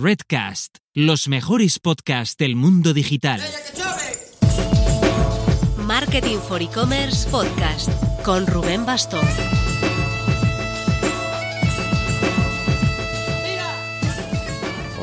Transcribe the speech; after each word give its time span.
Redcast, 0.00 0.76
los 0.94 1.26
mejores 1.26 1.80
podcasts 1.80 2.36
del 2.36 2.54
mundo 2.54 2.94
digital. 2.94 3.40
Marketing 5.76 6.36
for 6.38 6.62
E-Commerce 6.62 7.28
Podcast 7.28 7.90
con 8.22 8.46
Rubén 8.46 8.86
Bastón. 8.86 9.26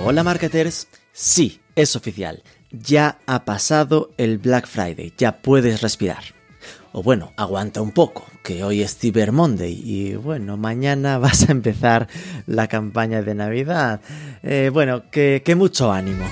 Hola 0.05 0.23
marketers, 0.23 0.87
sí, 1.11 1.59
es 1.75 1.97
oficial. 1.97 2.41
Ya 2.71 3.19
ha 3.25 3.43
pasado 3.43 4.11
el 4.17 4.37
Black 4.37 4.65
Friday, 4.65 5.13
ya 5.17 5.41
puedes 5.41 5.81
respirar. 5.81 6.23
O 6.97 7.03
bueno, 7.03 7.33
aguanta 7.35 7.81
un 7.81 7.91
poco, 7.91 8.25
que 8.41 8.63
hoy 8.63 8.81
es 8.81 8.97
Cyber 8.97 9.33
Monday 9.33 9.81
y 9.83 10.15
bueno, 10.15 10.55
mañana 10.55 11.17
vas 11.19 11.49
a 11.49 11.51
empezar 11.51 12.07
la 12.47 12.69
campaña 12.69 13.21
de 13.21 13.35
Navidad. 13.35 13.99
Eh, 14.41 14.71
bueno, 14.71 15.03
que, 15.11 15.41
que 15.43 15.55
mucho 15.55 15.91
ánimo. 15.91 16.23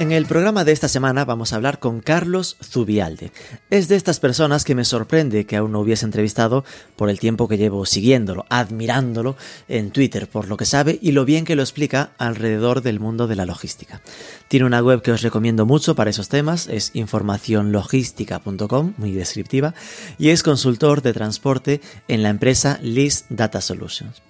En 0.00 0.10
el 0.12 0.24
programa 0.24 0.64
de 0.64 0.72
esta 0.72 0.88
semana 0.88 1.26
vamos 1.26 1.52
a 1.52 1.56
hablar 1.56 1.78
con 1.78 2.00
Carlos 2.00 2.56
Zubialde. 2.64 3.32
Es 3.68 3.88
de 3.88 3.96
estas 3.96 4.18
personas 4.18 4.64
que 4.64 4.74
me 4.74 4.86
sorprende 4.86 5.44
que 5.44 5.58
aún 5.58 5.72
no 5.72 5.80
hubiese 5.80 6.06
entrevistado 6.06 6.64
por 6.96 7.10
el 7.10 7.20
tiempo 7.20 7.48
que 7.48 7.58
llevo 7.58 7.84
siguiéndolo, 7.84 8.46
admirándolo 8.48 9.36
en 9.68 9.90
Twitter 9.90 10.26
por 10.26 10.48
lo 10.48 10.56
que 10.56 10.64
sabe 10.64 10.98
y 11.02 11.12
lo 11.12 11.26
bien 11.26 11.44
que 11.44 11.54
lo 11.54 11.60
explica 11.60 12.12
alrededor 12.16 12.80
del 12.80 12.98
mundo 12.98 13.26
de 13.26 13.36
la 13.36 13.44
logística. 13.44 14.00
Tiene 14.48 14.64
una 14.64 14.80
web 14.80 15.02
que 15.02 15.12
os 15.12 15.20
recomiendo 15.20 15.66
mucho 15.66 15.94
para 15.94 16.08
esos 16.08 16.30
temas, 16.30 16.66
es 16.68 16.92
informacionlogística.com, 16.94 18.94
muy 18.96 19.12
descriptiva, 19.12 19.74
y 20.16 20.30
es 20.30 20.42
consultor 20.42 21.02
de 21.02 21.12
transporte 21.12 21.82
en 22.08 22.22
la 22.22 22.30
empresa 22.30 22.78
List 22.80 23.26
Data 23.28 23.60
Solutions. 23.60 24.22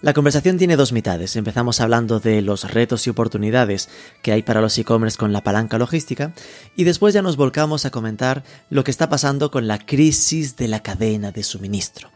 La 0.00 0.12
conversación 0.12 0.58
tiene 0.58 0.76
dos 0.76 0.92
mitades. 0.92 1.34
Empezamos 1.34 1.80
hablando 1.80 2.20
de 2.20 2.40
los 2.40 2.70
retos 2.70 3.04
y 3.06 3.10
oportunidades 3.10 3.88
que 4.22 4.30
hay 4.30 4.44
para 4.44 4.60
los 4.60 4.78
e-commerce 4.78 5.18
con 5.18 5.32
la 5.32 5.42
palanca 5.42 5.76
logística 5.76 6.32
y 6.76 6.84
después 6.84 7.14
ya 7.14 7.22
nos 7.22 7.36
volcamos 7.36 7.84
a 7.84 7.90
comentar 7.90 8.44
lo 8.70 8.84
que 8.84 8.92
está 8.92 9.08
pasando 9.08 9.50
con 9.50 9.66
la 9.66 9.84
crisis 9.84 10.56
de 10.56 10.68
la 10.68 10.84
cadena 10.84 11.32
de 11.32 11.42
suministro. 11.42 12.10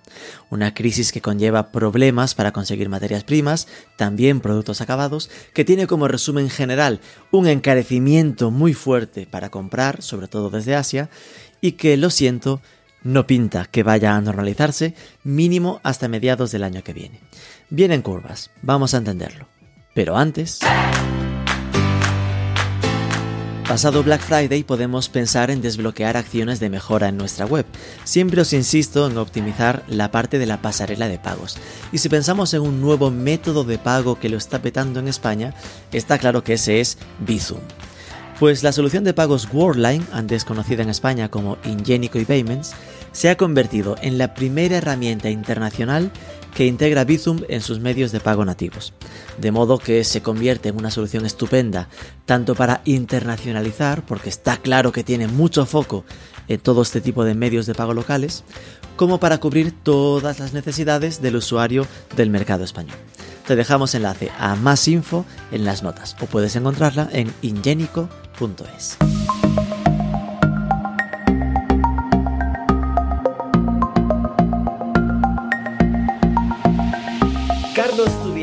Una 0.49 0.75
crisis 0.75 1.11
que 1.11 1.21
conlleva 1.21 1.73
problemas 1.73 2.37
para 2.37 2.53
conseguir 2.53 2.89
materias 2.89 3.25
primas, 3.25 3.67
también 3.97 4.41
productos 4.41 4.81
acabados, 4.81 5.29
que 5.53 5.65
tiene 5.65 5.89
como 5.89 6.07
resumen 6.07 6.51
general 6.51 7.01
un 7.33 7.49
encarecimiento 7.49 8.53
muy 8.53 8.75
fuerte 8.75 9.27
para 9.27 9.51
comprar, 9.51 10.03
sobre 10.03 10.29
todo 10.29 10.51
desde 10.51 10.77
Asia, 10.77 11.11
y 11.61 11.73
que, 11.73 11.97
lo 11.97 12.11
siento, 12.11 12.61
no 13.03 13.27
pinta 13.27 13.65
que 13.65 13.83
vaya 13.83 14.15
a 14.15 14.21
normalizarse 14.21 14.95
mínimo 15.25 15.81
hasta 15.83 16.07
mediados 16.07 16.53
del 16.53 16.63
año 16.63 16.85
que 16.85 16.93
viene. 16.93 17.21
Vienen 17.75 18.03
curvas, 18.03 18.51
vamos 18.61 18.93
a 18.93 18.99
entenderlo. 18.99 19.49
Pero 19.95 20.15
antes... 20.15 20.59
Pasado 23.67 24.03
Black 24.03 24.21
Friday 24.21 24.63
podemos 24.63 25.09
pensar 25.09 25.51
en 25.51 25.63
desbloquear 25.63 26.19
acciones 26.19 26.61
de 26.61 26.69
mejora 26.69 27.09
en 27.09 27.17
nuestra 27.17 27.47
web. 27.47 27.65
Siempre 28.05 28.43
os 28.43 28.53
insisto 28.53 29.09
en 29.09 29.17
optimizar 29.17 29.85
la 29.89 30.11
parte 30.11 30.39
de 30.39 30.45
la 30.45 30.61
pasarela 30.61 31.09
de 31.09 31.19
pagos. 31.19 31.57
Y 31.93 31.97
si 31.97 32.11
pensamos 32.11 32.53
en 32.53 32.61
un 32.61 32.83
nuevo 32.83 33.11
método 33.11 33.65
de 33.65 33.79
pago 33.79 34.21
que 34.21 34.29
lo 34.29 34.37
está 34.37 34.61
petando 34.61 35.01
en 35.01 35.09
España, 35.09 35.55
está 35.93 36.19
claro 36.19 36.45
que 36.45 36.53
ese 36.53 36.81
es 36.81 36.99
Bizum. 37.21 37.61
Pues 38.39 38.63
la 38.63 38.73
solución 38.73 39.03
de 39.05 39.15
pagos 39.15 39.49
Worldline, 39.51 40.07
antes 40.13 40.45
conocida 40.45 40.83
en 40.83 40.91
España 40.91 41.31
como 41.31 41.57
Ingenico 41.65 42.19
y 42.19 42.27
Payments, 42.27 42.75
se 43.13 43.31
ha 43.31 43.37
convertido 43.37 43.97
en 44.03 44.19
la 44.19 44.35
primera 44.35 44.77
herramienta 44.77 45.31
internacional 45.31 46.11
que 46.55 46.67
integra 46.67 47.05
Bizum 47.05 47.41
en 47.49 47.61
sus 47.61 47.81
medios 47.81 48.13
de 48.13 48.21
pago 48.21 48.45
nativos. 48.45 48.93
De 49.39 49.51
modo 49.51 49.79
que 49.79 50.05
se 50.05 50.23
convierte 50.23 50.69
en 50.69 50.77
una 50.77 50.91
solución 50.91 51.27
estupenda, 51.27 51.89
tanto 52.27 52.55
para 52.55 52.83
internacionalizar, 52.85 54.05
porque 54.05 54.29
está 54.29 54.57
claro 54.57 54.93
que 54.93 55.05
tiene 55.05 55.29
mucho 55.29 55.67
foco 55.67 56.05
en 56.49 56.61
todo 56.61 56.83
este 56.83 57.01
tipo 57.01 57.25
de 57.25 57.35
medios 57.35 57.67
de 57.67 57.75
pago 57.75 57.95
locales, 57.95 58.45
como 58.97 59.19
para 59.19 59.39
cubrir 59.39 59.73
todas 59.83 60.39
las 60.39 60.53
necesidades 60.53 61.23
del 61.23 61.37
usuario 61.37 61.87
del 62.17 62.31
mercado 62.31 62.65
español. 62.65 62.97
Te 63.47 63.57
dejamos 63.57 63.95
enlace 63.95 64.31
a 64.39 64.55
más 64.55 64.87
info 64.87 65.25
en 65.51 65.65
las 65.65 65.83
notas 65.83 66.17
o 66.21 66.27
puedes 66.27 66.55
encontrarla 66.57 67.09
en 67.13 67.33
ingenico.es. 67.43 68.99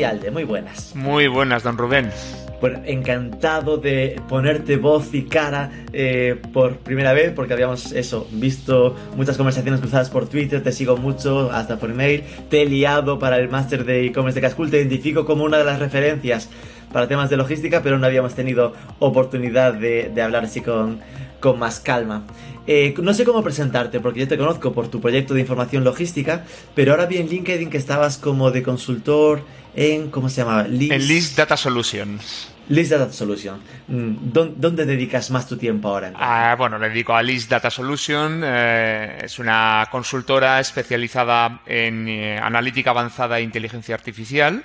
Zubialde, 0.00 0.30
muy 0.30 0.44
buenas. 0.44 0.96
Muy 0.96 1.28
buenas, 1.28 1.62
don 1.62 1.76
Rubén. 1.76 2.10
Bueno, 2.58 2.80
encantado 2.86 3.76
de 3.76 4.18
ponerte 4.30 4.78
voz 4.78 5.12
y 5.12 5.24
cara 5.24 5.70
eh, 5.92 6.40
por 6.54 6.78
primera 6.78 7.12
vez, 7.12 7.32
porque 7.32 7.52
habíamos 7.52 7.92
eso, 7.92 8.26
visto 8.30 8.96
muchas 9.14 9.36
conversaciones 9.36 9.80
cruzadas 9.80 10.08
por 10.08 10.26
Twitter, 10.26 10.62
te 10.62 10.72
sigo 10.72 10.96
mucho, 10.96 11.50
hasta 11.52 11.78
por 11.78 11.90
email, 11.90 12.22
te 12.48 12.62
he 12.62 12.66
liado 12.66 13.18
para 13.18 13.36
el 13.36 13.50
máster 13.50 13.84
de 13.84 14.06
e-commerce 14.06 14.40
de 14.40 14.46
Cascool, 14.46 14.70
te 14.70 14.78
identifico 14.78 15.26
como 15.26 15.44
una 15.44 15.58
de 15.58 15.64
las 15.64 15.78
referencias 15.78 16.48
para 16.92 17.06
temas 17.06 17.28
de 17.28 17.36
logística, 17.36 17.82
pero 17.82 17.98
no 17.98 18.06
habíamos 18.06 18.34
tenido 18.34 18.72
oportunidad 19.00 19.74
de, 19.74 20.10
de 20.14 20.22
hablar 20.22 20.44
así 20.44 20.62
con, 20.62 21.00
con 21.40 21.58
más 21.58 21.80
calma. 21.80 22.24
Eh, 22.66 22.94
no 23.02 23.14
sé 23.14 23.24
cómo 23.24 23.42
presentarte, 23.42 24.00
porque 24.00 24.20
yo 24.20 24.28
te 24.28 24.38
conozco 24.38 24.72
por 24.72 24.88
tu 24.88 25.00
proyecto 25.00 25.34
de 25.34 25.40
información 25.40 25.82
logística, 25.82 26.44
pero 26.74 26.92
ahora 26.92 27.06
vi 27.06 27.18
en 27.18 27.28
LinkedIn 27.28 27.70
que 27.70 27.78
estabas 27.78 28.16
como 28.18 28.50
de 28.50 28.62
consultor 28.62 29.40
en, 29.74 30.10
¿cómo 30.10 30.28
se 30.28 30.42
llama? 30.42 30.64
List, 30.64 30.92
en 30.92 31.08
List 31.08 31.36
Data 31.36 31.56
Solutions. 31.56 32.48
List 32.68 32.92
Data 32.92 33.12
Solutions. 33.12 33.60
Mm, 33.88 34.14
¿Dónde, 34.32 34.84
dedicas 34.84 35.30
más 35.30 35.48
tu 35.48 35.56
tiempo 35.56 35.88
ahora? 35.88 36.12
Ah, 36.14 36.54
bueno, 36.56 36.78
le 36.78 36.88
dedico 36.88 37.14
a 37.14 37.22
List 37.22 37.50
Data 37.50 37.70
Solutions. 37.70 38.44
Eh, 38.46 39.18
es 39.24 39.38
una 39.38 39.88
consultora 39.90 40.60
especializada 40.60 41.62
en 41.66 42.08
eh, 42.08 42.38
analítica 42.38 42.90
avanzada 42.90 43.38
e 43.38 43.42
inteligencia 43.42 43.94
artificial 43.94 44.64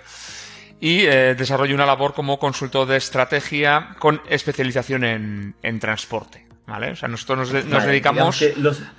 y 0.80 1.04
desarrollo 1.04 1.74
una 1.74 1.86
labor 1.86 2.14
como 2.14 2.38
consultor 2.38 2.86
de 2.86 2.98
estrategia 2.98 3.96
con 3.98 4.22
especialización 4.30 5.06
en 5.06 5.80
transporte. 5.80 6.46
¿Vale? 6.68 6.92
O 6.92 6.96
sea, 6.96 7.08
nosotros 7.08 7.52
nos, 7.66 7.86
dedicamos, 7.86 8.44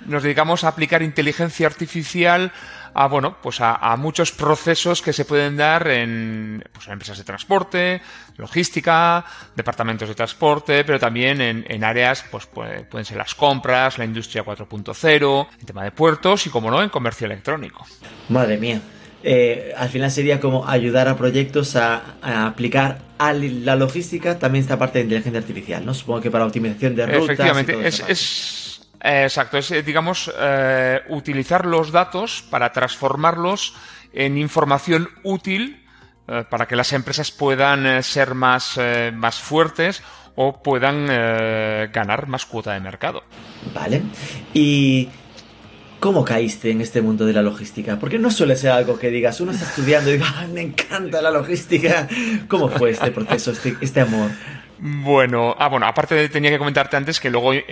nos 0.05 0.23
dedicamos 0.23 0.63
a 0.63 0.69
aplicar 0.69 1.03
inteligencia 1.03 1.67
artificial 1.67 2.53
a, 2.97 3.07
bueno, 3.07 3.37
pues 3.43 3.57
a, 3.61 3.95
muchos 3.97 4.31
procesos 4.31 5.03
que 5.03 5.13
se 5.13 5.23
pueden 5.23 5.55
dar 5.55 5.87
en, 5.87 6.63
pues 6.73 6.87
empresas 6.87 7.19
de 7.19 7.23
transporte, 7.23 8.01
logística, 8.37 9.23
departamentos 9.55 10.09
de 10.09 10.15
transporte, 10.15 10.83
pero 10.83 10.99
también 10.99 11.39
en, 11.39 11.83
áreas, 11.83 12.25
pues 12.31 12.47
pueden 12.47 13.05
ser 13.05 13.17
las 13.17 13.35
compras, 13.35 13.99
la 13.99 14.05
industria 14.05 14.43
4.0, 14.43 15.47
el 15.59 15.65
tema 15.65 15.83
de 15.83 15.91
puertos 15.91 16.47
y, 16.47 16.49
como 16.49 16.71
no, 16.71 16.81
en 16.81 16.89
comercio 16.89 17.25
electrónico. 17.25 17.85
Madre 18.29 18.57
mía. 18.57 18.81
Eh, 19.23 19.73
al 19.77 19.89
final 19.89 20.09
sería 20.09 20.39
como 20.39 20.67
ayudar 20.67 21.07
a 21.07 21.17
proyectos 21.17 21.75
a, 21.75 22.15
aplicar 22.47 22.99
a 23.19 23.33
la 23.33 23.75
logística 23.75 24.39
también 24.39 24.63
esta 24.63 24.79
parte 24.79 24.99
de 24.99 25.03
inteligencia 25.03 25.39
artificial, 25.39 25.85
¿no? 25.85 25.93
Supongo 25.93 26.21
que 26.21 26.31
para 26.31 26.45
optimización 26.45 26.95
de 26.95 27.05
rutas. 27.05 27.23
Efectivamente, 27.23 27.87
es, 27.87 28.76
exacto, 29.01 29.57
es 29.57 29.69
digamos 29.85 30.31
eh, 30.37 31.01
utilizar 31.09 31.65
los 31.65 31.91
datos 31.91 32.43
para 32.49 32.71
transformarlos 32.71 33.75
en 34.13 34.37
información 34.37 35.09
útil 35.23 35.85
eh, 36.27 36.43
para 36.49 36.67
que 36.67 36.75
las 36.75 36.93
empresas 36.93 37.31
puedan 37.31 38.01
ser 38.03 38.35
más, 38.35 38.79
más 39.13 39.39
fuertes 39.39 40.03
o 40.35 40.61
puedan 40.61 41.07
ganar 41.07 42.27
más 42.27 42.45
cuota 42.45 42.73
de 42.73 42.79
mercado. 42.79 43.23
Vale. 43.73 44.03
Y 44.53 45.09
¿Cómo 45.99 46.23
caíste 46.23 46.69
en 46.69 46.81
este 46.81 47.01
mundo 47.01 47.25
de 47.25 47.33
la 47.33 47.41
logística? 47.41 47.97
Porque 47.97 48.19
no 48.19 48.29
suele 48.29 48.55
ser 48.55 48.69
algo 48.69 48.99
que 48.99 49.09
digas, 49.09 49.41
uno 49.41 49.51
está 49.51 49.65
estudiando 49.65 50.11
y 50.11 50.13
diga, 50.13 50.47
me 50.53 50.61
encanta 50.61 51.23
la 51.23 51.31
logística. 51.31 52.07
¿Cómo 52.47 52.69
fue 52.69 52.91
este 52.91 53.09
proceso, 53.09 53.51
este, 53.51 53.75
este 53.81 54.01
amor? 54.01 54.29
Bueno, 54.79 55.55
ah, 55.57 55.69
bueno, 55.69 55.87
aparte 55.87 56.29
tenía 56.29 56.51
que 56.51 56.59
comentarte 56.59 56.97
antes 56.97 57.19
que 57.19 57.31
luego 57.31 57.53
eh, 57.53 57.63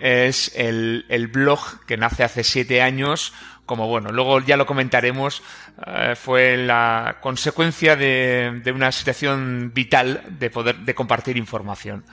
es 0.00 0.52
el, 0.54 1.06
el, 1.08 1.26
blog 1.26 1.84
que 1.86 1.96
nace 1.96 2.24
hace 2.24 2.42
siete 2.44 2.80
años. 2.80 3.34
Como 3.66 3.86
bueno, 3.86 4.10
luego 4.10 4.40
ya 4.40 4.56
lo 4.56 4.64
comentaremos, 4.64 5.42
eh, 5.86 6.14
fue 6.16 6.56
la 6.56 7.18
consecuencia 7.20 7.96
de, 7.96 8.62
de, 8.64 8.72
una 8.72 8.90
situación 8.90 9.72
vital 9.74 10.22
de 10.30 10.48
poder 10.48 10.76
de 10.78 10.94
compartir 10.94 11.36
información. 11.36 12.04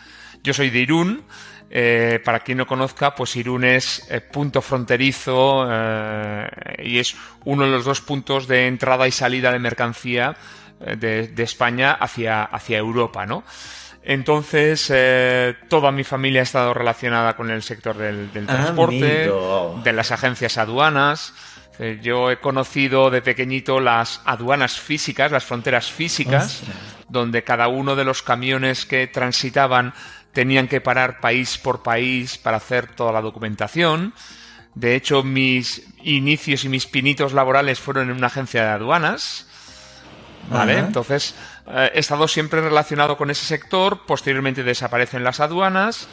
Yo 0.44 0.54
soy 0.54 0.70
de 0.70 0.80
Irún, 0.80 1.24
eh, 1.70 2.22
para 2.24 2.42
quien 2.42 2.60
no 2.60 2.68
conozca, 2.68 3.16
pues 3.16 3.36
Irún 3.36 3.64
es 3.64 4.06
eh, 4.12 4.22
punto 4.22 4.62
fronterizo 4.62 5.68
eh, 5.70 6.48
y 6.84 7.00
es 7.00 7.16
uno 7.44 7.66
de 7.66 7.72
los 7.72 7.86
dos 7.86 8.02
puntos 8.02 8.48
de 8.48 8.68
entrada 8.68 9.08
y 9.08 9.12
salida 9.12 9.52
de 9.52 9.60
mercancía 9.60 10.38
de, 10.80 11.34
España 11.38 11.94
hacia, 11.94 12.44
hacia 12.44 12.78
Europa, 12.78 13.26
¿no? 13.26 13.44
Entonces, 14.04 14.92
eh, 14.94 15.56
toda 15.68 15.92
mi 15.92 16.04
familia 16.04 16.42
ha 16.42 16.44
estado 16.44 16.74
relacionada 16.76 17.36
con 17.36 17.50
el 17.50 17.64
sector 17.64 17.98
del, 17.98 18.32
del 18.32 18.46
transporte, 18.46 19.32
de 19.84 19.94
las 19.94 20.12
agencias 20.12 20.60
aduanas. 20.60 21.34
Eh, 21.80 22.00
yo 22.02 22.32
he 22.32 22.38
conocido 22.38 23.10
de 23.10 23.22
pequeñito 23.22 23.80
las 23.80 24.22
aduanas 24.26 24.80
físicas, 24.80 25.32
las 25.32 25.44
fronteras 25.44 25.92
físicas, 25.92 26.62
donde 27.10 27.44
cada 27.44 27.68
uno 27.68 27.96
de 27.96 28.06
los 28.06 28.22
camiones 28.22 28.86
que 28.86 29.08
transitaban 29.08 29.94
tenían 30.32 30.68
que 30.68 30.82
parar 30.82 31.20
país 31.20 31.58
por 31.58 31.82
país 31.82 32.38
para 32.38 32.58
hacer 32.58 32.88
toda 32.88 33.12
la 33.12 33.22
documentación. 33.22 34.14
De 34.76 34.96
hecho, 34.96 35.24
mis 35.24 35.88
inicios 36.04 36.64
y 36.64 36.70
mis 36.70 36.86
pinitos 36.86 37.34
laborales 37.34 37.80
fueron 37.80 38.10
en 38.10 38.18
una 38.18 38.28
agencia 38.28 38.64
de 38.64 38.70
aduanas. 38.70 39.45
¿Vale? 40.50 40.80
Entonces, 40.80 41.36
eh, 41.68 41.92
he 41.94 42.00
estado 42.00 42.28
siempre 42.28 42.62
relacionado 42.62 43.18
con 43.18 43.30
ese 43.32 43.46
sector. 43.46 44.06
Posteriormente 44.06 44.64
desaparecen 44.64 45.24
las 45.24 45.40
aduanas 45.40 46.08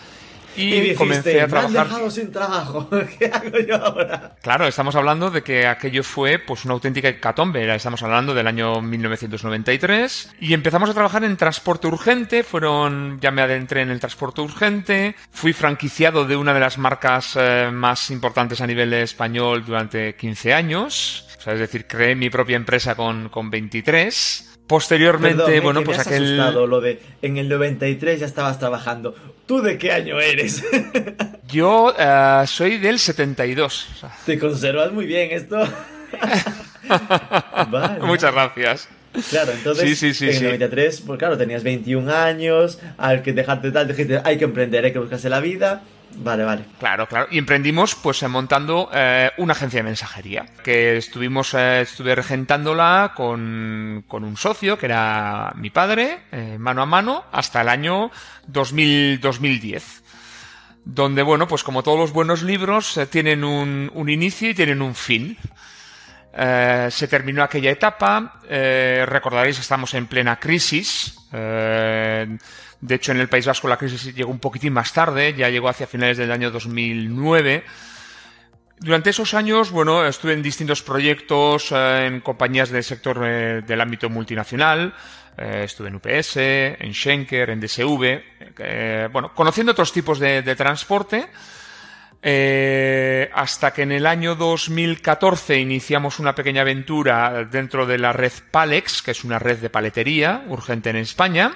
y, 0.57 0.95
comencé 0.95 1.41
a 1.41 1.49
trabajar. 1.49 1.71
Me 1.71 1.79
dejado 1.79 2.11
sin 2.11 2.33
trabajo. 2.33 2.89
¿Qué 3.19 3.27
hago 3.27 3.59
yo 3.59 3.77
ahora? 3.77 4.33
Claro, 4.43 4.67
estamos 4.67 4.95
hablando 4.97 5.31
de 5.31 5.43
que 5.43 5.67
aquello 5.67 6.03
fue 6.03 6.39
pues 6.39 6.65
una 6.65 6.75
auténtica 6.75 7.09
hecatombe. 7.09 7.75
Estamos 7.75 8.03
hablando 8.03 8.35
del 8.35 8.47
año 8.47 8.81
1993 8.81 10.35
y 10.41 10.53
empezamos 10.53 10.91
a 10.91 10.95
trabajar 10.95 11.25
en 11.25 11.37
transporte 11.37 11.87
urgente. 11.87 12.43
Fueron, 12.43 13.19
ya 13.21 13.31
me 13.31 13.43
adentré 13.43 13.83
en 13.83 13.91
el 13.91 14.01
transporte 14.01 14.41
urgente. 14.41 15.15
Fui 15.31 15.53
franquiciado 15.53 16.27
de 16.27 16.37
una 16.37 16.53
de 16.53 16.61
las 16.61 16.79
marcas 16.79 17.37
eh, 17.37 17.71
más 17.73 18.11
importantes 18.11 18.61
a 18.61 18.67
nivel 18.67 18.93
español 18.95 19.65
durante 19.65 20.15
15 20.17 20.55
años. 20.55 21.29
O 21.43 21.45
sea, 21.45 21.55
es 21.55 21.59
decir, 21.59 21.89
creé 21.89 22.15
mi 22.15 22.31
propia 22.31 22.55
empresa 22.55 22.95
con, 22.95 23.29
con 23.29 23.51
23 23.51 24.53
Posteriormente, 24.69 25.59
bueno, 25.61 25.83
pues 25.83 25.99
aquel. 25.99 26.37
lo 26.37 26.81
de 26.81 27.01
en 27.21 27.37
el 27.37 27.49
93 27.49 28.21
ya 28.21 28.27
estabas 28.27 28.59
trabajando. 28.59 29.15
¿Tú 29.45 29.61
de 29.61 29.77
qué 29.77 29.93
año 29.93 30.21
eres? 30.21 30.65
Yo 31.49 31.93
uh, 31.93 32.47
soy 32.47 32.79
del 32.79 32.99
72. 32.99 33.89
Te 34.25 34.39
conservas 34.39 34.93
muy 34.93 35.05
bien 35.05 35.31
esto. 35.33 35.59
vale. 37.71 38.01
Muchas 38.01 38.33
gracias. 38.33 38.89
Claro, 39.29 39.53
entonces 39.53 39.99
sí, 39.99 40.15
sí, 40.15 40.15
sí, 40.15 40.31
en 40.31 40.37
el 40.37 40.45
93, 40.45 41.03
pues 41.07 41.19
claro, 41.19 41.37
tenías 41.37 41.63
21 41.65 42.11
años, 42.11 42.79
hay 42.97 43.21
que 43.21 43.35
dejarte 43.35 43.73
tal, 43.73 43.89
dijiste, 43.89 44.23
hay 44.25 44.39
que 44.39 44.45
emprender, 44.45 44.87
hay 44.87 44.93
que 44.93 45.01
buscarse 45.01 45.29
la 45.29 45.41
vida. 45.41 45.83
Vale, 46.17 46.45
vale. 46.45 46.65
Claro, 46.79 47.07
claro. 47.07 47.27
Y 47.31 47.39
emprendimos 47.39 47.95
pues 47.95 48.23
montando 48.29 48.91
eh, 48.93 49.31
una 49.39 49.53
agencia 49.53 49.81
de 49.81 49.85
mensajería, 49.85 50.47
que 50.63 50.97
estuvimos, 50.97 51.55
eh, 51.55 51.83
estuve 51.83 52.15
regentándola 52.15 53.13
con, 53.17 54.05
con, 54.07 54.25
un 54.25 54.37
socio, 54.37 54.79
que 54.79 54.87
era 54.87 55.53
mi 55.57 55.71
padre, 55.71 56.21
eh, 56.33 56.57
mano 56.59 56.83
a 56.83 56.87
mano, 56.87 57.25
hasta 57.33 57.61
el 57.63 57.69
año 57.69 58.11
2000, 58.47 59.21
2010. 59.21 60.03
Donde, 60.85 61.23
bueno, 61.23 61.47
pues 61.47 61.63
como 61.63 61.83
todos 61.83 61.99
los 61.99 62.13
buenos 62.13 62.43
libros, 62.43 62.99
tienen 63.11 63.45
un, 63.45 63.91
un, 63.95 64.09
inicio 64.09 64.51
y 64.51 64.55
tienen 64.55 64.83
un 64.83 64.97
fin. 64.97 65.39
se 66.35 67.09
terminó 67.09 67.45
aquella 67.45 67.71
etapa, 67.71 68.41
recordaréis 68.49 69.57
que 69.57 69.63
estamos 69.63 69.95
en 69.95 70.09
plena 70.09 70.41
crisis, 70.41 71.17
de 72.83 72.97
hecho, 72.97 73.13
en 73.13 73.21
el 73.21 73.29
País 73.29 73.47
Vasco 73.47 73.69
la 73.69 73.77
crisis 73.77 74.13
llegó 74.13 74.33
un 74.33 74.41
poquitín 74.41 74.73
más 74.73 74.93
tarde, 74.93 75.35
ya 75.35 75.49
llegó 75.49 75.69
hacia 75.69 75.87
finales 75.87 76.19
del 76.19 76.33
año 76.33 76.51
2009. 76.51 77.63
Durante 78.81 79.11
esos 79.11 79.35
años, 79.35 79.71
bueno, 79.71 80.05
estuve 80.05 80.33
en 80.33 80.43
distintos 80.43 80.83
proyectos 80.83 81.71
eh, 81.71 82.07
en 82.07 82.21
compañías 82.21 82.71
del 82.71 82.83
sector 82.83 83.23
eh, 83.25 83.63
del 83.65 83.81
ámbito 83.81 84.11
multinacional. 84.11 84.93
Eh, 85.39 85.63
estuve 85.65 85.89
en 85.89 85.95
UPS, 85.95 86.37
en 86.39 86.93
Schenker, 86.93 87.51
en 87.51 87.61
DSV, 87.61 89.13
bueno, 89.13 89.33
conociendo 89.33 89.71
otros 89.71 89.93
tipos 89.93 90.19
de, 90.19 90.43
de 90.43 90.57
transporte. 90.57 91.29
hasta 93.33 93.73
que 93.73 93.83
en 93.83 93.93
el 93.93 94.07
año 94.07 94.35
2014 94.35 95.57
iniciamos 95.57 96.19
una 96.19 96.35
pequeña 96.35 96.63
aventura 96.63 97.45
dentro 97.45 97.87
de 97.87 97.99
la 97.99 98.13
red 98.13 98.33
Palex, 98.51 99.03
que 99.03 99.13
es 99.13 99.23
una 99.23 99.39
red 99.39 99.59
de 99.59 99.71
paletería 99.71 100.43
urgente 100.49 100.91
en 100.91 100.97
España. 100.97 101.55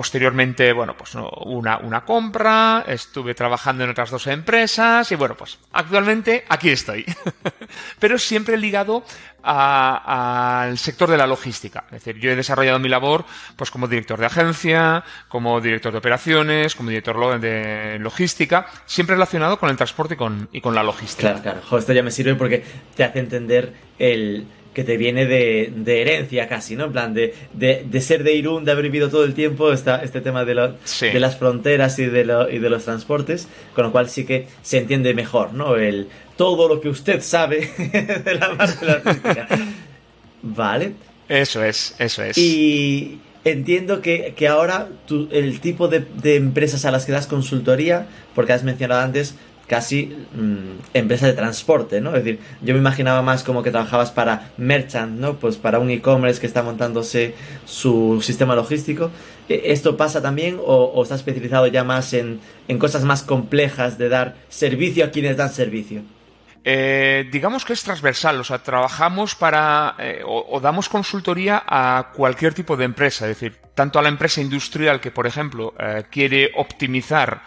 Posteriormente, 0.00 0.72
bueno, 0.72 0.96
pues 0.96 1.14
una, 1.14 1.76
una 1.76 2.06
compra, 2.06 2.86
estuve 2.86 3.34
trabajando 3.34 3.84
en 3.84 3.90
otras 3.90 4.08
dos 4.08 4.28
empresas 4.28 5.12
y 5.12 5.14
bueno, 5.14 5.34
pues 5.36 5.58
actualmente 5.72 6.42
aquí 6.48 6.70
estoy. 6.70 7.04
Pero 7.98 8.18
siempre 8.18 8.56
ligado 8.56 9.04
al 9.42 10.78
sector 10.78 11.10
de 11.10 11.18
la 11.18 11.26
logística. 11.26 11.84
Es 11.88 12.02
decir, 12.02 12.16
yo 12.18 12.30
he 12.30 12.36
desarrollado 12.36 12.78
mi 12.78 12.88
labor 12.88 13.26
pues 13.56 13.70
como 13.70 13.88
director 13.88 14.18
de 14.18 14.24
agencia, 14.24 15.04
como 15.28 15.60
director 15.60 15.92
de 15.92 15.98
operaciones, 15.98 16.74
como 16.74 16.88
director 16.88 17.38
de 17.38 17.98
logística, 17.98 18.68
siempre 18.86 19.16
relacionado 19.16 19.58
con 19.58 19.68
el 19.68 19.76
transporte 19.76 20.14
y 20.14 20.16
con, 20.16 20.48
y 20.50 20.62
con 20.62 20.74
la 20.74 20.82
logística. 20.82 21.40
Claro, 21.40 21.60
claro. 21.60 21.78
esto 21.78 21.92
ya 21.92 22.02
me 22.02 22.10
sirve 22.10 22.36
porque 22.36 22.64
te 22.96 23.04
hace 23.04 23.18
entender 23.18 23.74
el 23.98 24.46
que 24.80 24.84
te 24.84 24.96
viene 24.96 25.26
de, 25.26 25.70
de, 25.76 26.00
herencia 26.00 26.48
casi, 26.48 26.74
¿no? 26.74 26.86
En 26.86 26.92
plan, 26.92 27.12
de, 27.12 27.34
de, 27.52 28.00
ser 28.00 28.24
de 28.24 28.32
Irún, 28.32 28.64
de 28.64 28.72
haber 28.72 28.84
vivido 28.84 29.10
todo 29.10 29.24
el 29.24 29.34
tiempo 29.34 29.74
esta, 29.74 30.02
este 30.02 30.22
tema 30.22 30.46
de, 30.46 30.54
de 30.54 31.20
las 31.20 31.36
fronteras 31.36 31.98
y 31.98 32.06
de, 32.06 32.24
lo, 32.24 32.50
y 32.50 32.58
de 32.60 32.70
los 32.70 32.84
transportes, 32.84 33.46
con 33.74 33.84
lo 33.84 33.92
cual 33.92 34.08
sí 34.08 34.24
que 34.24 34.46
se 34.62 34.78
entiende 34.78 35.12
mejor, 35.12 35.52
¿no? 35.52 35.76
El, 35.76 36.08
todo 36.38 36.66
lo 36.66 36.80
que 36.80 36.88
usted 36.88 37.20
sabe 37.20 37.70
de 38.24 38.34
la 38.36 38.56
parte 38.56 38.80
de 38.80 38.86
la 38.86 38.92
artística. 38.94 39.48
Vale. 40.40 40.94
Eso 41.28 41.62
es, 41.62 41.94
eso 41.98 42.22
es. 42.22 42.38
Y 42.38 43.20
entiendo 43.44 44.00
que, 44.00 44.32
que 44.34 44.48
ahora 44.48 44.88
el 45.30 45.60
tipo 45.60 45.88
de, 45.88 46.06
de 46.22 46.36
empresas 46.36 46.86
a 46.86 46.90
las 46.90 47.04
que 47.04 47.12
das 47.12 47.26
consultoría, 47.26 48.06
porque 48.34 48.54
has 48.54 48.64
mencionado 48.64 49.02
antes, 49.02 49.34
casi 49.70 50.06
mm, 50.34 50.94
empresa 50.94 51.28
de 51.28 51.32
transporte, 51.32 52.00
¿no? 52.00 52.10
Es 52.16 52.24
decir, 52.24 52.40
yo 52.60 52.74
me 52.74 52.80
imaginaba 52.80 53.22
más 53.22 53.44
como 53.44 53.62
que 53.62 53.70
trabajabas 53.70 54.10
para 54.10 54.50
merchant, 54.56 55.12
¿no? 55.12 55.36
Pues 55.36 55.58
para 55.58 55.78
un 55.78 55.90
e-commerce 55.90 56.40
que 56.40 56.48
está 56.48 56.64
montándose 56.64 57.36
su 57.66 58.20
sistema 58.20 58.56
logístico. 58.56 59.12
¿E, 59.48 59.62
¿Esto 59.66 59.96
pasa 59.96 60.20
también 60.20 60.58
o, 60.60 61.00
está 61.00 61.14
especializado 61.14 61.68
ya 61.68 61.84
más 61.84 62.12
en, 62.14 62.40
cosas 62.80 63.04
más 63.04 63.22
complejas 63.22 63.96
de 63.96 64.08
dar 64.08 64.34
servicio 64.48 65.04
a 65.04 65.12
quienes 65.12 65.36
dan 65.36 65.50
servicio? 65.50 66.02
Eh, 66.64 67.28
digamos 67.30 67.64
que 67.64 67.72
es 67.72 67.84
transversal, 67.84 68.40
o 68.40 68.44
sea, 68.44 68.58
trabajamos 68.58 69.36
para 69.36 69.94
eh, 70.00 70.22
o, 70.26 70.58
damos 70.58 70.88
consultoría 70.88 71.62
a 71.64 72.10
cualquier 72.12 72.54
tipo 72.54 72.76
de 72.76 72.86
empresa, 72.86 73.30
es 73.30 73.38
decir, 73.38 73.56
tanto 73.76 74.00
a 74.00 74.02
la 74.02 74.08
empresa 74.08 74.40
industrial 74.40 75.00
que, 75.00 75.12
por 75.12 75.28
ejemplo, 75.28 75.74
eh, 75.78 76.02
quiere 76.10 76.50
optimizar 76.56 77.42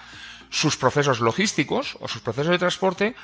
sus 0.53 0.77
procesos 0.77 1.19
logísticos 1.19 1.98
o 2.00 2.07
sus 2.07 2.22
procesos 2.22 2.51
de 2.51 2.60
transporte, 2.60 3.15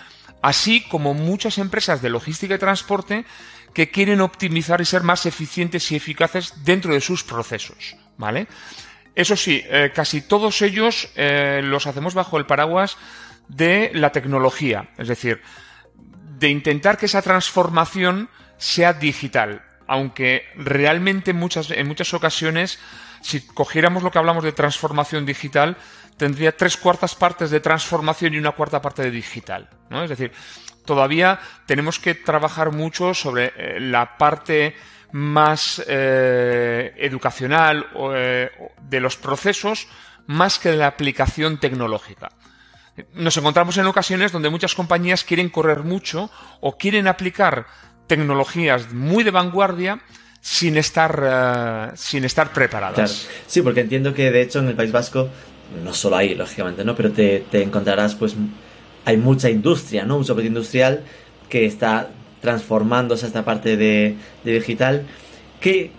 así 0.42 0.82
como 0.90 1.14
muchas 1.14 1.60
empresas 1.60 2.02
de 2.02 2.10
logística 2.10 2.56
y 2.56 2.58
transporte 2.58 3.24
que 3.72 3.92
quieren 3.92 4.20
optimizar 4.22 4.82
y 4.82 4.86
ser 4.86 5.04
más 5.04 5.28
eficientes 5.28 5.92
y 5.92 5.96
eficaces 5.96 6.66
dentro 6.66 6.92
de 6.92 7.02
sus 7.02 7.24
procesos, 7.24 7.96
¿vale? 8.18 8.48
Eso 9.14 9.36
sí, 9.36 9.62
eh, 9.70 9.92
casi 9.94 10.22
todos 10.22 10.64
ellos 10.64 11.10
eh, 11.16 11.62
los 11.64 11.86
hacemos 11.86 12.16
bajo 12.16 12.40
el 12.40 12.48
paraguas 12.48 12.98
de 13.48 13.92
la 13.94 14.12
tecnología, 14.12 14.90
es 14.98 15.08
decir, 15.08 15.40
de 16.40 16.50
intentar 16.50 16.98
que 16.98 17.06
esa 17.06 17.22
transformación 17.22 18.28
sea 18.58 18.94
digital, 18.94 19.62
aunque 19.86 20.46
realmente 20.56 21.34
muchas, 21.34 21.70
en 21.70 21.88
muchas 21.88 22.12
ocasiones, 22.16 22.80
si 23.22 23.42
cogiéramos 23.42 24.02
lo 24.02 24.10
que 24.10 24.18
hablamos 24.18 24.44
de 24.44 24.52
transformación 24.52 25.28
digital, 25.28 25.78
tendría 26.20 26.56
tres 26.56 26.76
cuartas 26.76 27.16
partes 27.16 27.50
de 27.50 27.62
transformación 27.62 28.34
y 28.34 28.38
una 28.38 28.52
cuarta 28.52 28.82
parte 28.82 29.04
de 29.04 29.10
digital. 29.10 29.70
¿no? 29.90 30.04
Es 30.04 30.10
decir, 30.10 30.32
todavía 30.86 31.40
tenemos 31.66 31.98
que 31.98 32.14
trabajar 32.14 32.72
mucho 32.74 33.14
sobre 33.14 33.54
eh, 33.56 33.80
la 33.80 34.18
parte 34.18 34.76
más 35.14 35.82
eh, 35.88 36.94
educacional 36.98 37.88
eh, 38.14 38.50
de 38.82 39.00
los 39.00 39.16
procesos 39.16 39.88
más 40.28 40.60
que 40.60 40.70
de 40.70 40.76
la 40.76 40.88
aplicación 40.88 41.58
tecnológica. 41.58 42.30
Nos 43.14 43.38
encontramos 43.38 43.78
en 43.78 43.86
ocasiones 43.86 44.34
donde 44.34 44.50
muchas 44.50 44.76
compañías 44.76 45.24
quieren 45.24 45.50
correr 45.50 45.84
mucho 45.84 46.30
o 46.60 46.78
quieren 46.78 47.08
aplicar 47.08 47.66
tecnologías 48.08 48.92
muy 48.92 49.24
de 49.24 49.32
vanguardia 49.32 50.02
sin 50.42 50.76
estar, 50.78 51.94
sin 51.96 52.26
estar 52.26 52.52
preparadas. 52.52 53.28
Sí, 53.48 53.62
porque 53.62 53.82
entiendo 53.82 54.14
que 54.14 54.32
de 54.32 54.42
hecho 54.42 54.60
en 54.60 54.68
el 54.68 54.76
País 54.76 54.92
Vasco 54.92 55.30
no 55.84 55.94
solo 55.94 56.18
ahí, 56.18 56.36
lógicamente, 56.36 56.84
¿no? 56.84 56.96
Pero 56.96 57.12
te, 57.12 57.44
encontrarás, 57.52 58.16
pues, 58.16 58.36
hay 59.06 59.18
mucha 59.18 59.50
industria, 59.50 60.06
¿no? 60.06 60.18
Mucho 60.18 60.40
industrial 60.42 61.04
que 61.50 61.66
está 61.66 62.10
transformándose 62.42 63.28
esta 63.28 63.44
parte 63.44 63.78
de, 63.78 64.16
digital. 64.44 65.06
¿Qué, 65.60 65.92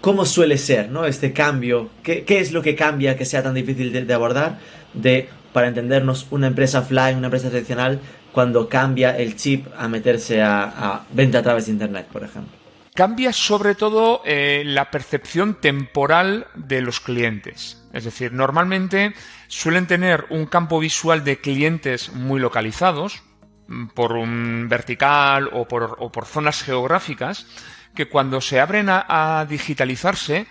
¿Cómo 0.00 0.24
suele 0.24 0.58
ser, 0.58 0.90
¿no? 0.90 1.06
Este 1.06 1.32
cambio, 1.32 1.90
¿qué, 2.02 2.24
es 2.28 2.52
lo 2.52 2.62
que 2.62 2.74
cambia 2.74 3.16
que 3.16 3.24
sea 3.24 3.42
tan 3.42 3.54
difícil 3.54 3.92
de, 3.92 4.14
abordar? 4.14 4.58
De, 4.92 5.28
para 5.52 5.68
entendernos, 5.68 6.26
una 6.30 6.46
empresa 6.46 6.80
offline, 6.80 7.16
una 7.16 7.28
empresa 7.28 7.50
tradicional, 7.50 8.00
cuando 8.32 8.68
cambia 8.68 9.16
el 9.16 9.36
chip 9.36 9.66
a 9.76 9.88
meterse 9.88 10.42
a, 10.42 10.64
a 10.64 11.06
venta 11.12 11.38
a 11.38 11.42
través 11.42 11.66
de 11.66 11.72
Internet, 11.72 12.06
por 12.12 12.24
ejemplo. 12.24 12.63
Cambia 12.94 13.32
sobre 13.32 13.74
todo 13.74 14.22
eh, 14.24 14.62
la 14.64 14.92
percepción 14.92 15.54
temporal 15.54 16.46
de 16.54 16.80
los 16.80 17.00
clientes. 17.00 17.84
Es 17.92 18.04
decir, 18.04 18.32
normalmente 18.32 19.14
suelen 19.48 19.88
tener 19.88 20.26
un 20.30 20.46
campo 20.46 20.78
visual 20.78 21.24
de 21.24 21.40
clientes 21.40 22.12
muy 22.12 22.38
localizados, 22.38 23.24
mm, 23.66 23.88
por 23.88 24.12
un 24.12 24.68
vertical 24.68 25.50
o 25.52 25.66
por, 25.66 26.24
zonas 26.24 26.62
geográficas, 26.62 27.48
que 27.96 28.08
cuando 28.08 28.40
se 28.40 28.60
abren 28.60 28.86
a 28.88 29.44
digitalizarse, 29.48 30.46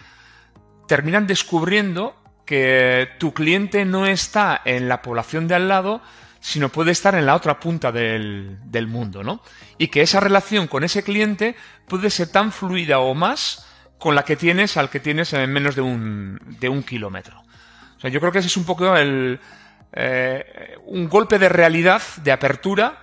terminan 0.86 1.28
descubriendo 1.28 2.22
que 2.46 3.08
tu 3.20 3.34
cliente 3.34 3.86
no 3.86 4.06
está 4.06 4.62
en 4.66 4.90
la 4.90 5.02
población 5.02 5.48
de 5.48 5.56
al 5.56 5.70
lado, 5.70 6.02
sino 6.44 6.68
puede 6.68 6.92
estar 6.92 7.16
en 7.16 7.26
la 7.26 7.36
otra 7.36 7.58
punta 7.58 7.90
del, 7.94 8.58
mundo, 8.90 9.24
¿no? 9.24 9.42
Y 9.78 9.88
que 9.88 10.02
esa 10.02 10.20
relación 10.20 10.68
con 10.68 10.84
ese 10.84 11.02
cliente 11.02 11.56
puede 11.88 12.10
ser 12.10 12.28
tan 12.28 12.52
fluida 12.52 13.00
o 13.00 13.14
más 13.14 13.66
con 13.98 14.14
la 14.14 14.26
que 14.26 14.36
tienes 14.36 14.76
al 14.76 14.90
que 14.90 15.00
tienes 15.00 15.32
en 15.32 15.50
menos 15.54 15.74
de 15.74 15.82
un, 15.82 16.38
de 16.60 16.68
un 16.68 16.84
kilómetro. 16.84 17.42
O 17.96 18.00
sea, 18.02 18.10
yo 18.10 18.20
creo 18.20 18.34
que 18.34 18.40
ese 18.40 18.50
es 18.50 18.58
un 18.58 18.66
poco 18.66 18.94
el, 18.98 19.40
eh, 19.94 20.76
un 20.86 21.08
golpe 21.08 21.40
de 21.40 21.48
realidad, 21.48 22.02
de 22.22 22.34
apertura, 22.34 22.98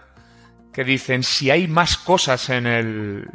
que 0.71 0.85
dicen, 0.85 1.23
si 1.23 1.51
hay 1.51 1.67
más 1.67 1.97
cosas 1.97 2.51
en 2.51 2.67
el, 2.67 3.27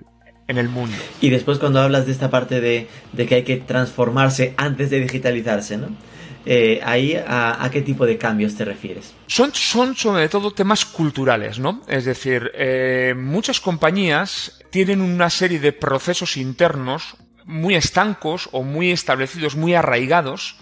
en 0.48 0.60
el 0.60 0.70
mundo. 0.70 0.96
Y 1.20 1.32
después 1.32 1.58
cuando 1.58 1.82
hablas 1.82 2.06
de 2.06 2.12
esta 2.12 2.30
parte 2.30 2.62
de, 2.62 2.88
de 3.12 3.26
que 3.26 3.36
hay 3.36 3.44
que 3.44 3.58
transformarse 3.58 4.54
antes 4.56 4.92
de 4.92 5.00
digitalizarse, 5.00 5.78
¿no? 5.78 5.88
Eh, 6.46 6.80
ahí 6.84 7.16
a, 7.16 7.68
qué 7.72 7.82
tipo 7.82 8.06
de 8.06 8.18
cambios 8.18 8.56
te 8.56 8.66
refieres? 8.66 9.14
Son, 9.28 9.54
son 9.54 9.96
sobre 9.96 10.30
todo 10.30 10.52
temas 10.52 10.86
culturales, 10.86 11.58
¿no? 11.58 11.82
Es 11.88 12.06
decir, 12.06 12.52
eh, 12.54 13.16
muchas 13.18 13.60
compañías 13.60 14.60
tienen 14.70 15.02
una 15.02 15.30
serie 15.30 15.60
de 15.60 15.74
procesos 15.74 16.38
internos 16.38 17.16
muy 17.46 17.76
estancos 17.76 18.50
o 18.52 18.64
muy 18.64 18.92
establecidos, 18.92 19.56
muy 19.56 19.74
arraigados. 19.74 20.58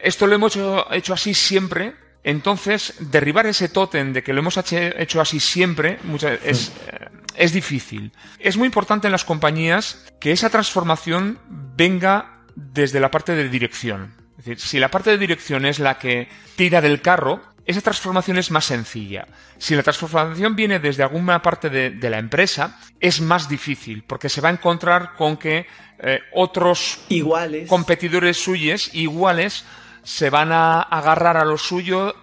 esto 0.00 0.26
lo 0.26 0.34
hemos 0.34 0.54
hecho, 0.54 0.92
hecho 0.92 1.14
así 1.14 1.32
siempre, 1.32 1.94
entonces, 2.26 2.94
derribar 2.98 3.46
ese 3.46 3.68
tótem 3.68 4.12
de 4.12 4.24
que 4.24 4.32
lo 4.32 4.40
hemos 4.40 4.58
hecho 4.58 5.20
así 5.20 5.38
siempre 5.38 6.00
es, 6.42 6.72
eh, 6.88 7.08
es 7.36 7.52
difícil. 7.52 8.10
Es 8.40 8.56
muy 8.56 8.66
importante 8.66 9.06
en 9.06 9.12
las 9.12 9.24
compañías 9.24 10.04
que 10.18 10.32
esa 10.32 10.50
transformación 10.50 11.38
venga 11.48 12.42
desde 12.56 12.98
la 12.98 13.12
parte 13.12 13.36
de 13.36 13.48
dirección. 13.48 14.25
Es 14.38 14.44
decir, 14.44 14.60
si 14.60 14.78
la 14.78 14.90
parte 14.90 15.10
de 15.10 15.18
dirección 15.18 15.64
es 15.64 15.78
la 15.78 15.98
que 15.98 16.28
tira 16.56 16.80
del 16.80 17.00
carro, 17.00 17.40
esa 17.66 17.80
transformación 17.80 18.38
es 18.38 18.50
más 18.50 18.64
sencilla. 18.64 19.26
Si 19.58 19.74
la 19.74 19.82
transformación 19.82 20.54
viene 20.54 20.78
desde 20.78 21.02
alguna 21.02 21.42
parte 21.42 21.68
de, 21.68 22.10
la 22.10 22.18
empresa, 22.18 22.78
es 23.00 23.20
más 23.20 23.48
difícil, 23.48 24.04
porque 24.04 24.28
se 24.28 24.40
va 24.40 24.50
a 24.50 24.52
encontrar 24.52 25.14
con 25.16 25.36
que 25.36 25.66
eh, 25.98 26.20
otros 26.32 27.00
iguales. 27.08 27.68
competidores 27.68 28.36
suyos 28.36 28.94
iguales 28.94 29.64
se 30.04 30.30
van 30.30 30.52
a 30.52 30.82
agarrar 30.82 31.36
a 31.36 31.44
lo 31.44 31.58
suyo 31.58 32.14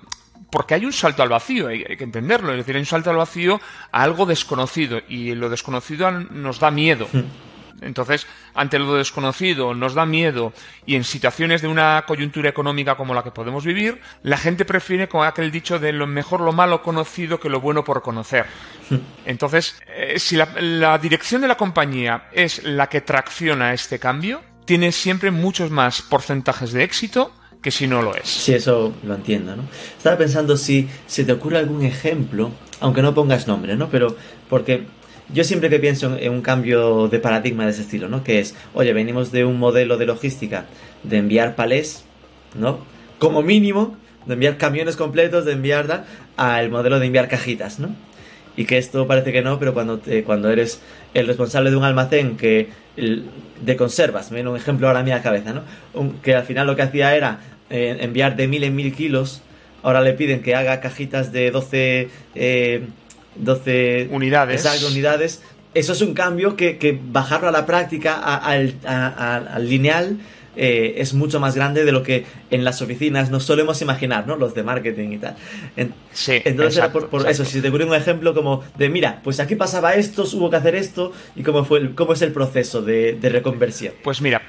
porque 0.50 0.76
hay 0.76 0.86
un 0.86 0.94
salto 0.94 1.24
al 1.24 1.30
vacío, 1.30 1.68
hay, 1.68 1.84
que 1.84 2.04
entenderlo, 2.04 2.52
es 2.52 2.60
decir, 2.60 2.76
hay 2.76 2.82
un 2.82 2.86
salto 2.86 3.10
al 3.10 3.18
vacío 3.18 3.60
a 3.92 4.04
algo 4.04 4.28
desconocido 4.28 5.02
y 5.10 5.34
lo 5.34 5.50
desconocido 5.50 6.10
nos 6.12 6.60
da 6.60 6.70
miedo. 6.70 7.08
Hmm. 7.12 7.24
Entonces, 7.86 8.28
ante 8.54 8.80
lo 8.80 8.96
desconocido 8.96 9.74
nos 9.74 9.94
da 9.94 10.06
miedo 10.06 10.54
y 10.86 10.96
en 10.96 11.04
situaciones 11.04 11.62
de 11.62 11.68
una 11.68 12.04
coyuntura 12.08 12.50
económica 12.50 12.96
como 12.96 13.14
la 13.14 13.24
que 13.24 13.32
podemos 13.32 13.66
vivir, 13.66 14.02
la 14.24 14.38
gente 14.38 14.66
prefiere 14.66 15.08
con 15.08 15.26
aquel 15.26 15.52
dicho 15.52 15.80
de 15.80 15.94
lo 15.94 16.08
mejor 16.08 16.42
lo 16.42 16.52
malo 16.52 16.82
conocido 16.82 17.40
que 17.40 17.50
lo 17.50 17.62
bueno 17.62 17.84
por 17.84 18.02
conocer. 18.02 18.46
Entonces, 19.26 19.82
eh, 19.96 20.20
si 20.20 20.36
la 20.36 20.98
dirección 20.98 21.42
de 21.42 21.48
la 21.48 21.58
compañía 21.58 22.30
es 22.32 22.64
la 22.64 22.88
que 22.88 23.02
tracciona 23.02 23.74
este 23.74 24.00
cambio, 24.00 24.42
tiene 24.66 24.92
siempre 24.92 25.32
muchos 25.32 25.72
más 25.72 26.02
porcentajes 26.02 26.72
de 26.72 26.84
éxito 26.84 27.32
que 27.62 27.72
si 27.72 27.88
no 27.88 28.02
lo 28.02 28.14
es. 28.16 28.28
Sí, 28.28 28.54
eso 28.54 28.94
lo 29.04 29.16
entiendo, 29.16 29.56
¿no? 29.56 29.64
Estaba 29.98 30.18
pensando 30.18 30.58
si 30.58 30.90
se 31.08 31.24
te 31.24 31.32
ocurre 31.32 31.58
algún 31.58 31.84
ejemplo, 31.84 32.52
aunque 32.82 33.02
no 33.02 33.14
pongas 33.14 33.48
nombre, 33.48 33.76
¿no? 33.78 33.90
Pero 33.90 34.16
porque 34.50 34.86
yo 35.34 35.44
siempre 35.44 35.70
que 35.70 35.80
pienso 35.80 36.16
en 36.18 36.32
un 36.32 36.42
cambio 36.42 37.08
de 37.08 37.20
paradigma 37.20 37.66
de 37.66 37.72
ese 37.72 37.82
estilo, 37.82 38.08
¿no? 38.08 38.24
Que 38.24 38.40
es, 38.40 38.56
oye, 38.74 38.94
venimos 38.94 39.32
de 39.32 39.46
un 39.46 39.58
modelo 39.58 39.98
de 39.98 40.06
logística 40.06 40.66
de 41.04 41.18
enviar 41.18 41.56
palés, 41.56 42.06
¿no? 42.58 42.80
Como 43.20 43.42
mínimo, 43.42 43.98
de 44.26 44.34
enviar 44.36 44.58
camiones 44.58 44.96
completos, 44.96 45.46
de 45.46 45.54
enviar 45.54 46.06
al 46.38 46.70
modelo 46.70 47.00
de 47.00 47.08
enviar 47.08 47.28
cajitas, 47.28 47.80
¿no? 47.80 47.90
Y 48.56 48.66
que 48.66 48.78
esto 48.78 49.08
parece 49.08 49.32
que 49.32 49.42
no, 49.42 49.58
pero 49.58 49.74
cuando, 49.74 50.00
cuando 50.26 50.52
eres 50.52 50.80
el 51.16 51.26
responsable 51.26 51.72
de 51.72 51.76
un 51.76 51.84
almacén 51.84 52.38
que 52.38 52.70
de 52.96 53.76
conservas, 53.76 54.30
me 54.30 54.36
viene 54.36 54.52
un 54.52 54.58
ejemplo 54.58 54.88
ahora 54.88 55.00
a 55.00 55.04
mi 55.04 55.12
cabeza, 55.22 55.54
¿no? 55.54 55.64
que 56.22 56.36
al 56.36 56.44
final 56.44 56.68
lo 56.68 56.76
que 56.76 56.84
hacía 56.84 57.16
era 57.16 57.40
eh, 57.72 57.98
enviar 58.02 58.36
de 58.36 58.48
mil 58.48 58.64
en 58.64 58.76
mil 58.76 58.94
kilos, 58.94 59.42
ahora 59.82 60.02
le 60.02 60.14
piden 60.14 60.44
que 60.44 60.54
haga 60.54 60.80
cajitas 60.80 61.32
de 61.32 61.50
12, 61.50 62.10
12 63.36 63.62
eh, 63.66 64.08
unidades. 64.12 64.66
unidades. 64.90 65.42
Eso 65.74 65.94
es 65.94 66.02
un 66.02 66.14
cambio 66.14 66.56
que, 66.56 66.78
que 66.78 67.00
bajarlo 67.04 67.50
a 67.50 67.52
la 67.52 67.66
práctica, 67.66 68.16
al, 68.16 68.76
al 68.86 69.68
lineal, 69.68 70.20
eh, 70.56 70.96
es 70.98 71.16
mucho 71.16 71.40
más 71.40 71.56
grande 71.56 71.84
de 71.84 71.92
lo 71.92 72.04
que 72.04 72.26
en 72.52 72.64
las 72.64 72.82
oficinas 72.82 73.32
nos 73.32 73.44
solemos 73.44 73.82
imaginar, 73.82 74.28
¿no? 74.28 74.36
Los 74.36 74.54
de 74.54 74.62
marketing 74.62 75.10
y 75.14 75.18
tal. 75.18 75.36
sí, 76.12 76.42
entonces, 76.46 76.84
por, 76.90 77.28
eso, 77.28 77.44
si 77.44 77.60
te 77.60 77.70
ocurre 77.70 77.86
un 77.86 77.96
ejemplo 77.96 78.36
como 78.36 78.64
de, 78.78 78.90
mira, 78.90 79.20
pues 79.24 79.40
aquí 79.40 79.56
pasaba 79.56 79.96
esto, 79.96 80.24
hubo 80.34 80.52
que 80.52 80.58
hacer 80.58 80.76
esto, 80.76 81.12
y 81.36 81.42
cómo, 81.42 81.66
fue 81.66 81.96
cómo 81.96 82.14
es 82.14 82.22
el 82.22 82.32
proceso 82.32 82.84
de, 82.84 83.18
reconversión. 83.24 83.94
Pues 84.04 84.22
mira, 84.22 84.42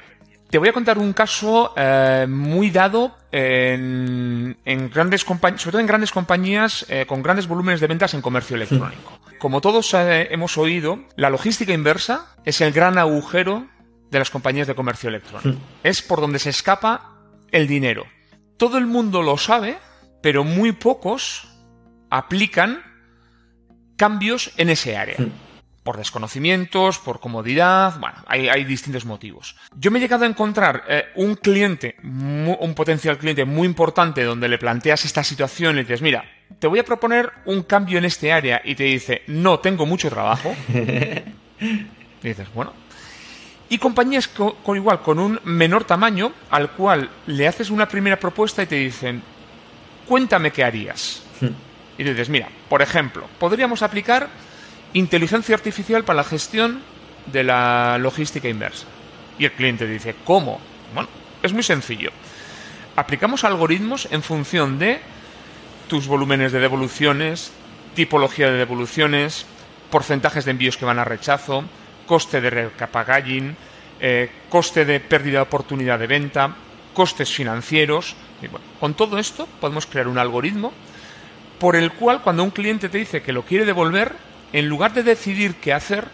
te 0.49 0.59
voy 0.59 0.69
a 0.69 0.73
contar 0.73 0.99
un 0.99 1.13
caso 1.13 1.73
eh, 1.75 2.27
muy 2.29 2.69
dado 2.69 3.15
en, 3.37 4.89
grandes 4.93 5.25
compañías, 5.25 5.61
sobre 5.61 5.73
todo 5.73 5.81
en 5.81 5.87
grandes 5.87 6.11
compañías 6.11 6.85
eh, 6.87 7.05
con 7.05 7.21
grandes 7.21 7.47
volúmenes 7.47 7.81
de 7.81 7.87
ventas 7.87 8.13
en 8.13 8.21
comercio 8.21 8.55
electrónico. 8.55 9.19
Como 9.39 9.59
todos 9.59 9.93
hemos 9.93 10.57
oído, 10.57 10.99
la 11.17 11.29
logística 11.29 11.73
inversa 11.73 12.35
es 12.45 12.61
el 12.61 12.71
gran 12.71 12.97
agujero 12.97 13.67
de 14.09 14.19
las 14.19 14.29
compañías 14.29 14.67
de 14.67 14.75
comercio 14.75 15.09
electrónico. 15.09 15.59
Es 15.83 16.01
por 16.01 16.21
donde 16.21 16.39
se 16.39 16.49
escapa 16.49 17.17
el 17.51 17.67
dinero. 17.67 18.05
Todo 18.57 18.77
el 18.77 18.85
mundo 18.85 19.21
lo 19.21 19.37
sabe, 19.37 19.77
pero 20.21 20.45
muy 20.45 20.71
pocos 20.71 21.49
aplican 22.09 22.83
cambios 23.97 24.53
en 24.55 24.69
ese 24.69 24.95
área. 24.95 25.17
Por 25.85 25.97
desconocimientos, 25.97 26.97
por 26.97 27.19
comodidad, 27.19 27.99
bueno, 27.99 28.17
hay, 28.25 28.63
distintos 28.63 29.05
motivos. 29.05 29.55
Yo 29.77 29.91
me 29.91 29.99
he 29.99 30.01
llegado 30.01 30.25
a 30.25 30.27
encontrar 30.27 30.83
eh, 30.89 31.05
un 31.13 31.35
cliente, 31.35 31.95
un 32.03 32.73
potencial 32.75 33.19
cliente 33.19 33.45
muy 33.45 33.67
importante 33.67 34.23
donde 34.23 34.49
le 34.49 34.57
planteas 34.57 35.05
esta 35.05 35.23
situación 35.23 35.77
y 35.77 35.81
dices, 35.81 36.01
mira, 36.01 36.25
te 36.57 36.65
voy 36.65 36.79
a 36.79 36.83
proponer 36.83 37.31
un 37.45 37.61
cambio 37.61 37.99
en 37.99 38.05
este 38.05 38.33
área 38.33 38.63
y 38.65 38.73
te 38.73 38.85
dice, 38.85 39.21
no, 39.27 39.59
tengo 39.59 39.85
mucho 39.85 40.09
trabajo. 40.09 40.55
y 40.69 42.27
dices, 42.27 42.51
bueno, 42.51 42.73
y 43.69 43.77
compañías 43.77 44.27
con, 44.27 44.75
igual, 44.75 45.01
con 45.01 45.19
un 45.19 45.39
menor 45.43 45.83
tamaño, 45.83 46.31
al 46.49 46.71
cual 46.71 47.11
le 47.27 47.47
haces 47.47 47.69
una 47.69 47.87
primera 47.87 48.19
propuesta 48.19 48.63
y 48.63 48.65
te 48.65 48.75
dicen, 48.75 49.21
cuéntame 50.07 50.51
qué 50.51 50.63
harías. 50.63 51.23
Hmm. 51.39 51.49
Y 51.97 52.03
dices, 52.03 52.29
mira, 52.29 52.49
por 52.69 52.81
ejemplo, 52.81 53.27
podríamos 53.39 53.81
aplicar 53.81 54.29
inteligencia 54.95 55.55
artificial 55.55 56.05
para 56.05 56.17
la 56.17 56.23
gestión 56.23 56.81
de 57.27 57.43
la 57.43 57.97
logística 57.99 58.47
inversa. 58.47 58.87
Y 59.37 59.45
el 59.45 59.51
cliente 59.51 59.85
dice, 59.85 60.15
¿cómo? 60.23 60.59
Bueno, 60.93 61.09
es 61.43 61.51
muy 61.51 61.63
sencillo. 61.63 62.11
Aplicamos 62.95 63.43
algoritmos 63.43 64.07
en 64.11 64.23
función 64.23 64.79
de 64.79 65.01
tus 65.89 66.07
volúmenes 66.07 66.53
de 66.53 66.61
devoluciones, 66.61 67.51
tipología 67.93 68.49
de 68.49 68.57
devoluciones, 68.57 69.45
porcentajes 69.91 70.45
de 70.45 70.51
envíos 70.51 70.77
que 70.77 70.85
van 70.85 70.99
a 70.99 71.03
rechazo, 71.03 71.65
coste 72.05 72.39
de 72.39 72.49
repackaging, 72.49 73.55
eh, 73.99 74.31
coste 74.49 74.85
de 74.85 75.01
pérdida 75.01 75.39
de 75.39 75.43
oportunidad 75.43 75.99
de 75.99 76.07
venta, 76.07 76.55
costes 76.93 77.29
financieros. 77.33 78.15
Con 78.79 78.93
todo 78.93 79.19
esto 79.19 79.45
podemos 79.59 79.85
crear 79.87 80.07
un 80.07 80.17
algoritmo 80.17 80.71
por 81.59 81.75
el 81.75 81.91
cual 81.91 82.21
cuando 82.21 82.43
un 82.43 82.51
cliente 82.51 82.87
te 82.87 82.97
dice 82.97 83.21
que 83.21 83.33
lo 83.33 83.43
quiere 83.43 83.65
devolver, 83.65 84.13
en 84.55 84.69
lugar 84.69 84.93
de 84.93 85.03
decidir 85.03 85.55
qué 85.55 85.73
hacer, 85.73 86.05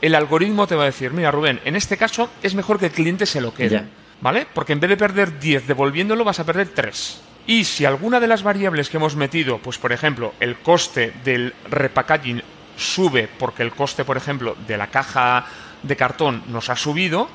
el 0.00 0.14
algoritmo 0.14 0.66
te 0.66 0.74
va 0.74 0.84
a 0.84 0.86
decir, 0.86 1.12
mira 1.12 1.30
Rubén, 1.30 1.60
en 1.66 1.76
este 1.76 1.98
caso 1.98 2.30
es 2.42 2.54
mejor 2.54 2.78
que 2.78 2.86
el 2.86 2.92
cliente 2.92 3.26
se 3.26 3.42
lo 3.42 3.52
quede. 3.52 3.84
¿Vale? 4.22 4.46
Porque 4.52 4.72
en 4.72 4.80
vez 4.80 4.88
de 4.88 4.96
perder 4.96 5.38
10 5.38 5.66
devolviéndolo 5.66 6.24
vas 6.24 6.40
a 6.40 6.44
perder 6.44 6.68
3. 6.74 7.20
Y 7.46 7.64
si 7.64 7.84
alguna 7.84 8.20
de 8.20 8.26
las 8.26 8.42
variables 8.42 8.88
que 8.88 8.96
hemos 8.96 9.16
metido, 9.16 9.58
pues 9.58 9.76
por 9.76 9.92
ejemplo, 9.92 10.32
el 10.40 10.56
coste 10.56 11.12
del 11.24 11.52
repackaging 11.70 12.42
sube 12.78 13.28
porque 13.38 13.62
el 13.62 13.72
coste, 13.72 14.02
por 14.04 14.16
ejemplo, 14.16 14.56
de 14.66 14.78
la 14.78 14.86
caja 14.86 15.44
de 15.82 15.94
cartón 15.94 16.44
nos 16.48 16.70
ha 16.70 16.76
subido, 16.76 17.28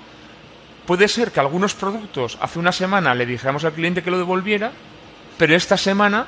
puede 0.88 1.08
ser 1.08 1.32
que 1.32 1.42
algunos 1.42 1.76
productos 1.76 2.40
hace 2.42 2.58
una 2.58 2.72
semana 2.72 3.14
le 3.14 3.28
dijéramos 3.28 3.66
al 3.66 3.74
cliente 3.74 4.02
que 4.02 4.10
lo 4.10 4.18
devolviera, 4.18 4.72
pero 5.38 5.56
esta 5.56 5.78
semana 5.78 6.26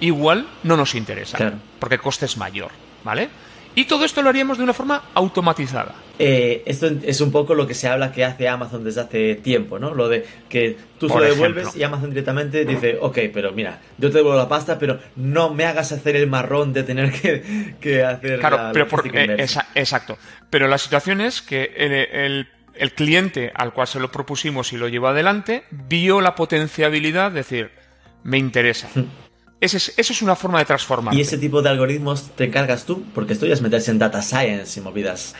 igual 0.00 0.48
no 0.62 0.76
nos 0.76 0.94
interesa, 0.94 1.52
porque 1.78 1.96
el 1.96 2.00
coste 2.00 2.24
es 2.24 2.36
mayor, 2.38 2.70
¿vale? 3.06 3.30
Y 3.76 3.84
todo 3.84 4.04
esto 4.04 4.22
lo 4.22 4.30
haríamos 4.30 4.58
de 4.58 4.64
una 4.64 4.72
forma 4.72 5.10
automatizada. 5.14 5.94
Eh, 6.18 6.62
esto 6.64 6.90
es 7.02 7.20
un 7.20 7.30
poco 7.30 7.54
lo 7.54 7.66
que 7.66 7.74
se 7.74 7.86
habla 7.88 8.10
que 8.10 8.24
hace 8.24 8.48
Amazon 8.48 8.82
desde 8.82 9.02
hace 9.02 9.34
tiempo, 9.34 9.78
¿no? 9.78 9.94
Lo 9.94 10.08
de 10.08 10.24
que 10.48 10.76
tú 10.98 11.10
se 11.10 11.14
lo 11.14 11.22
devuelves 11.22 11.76
y 11.76 11.82
Amazon 11.82 12.08
directamente 12.08 12.64
dice, 12.64 12.96
ok, 12.98 13.18
pero 13.34 13.52
mira, 13.52 13.80
yo 13.98 14.08
te 14.08 14.16
devuelvo 14.16 14.38
la 14.38 14.48
pasta, 14.48 14.78
pero 14.78 14.98
no 15.16 15.52
me 15.52 15.66
hagas 15.66 15.92
hacer 15.92 16.16
el 16.16 16.26
marrón 16.26 16.72
de 16.72 16.84
tener 16.84 17.12
que, 17.80 18.02
hacer 18.02 18.40
claro, 18.40 18.70
pero 18.72 18.86
eh, 19.12 19.46
exacto. 19.74 20.16
Pero 20.48 20.68
la 20.68 20.78
situación 20.78 21.20
es 21.20 21.42
que 21.42 21.74
el, 21.76 22.48
el, 22.74 22.92
cliente 22.94 23.52
al 23.54 23.74
cual 23.74 23.86
se 23.86 24.00
lo 24.00 24.10
propusimos 24.10 24.72
y 24.72 24.78
lo 24.78 24.88
llevó 24.88 25.08
adelante 25.08 25.64
vio 25.70 26.22
la 26.22 26.34
potenciabilidad 26.34 27.30
de 27.30 27.36
decir, 27.36 27.70
me 28.22 28.38
interesa. 28.38 28.88
Esa 29.60 29.76
es, 29.78 29.94
eso 29.96 30.12
es 30.12 30.22
una 30.22 30.36
forma 30.36 30.58
de 30.58 30.66
transformar. 30.66 31.14
¿Y 31.14 31.22
ese 31.22 31.38
tipo 31.38 31.62
de 31.62 31.70
algoritmos 31.70 32.30
te 32.36 32.44
encargas 32.44 32.84
tú? 32.84 33.04
Porque 33.14 33.32
esto 33.32 33.46
ya 33.46 33.54
es 33.54 33.62
meterse 33.62 33.90
en 33.90 33.98
data 33.98 34.20
science 34.20 34.78
y 34.78 34.82
movidas. 34.82 35.34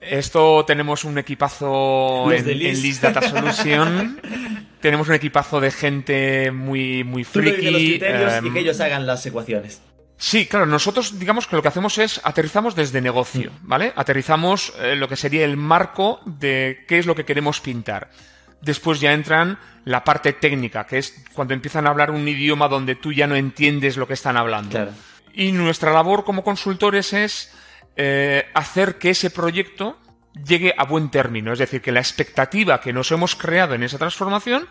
Esto 0.00 0.64
tenemos 0.64 1.04
un 1.04 1.18
equipazo 1.18 2.30
en, 2.30 2.46
List 2.46 3.02
Data 3.02 3.22
Solution. 3.22 4.20
tenemos 4.80 5.08
un 5.08 5.14
equipazo 5.14 5.60
de 5.60 5.70
gente 5.70 6.50
muy, 6.52 7.02
muy 7.02 7.24
friki. 7.24 7.70
los 7.70 7.80
criterios 7.80 8.32
y 8.34 8.46
em, 8.46 8.52
que 8.52 8.60
ellos 8.60 8.80
hagan 8.80 9.06
las 9.06 9.26
ecuaciones. 9.26 9.80
Sí, 10.18 10.46
claro, 10.46 10.64
nosotros 10.64 11.18
digamos 11.18 11.46
que 11.46 11.56
lo 11.56 11.62
que 11.62 11.68
hacemos 11.68 11.98
es 11.98 12.20
aterrizamos 12.24 12.74
desde 12.74 13.00
negocio, 13.00 13.50
mm. 13.50 13.68
¿vale? 13.68 13.92
Aterrizamos 13.96 14.72
eh, 14.80 14.96
lo 14.96 15.08
que 15.08 15.16
sería 15.16 15.44
el 15.44 15.56
marco 15.56 16.20
de 16.24 16.84
qué 16.86 16.98
es 16.98 17.06
lo 17.06 17.14
que 17.14 17.24
queremos 17.24 17.60
pintar. 17.60 18.10
Después 18.60 19.00
ya 19.00 19.12
entran 19.12 19.58
la 19.84 20.02
parte 20.02 20.32
técnica, 20.32 20.86
que 20.86 20.98
es 20.98 21.24
cuando 21.34 21.54
empiezan 21.54 21.86
a 21.86 21.90
hablar 21.90 22.10
un 22.10 22.26
idioma 22.26 22.68
donde 22.68 22.94
tú 22.94 23.12
ya 23.12 23.26
no 23.26 23.36
entiendes 23.36 23.96
lo 23.96 24.06
que 24.06 24.14
están 24.14 24.36
hablando. 24.36 24.88
Y 25.34 25.52
nuestra 25.52 25.92
labor 25.92 26.24
como 26.24 26.42
consultores 26.42 27.12
es 27.12 27.52
eh, 27.96 28.46
hacer 28.54 28.98
que 28.98 29.10
ese 29.10 29.30
proyecto 29.30 29.98
llegue 30.44 30.74
a 30.76 30.84
buen 30.84 31.10
término, 31.10 31.52
es 31.52 31.58
decir, 31.58 31.80
que 31.80 31.92
la 31.92 32.00
expectativa 32.00 32.80
que 32.80 32.92
nos 32.92 33.10
hemos 33.12 33.36
creado 33.36 33.74
en 33.74 33.82
esa 33.82 33.98
transformación 33.98 34.66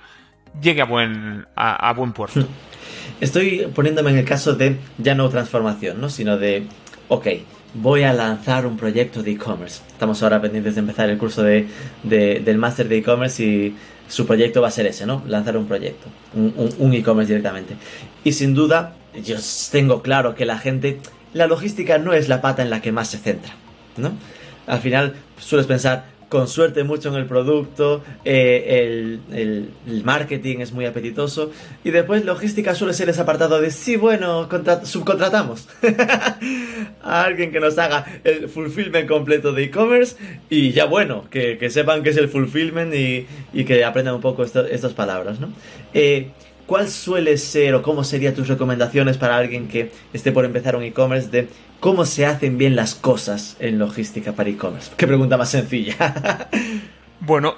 llegue 0.62 0.82
a 0.82 0.86
buen, 0.86 1.46
a, 1.56 1.92
buen 1.94 2.14
puerto. 2.14 2.48
Estoy 3.20 3.68
poniéndome 3.74 4.12
en 4.12 4.18
el 4.18 4.26
caso 4.26 4.54
de 4.54 4.78
ya 4.98 5.16
no 5.16 5.30
transformación, 5.30 6.00
¿no? 6.00 6.10
sino 6.10 6.38
de, 6.38 6.68
ok, 7.08 7.28
voy 7.76 8.04
a 8.04 8.14
lanzar 8.14 8.66
un 8.66 8.78
proyecto 8.78 9.22
de 9.22 9.32
e-commerce. 9.32 9.82
Estamos 9.88 10.22
ahora 10.24 10.42
pendientes 10.42 10.76
de 10.76 10.82
empezar 10.82 11.10
el 11.10 11.18
curso 11.18 11.44
de, 11.44 11.68
del 12.04 12.58
máster 12.58 12.88
de 12.88 12.98
e-commerce 12.98 13.44
y 13.44 13.76
su 14.08 14.26
proyecto 14.26 14.62
va 14.62 14.70
a 14.70 14.72
ser 14.72 14.86
ese, 14.88 15.06
¿no? 15.06 15.24
Lanzar 15.28 15.58
un 15.58 15.68
proyecto, 15.68 16.08
un 16.34 16.94
e-commerce 16.94 17.30
directamente. 17.30 17.76
Y 18.24 18.32
sin 18.34 18.54
duda, 18.54 18.96
yo 19.24 19.38
tengo 19.72 20.02
claro 20.02 20.36
que 20.36 20.46
la 20.46 20.58
gente 20.58 21.00
la 21.36 21.48
logística 21.48 21.98
no 21.98 22.14
es 22.14 22.30
la 22.30 22.42
pata 22.42 22.64
en 22.64 22.70
la 22.70 22.82
que 22.82 22.94
más 22.94 23.10
se 23.10 23.18
centra, 23.18 23.54
¿no? 23.98 24.14
Al 24.68 24.80
final 24.80 25.16
sueles 25.38 25.68
pensar, 25.68 26.06
con 26.30 26.48
suerte 26.48 26.84
mucho 26.84 27.10
en 27.10 27.16
el 27.16 27.26
producto, 27.26 28.04
eh, 28.24 29.20
el, 29.32 29.72
marketing 30.04 30.60
es 30.60 30.72
muy 30.72 30.86
apetitoso 30.86 31.52
y 31.84 31.92
después 31.92 32.26
logística 32.26 32.76
suele 32.76 32.94
ser 32.94 33.10
ese 33.10 33.22
apartado 33.22 33.60
de 33.62 33.72
sí, 33.72 33.96
bueno, 33.96 34.48
subcontratamos 34.84 35.68
a 37.04 37.24
alguien 37.24 37.52
que 37.52 37.60
nos 37.60 37.78
haga 37.78 38.06
el 38.24 38.50
fulfillment 38.50 39.08
completo 39.08 39.52
de 39.52 39.64
e-commerce 39.64 40.16
y 40.50 40.72
ya 40.72 40.86
bueno, 40.86 41.26
que, 41.30 41.70
sepan 41.70 42.04
qué 42.04 42.10
es 42.10 42.18
el 42.18 42.30
fulfillment 42.30 42.94
y, 42.94 43.64
que 43.66 43.84
aprendan 43.84 44.16
un 44.16 44.22
poco 44.22 44.44
estas 44.44 44.94
palabras, 44.94 45.40
¿no? 45.40 45.52
Eh, 45.94 46.30
¿Cuál 46.66 46.90
suele 46.90 47.38
ser 47.38 47.76
o 47.76 47.82
cómo 47.82 48.04
serían 48.04 48.34
tus 48.34 48.48
recomendaciones 48.48 49.18
para 49.18 49.38
alguien 49.38 49.68
que 49.68 49.92
esté 50.14 50.32
por 50.32 50.46
empezar 50.46 50.76
un 50.76 50.84
e-commerce 50.84 51.30
de 51.30 51.48
cómo 51.80 52.06
se 52.06 52.26
hacen 52.26 52.58
bien 52.58 52.76
las 52.76 52.96
cosas 52.96 53.56
en 53.60 53.78
logística 53.78 54.34
para 54.34 54.50
e-commerce? 54.50 54.92
Qué 54.98 55.06
pregunta 55.06 55.38
más 55.38 55.50
sencilla. 55.50 56.50
Bueno, 57.18 57.56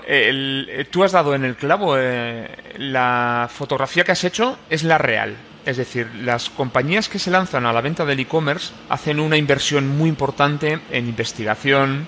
tú 0.92 1.04
has 1.04 1.12
dado 1.12 1.36
en 1.36 1.44
el 1.44 1.58
clavo. 1.58 1.98
Eh, 1.98 2.48
la 2.78 3.50
fotografía 3.52 4.06
que 4.06 4.14
has 4.14 4.24
hecho 4.24 4.58
es 4.70 4.84
la 4.84 4.98
real. 4.98 5.36
Es 5.66 5.76
decir, 5.76 6.08
las 6.24 6.50
compañías 6.50 7.10
que 7.10 7.20
se 7.20 7.32
lanzan 7.32 7.66
a 7.66 7.74
la 7.74 7.82
venta 7.82 8.06
del 8.06 8.22
e-commerce 8.22 8.72
hacen 8.88 9.20
una 9.20 9.36
inversión 9.36 9.86
muy 9.86 10.08
importante 10.08 10.80
en 10.90 11.10
investigación, 11.10 12.08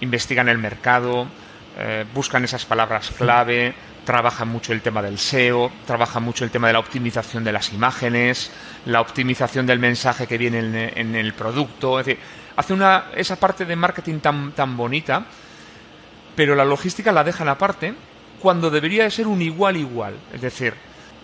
investigan 0.00 0.48
el 0.48 0.58
mercado, 0.58 1.28
eh, 1.78 2.04
buscan 2.12 2.42
esas 2.42 2.64
palabras 2.64 3.12
clave 3.16 3.74
trabaja 4.08 4.46
mucho 4.46 4.72
el 4.72 4.80
tema 4.80 5.02
del 5.02 5.18
SEO, 5.18 5.70
trabaja 5.84 6.18
mucho 6.18 6.42
el 6.42 6.50
tema 6.50 6.68
de 6.68 6.72
la 6.72 6.78
optimización 6.78 7.44
de 7.44 7.52
las 7.52 7.74
imágenes, 7.74 8.50
la 8.86 9.02
optimización 9.02 9.66
del 9.66 9.78
mensaje 9.78 10.26
que 10.26 10.38
viene 10.38 10.94
en, 10.96 11.14
el 11.14 11.34
producto, 11.34 12.00
es 12.00 12.06
decir, 12.06 12.22
hace 12.56 12.72
una, 12.72 13.08
esa 13.14 13.36
parte 13.36 13.66
de 13.66 13.76
marketing 13.76 14.20
tan, 14.20 14.52
tan 14.52 14.78
bonita, 14.78 15.26
pero 16.34 16.54
la 16.54 16.64
logística 16.64 17.12
la 17.12 17.22
dejan 17.22 17.50
aparte 17.50 17.92
cuando 18.40 18.70
debería 18.70 19.04
de 19.04 19.10
ser 19.10 19.26
un 19.26 19.42
igual 19.42 19.76
igual, 19.76 20.14
es 20.32 20.40
decir, 20.40 20.72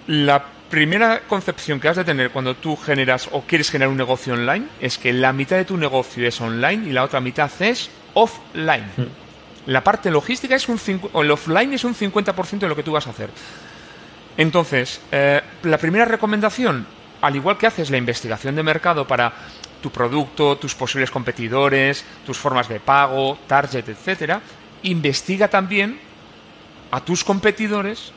la 0.07 0.45
primera 0.69 1.21
concepción 1.21 1.81
que 1.81 1.89
has 1.89 1.97
de 1.97 2.05
tener 2.05 2.33
cuando 2.33 2.55
tú 2.55 2.77
generas 2.77 3.31
o 3.33 3.45
quieres 3.47 3.71
generar 3.71 3.89
un 3.89 3.97
negocio 3.97 4.35
online 4.35 4.67
es 4.83 4.99
que 4.99 5.15
la 5.15 5.33
mitad 5.33 5.57
de 5.57 5.65
tu 5.65 5.79
negocio 5.79 6.29
es 6.29 6.39
online 6.39 6.87
y 6.87 6.93
la 6.93 7.03
otra 7.05 7.23
mitad 7.23 7.51
es 7.61 7.89
offline. 8.13 8.91
Hmm 8.99 9.24
la 9.67 9.83
parte 9.83 10.11
logística 10.11 10.55
es 10.55 10.69
un 10.69 10.79
o 11.13 11.23
el 11.23 11.31
offline 11.31 11.73
es 11.73 11.85
un 11.85 11.95
50% 11.95 12.59
de 12.59 12.69
lo 12.69 12.77
que 12.77 12.83
tú 12.83 12.93
vas 12.93 13.07
a 13.07 13.11
hacer. 13.11 13.31
Entonces, 14.37 15.01
eh, 15.13 15.41
la 15.63 15.79
primera 15.79 16.05
recomendación, 16.05 16.87
al 17.21 17.37
igual 17.37 17.57
que 17.57 17.67
haces 17.67 17.91
la 17.91 17.97
investigación 17.97 18.57
de 18.57 18.63
mercado 18.63 19.07
para 19.07 19.33
tu 19.81 19.91
producto, 19.91 20.57
tus 20.57 20.75
posibles 20.75 21.11
competidores, 21.11 22.05
tus 22.27 22.39
formas 22.39 22.69
de 22.69 22.81
pago, 22.81 23.39
target, 23.47 23.89
etcétera, 23.89 24.41
investiga 24.83 25.49
también 25.49 26.01
a 26.91 27.01
tus 27.01 27.25
competidores 27.25 28.13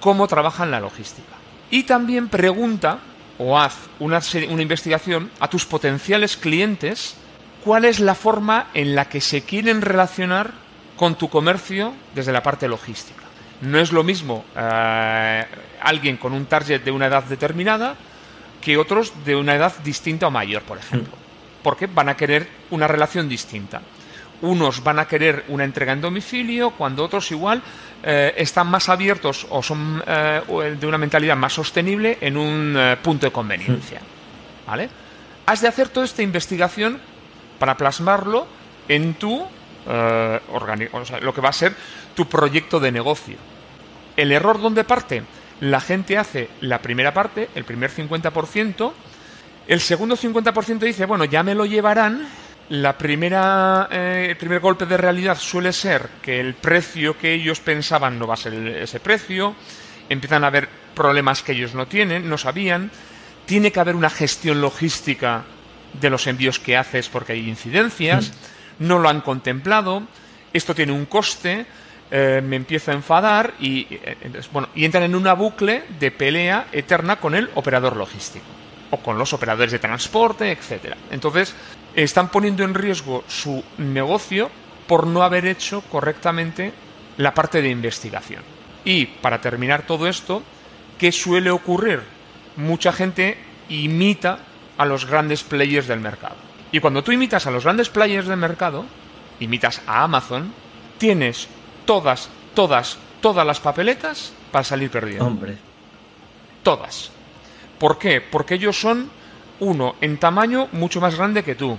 cómo 0.00 0.26
trabajan 0.26 0.70
la 0.70 0.80
logística. 0.80 1.36
Y 1.70 1.82
también 1.84 2.28
pregunta 2.28 2.98
o 3.38 3.58
haz 3.58 3.74
una, 3.98 4.20
una 4.48 4.62
investigación 4.62 5.30
a 5.38 5.48
tus 5.48 5.64
potenciales 5.64 6.36
clientes 6.36 7.14
cuál 7.64 7.84
es 7.84 8.00
la 8.00 8.14
forma 8.14 8.68
en 8.74 8.94
la 8.94 9.08
que 9.08 9.20
se 9.20 9.42
quieren 9.42 9.82
relacionar 9.82 10.52
con 10.98 11.14
tu 11.14 11.30
comercio 11.30 11.94
desde 12.14 12.32
la 12.32 12.42
parte 12.42 12.68
logística. 12.68 13.22
No 13.62 13.78
es 13.78 13.92
lo 13.92 14.04
mismo 14.04 14.44
eh, 14.54 15.44
alguien 15.80 16.18
con 16.18 16.34
un 16.34 16.44
target 16.46 16.82
de 16.82 16.90
una 16.90 17.06
edad 17.06 17.24
determinada 17.24 17.94
que 18.60 18.76
otros 18.76 19.12
de 19.24 19.36
una 19.36 19.54
edad 19.54 19.72
distinta 19.82 20.26
o 20.26 20.30
mayor, 20.30 20.62
por 20.62 20.76
ejemplo. 20.76 21.14
Mm. 21.14 21.62
Porque 21.62 21.86
van 21.86 22.08
a 22.08 22.16
querer 22.16 22.48
una 22.70 22.86
relación 22.86 23.28
distinta. 23.28 23.80
Unos 24.42 24.82
van 24.82 24.98
a 24.98 25.06
querer 25.06 25.44
una 25.48 25.64
entrega 25.64 25.92
en 25.92 26.00
domicilio, 26.00 26.70
cuando 26.70 27.04
otros 27.04 27.30
igual 27.30 27.62
eh, 28.02 28.34
están 28.36 28.68
más 28.68 28.88
abiertos 28.88 29.46
o 29.50 29.62
son 29.62 30.02
eh, 30.06 30.76
de 30.78 30.86
una 30.86 30.98
mentalidad 30.98 31.36
más 31.36 31.52
sostenible 31.52 32.18
en 32.20 32.36
un 32.36 32.76
punto 33.02 33.26
de 33.26 33.32
conveniencia. 33.32 34.00
Mm. 34.00 34.70
¿Vale? 34.70 34.88
Has 35.46 35.60
de 35.60 35.68
hacer 35.68 35.88
toda 35.88 36.06
esta 36.06 36.22
investigación 36.22 37.00
para 37.58 37.76
plasmarlo 37.76 38.46
en 38.88 39.14
tu 39.14 39.46
eh, 39.88 40.40
lo 41.22 41.32
que 41.32 41.40
va 41.40 41.48
a 41.48 41.52
ser 41.52 41.74
tu 42.14 42.28
proyecto 42.28 42.78
de 42.78 42.92
negocio. 42.92 43.36
¿El 44.16 44.32
error 44.32 44.60
dónde 44.60 44.84
parte? 44.84 45.22
La 45.60 45.80
gente 45.80 46.18
hace 46.18 46.50
la 46.60 46.82
primera 46.82 47.14
parte, 47.14 47.48
el 47.54 47.64
primer 47.64 47.90
50%, 47.90 48.92
el 49.66 49.80
segundo 49.80 50.16
50% 50.16 50.78
dice, 50.80 51.06
bueno, 51.06 51.24
ya 51.24 51.42
me 51.42 51.54
lo 51.54 51.64
llevarán. 51.64 52.28
La 52.68 52.98
primera, 52.98 53.88
eh, 53.90 54.26
el 54.30 54.36
primer 54.36 54.60
golpe 54.60 54.84
de 54.84 54.98
realidad 54.98 55.38
suele 55.38 55.72
ser 55.72 56.08
que 56.20 56.38
el 56.38 56.54
precio 56.54 57.16
que 57.16 57.32
ellos 57.32 57.60
pensaban 57.60 58.18
no 58.18 58.26
va 58.26 58.34
a 58.34 58.36
ser 58.36 58.52
ese 58.54 59.00
precio. 59.00 59.54
Empiezan 60.10 60.44
a 60.44 60.48
haber 60.48 60.68
problemas 60.94 61.42
que 61.42 61.52
ellos 61.52 61.74
no 61.74 61.86
tienen, 61.86 62.28
no 62.28 62.36
sabían. 62.36 62.90
Tiene 63.46 63.72
que 63.72 63.80
haber 63.80 63.96
una 63.96 64.10
gestión 64.10 64.60
logística 64.60 65.44
de 65.98 66.10
los 66.10 66.26
envíos 66.26 66.58
que 66.58 66.76
haces 66.76 67.08
porque 67.08 67.32
hay 67.32 67.48
incidencias. 67.48 68.30
Mm 68.30 68.57
no 68.78 68.98
lo 68.98 69.08
han 69.08 69.20
contemplado, 69.20 70.02
esto 70.52 70.74
tiene 70.74 70.92
un 70.92 71.06
coste, 71.06 71.66
eh, 72.10 72.40
me 72.42 72.56
empiezo 72.56 72.90
a 72.90 72.94
enfadar 72.94 73.54
y, 73.60 73.86
eh, 73.90 74.16
bueno, 74.52 74.68
y 74.74 74.84
entran 74.84 75.04
en 75.04 75.14
una 75.14 75.34
bucle 75.34 75.84
de 76.00 76.10
pelea 76.10 76.68
eterna 76.72 77.16
con 77.16 77.34
el 77.34 77.50
operador 77.54 77.96
logístico 77.96 78.46
o 78.90 78.96
con 78.98 79.18
los 79.18 79.32
operadores 79.34 79.72
de 79.72 79.78
transporte, 79.78 80.50
etcétera. 80.50 80.96
Entonces, 81.10 81.54
están 81.94 82.30
poniendo 82.30 82.64
en 82.64 82.74
riesgo 82.74 83.24
su 83.28 83.62
negocio 83.76 84.50
por 84.86 85.06
no 85.06 85.22
haber 85.22 85.46
hecho 85.46 85.82
correctamente 85.82 86.72
la 87.18 87.34
parte 87.34 87.60
de 87.60 87.68
investigación. 87.68 88.42
Y 88.84 89.04
para 89.06 89.40
terminar 89.42 89.82
todo 89.82 90.08
esto, 90.08 90.42
¿qué 90.98 91.12
suele 91.12 91.50
ocurrir? 91.50 92.00
Mucha 92.56 92.92
gente 92.92 93.36
imita 93.68 94.38
a 94.78 94.86
los 94.86 95.04
grandes 95.04 95.42
players 95.42 95.86
del 95.86 96.00
mercado. 96.00 96.47
Y 96.72 96.80
cuando 96.80 97.02
tú 97.02 97.12
imitas 97.12 97.46
a 97.46 97.50
los 97.50 97.64
grandes 97.64 97.88
players 97.88 98.26
del 98.26 98.36
mercado, 98.36 98.84
imitas 99.40 99.80
a 99.86 100.02
Amazon, 100.02 100.52
tienes 100.98 101.48
todas, 101.86 102.28
todas, 102.54 102.98
todas 103.20 103.46
las 103.46 103.60
papeletas 103.60 104.32
para 104.52 104.64
salir 104.64 104.90
perdiendo. 104.90 105.26
Hombre. 105.26 105.56
Todas. 106.62 107.10
¿Por 107.78 107.98
qué? 107.98 108.20
Porque 108.20 108.54
ellos 108.54 108.78
son, 108.78 109.10
uno, 109.60 109.94
en 110.00 110.18
tamaño 110.18 110.68
mucho 110.72 111.00
más 111.00 111.16
grande 111.16 111.42
que 111.42 111.54
tú. 111.54 111.78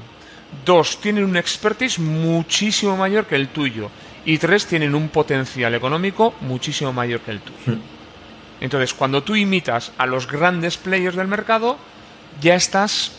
Dos, 0.66 1.00
tienen 1.00 1.26
un 1.26 1.38
expertise 1.38 2.00
muchísimo 2.00 2.98
mayor 2.98 3.26
que 3.26 3.36
el 3.36 3.50
tuyo. 3.50 3.92
Y 4.26 4.38
tres, 4.38 4.66
tienen 4.66 4.96
un 4.96 5.10
potencial 5.10 5.76
económico 5.76 6.34
muchísimo 6.42 6.92
mayor 6.92 7.20
que 7.22 7.32
el 7.32 7.42
tuyo. 7.42 7.58
Hmm. 7.68 7.82
Entonces, 8.62 8.94
cuando 8.94 9.24
tú 9.24 9.36
imitas 9.36 9.92
a 9.98 10.06
los 10.06 10.28
grandes 10.28 10.78
players 10.78 11.16
del 11.16 11.28
mercado, 11.28 11.78
ya 12.42 12.56
estás, 12.56 13.12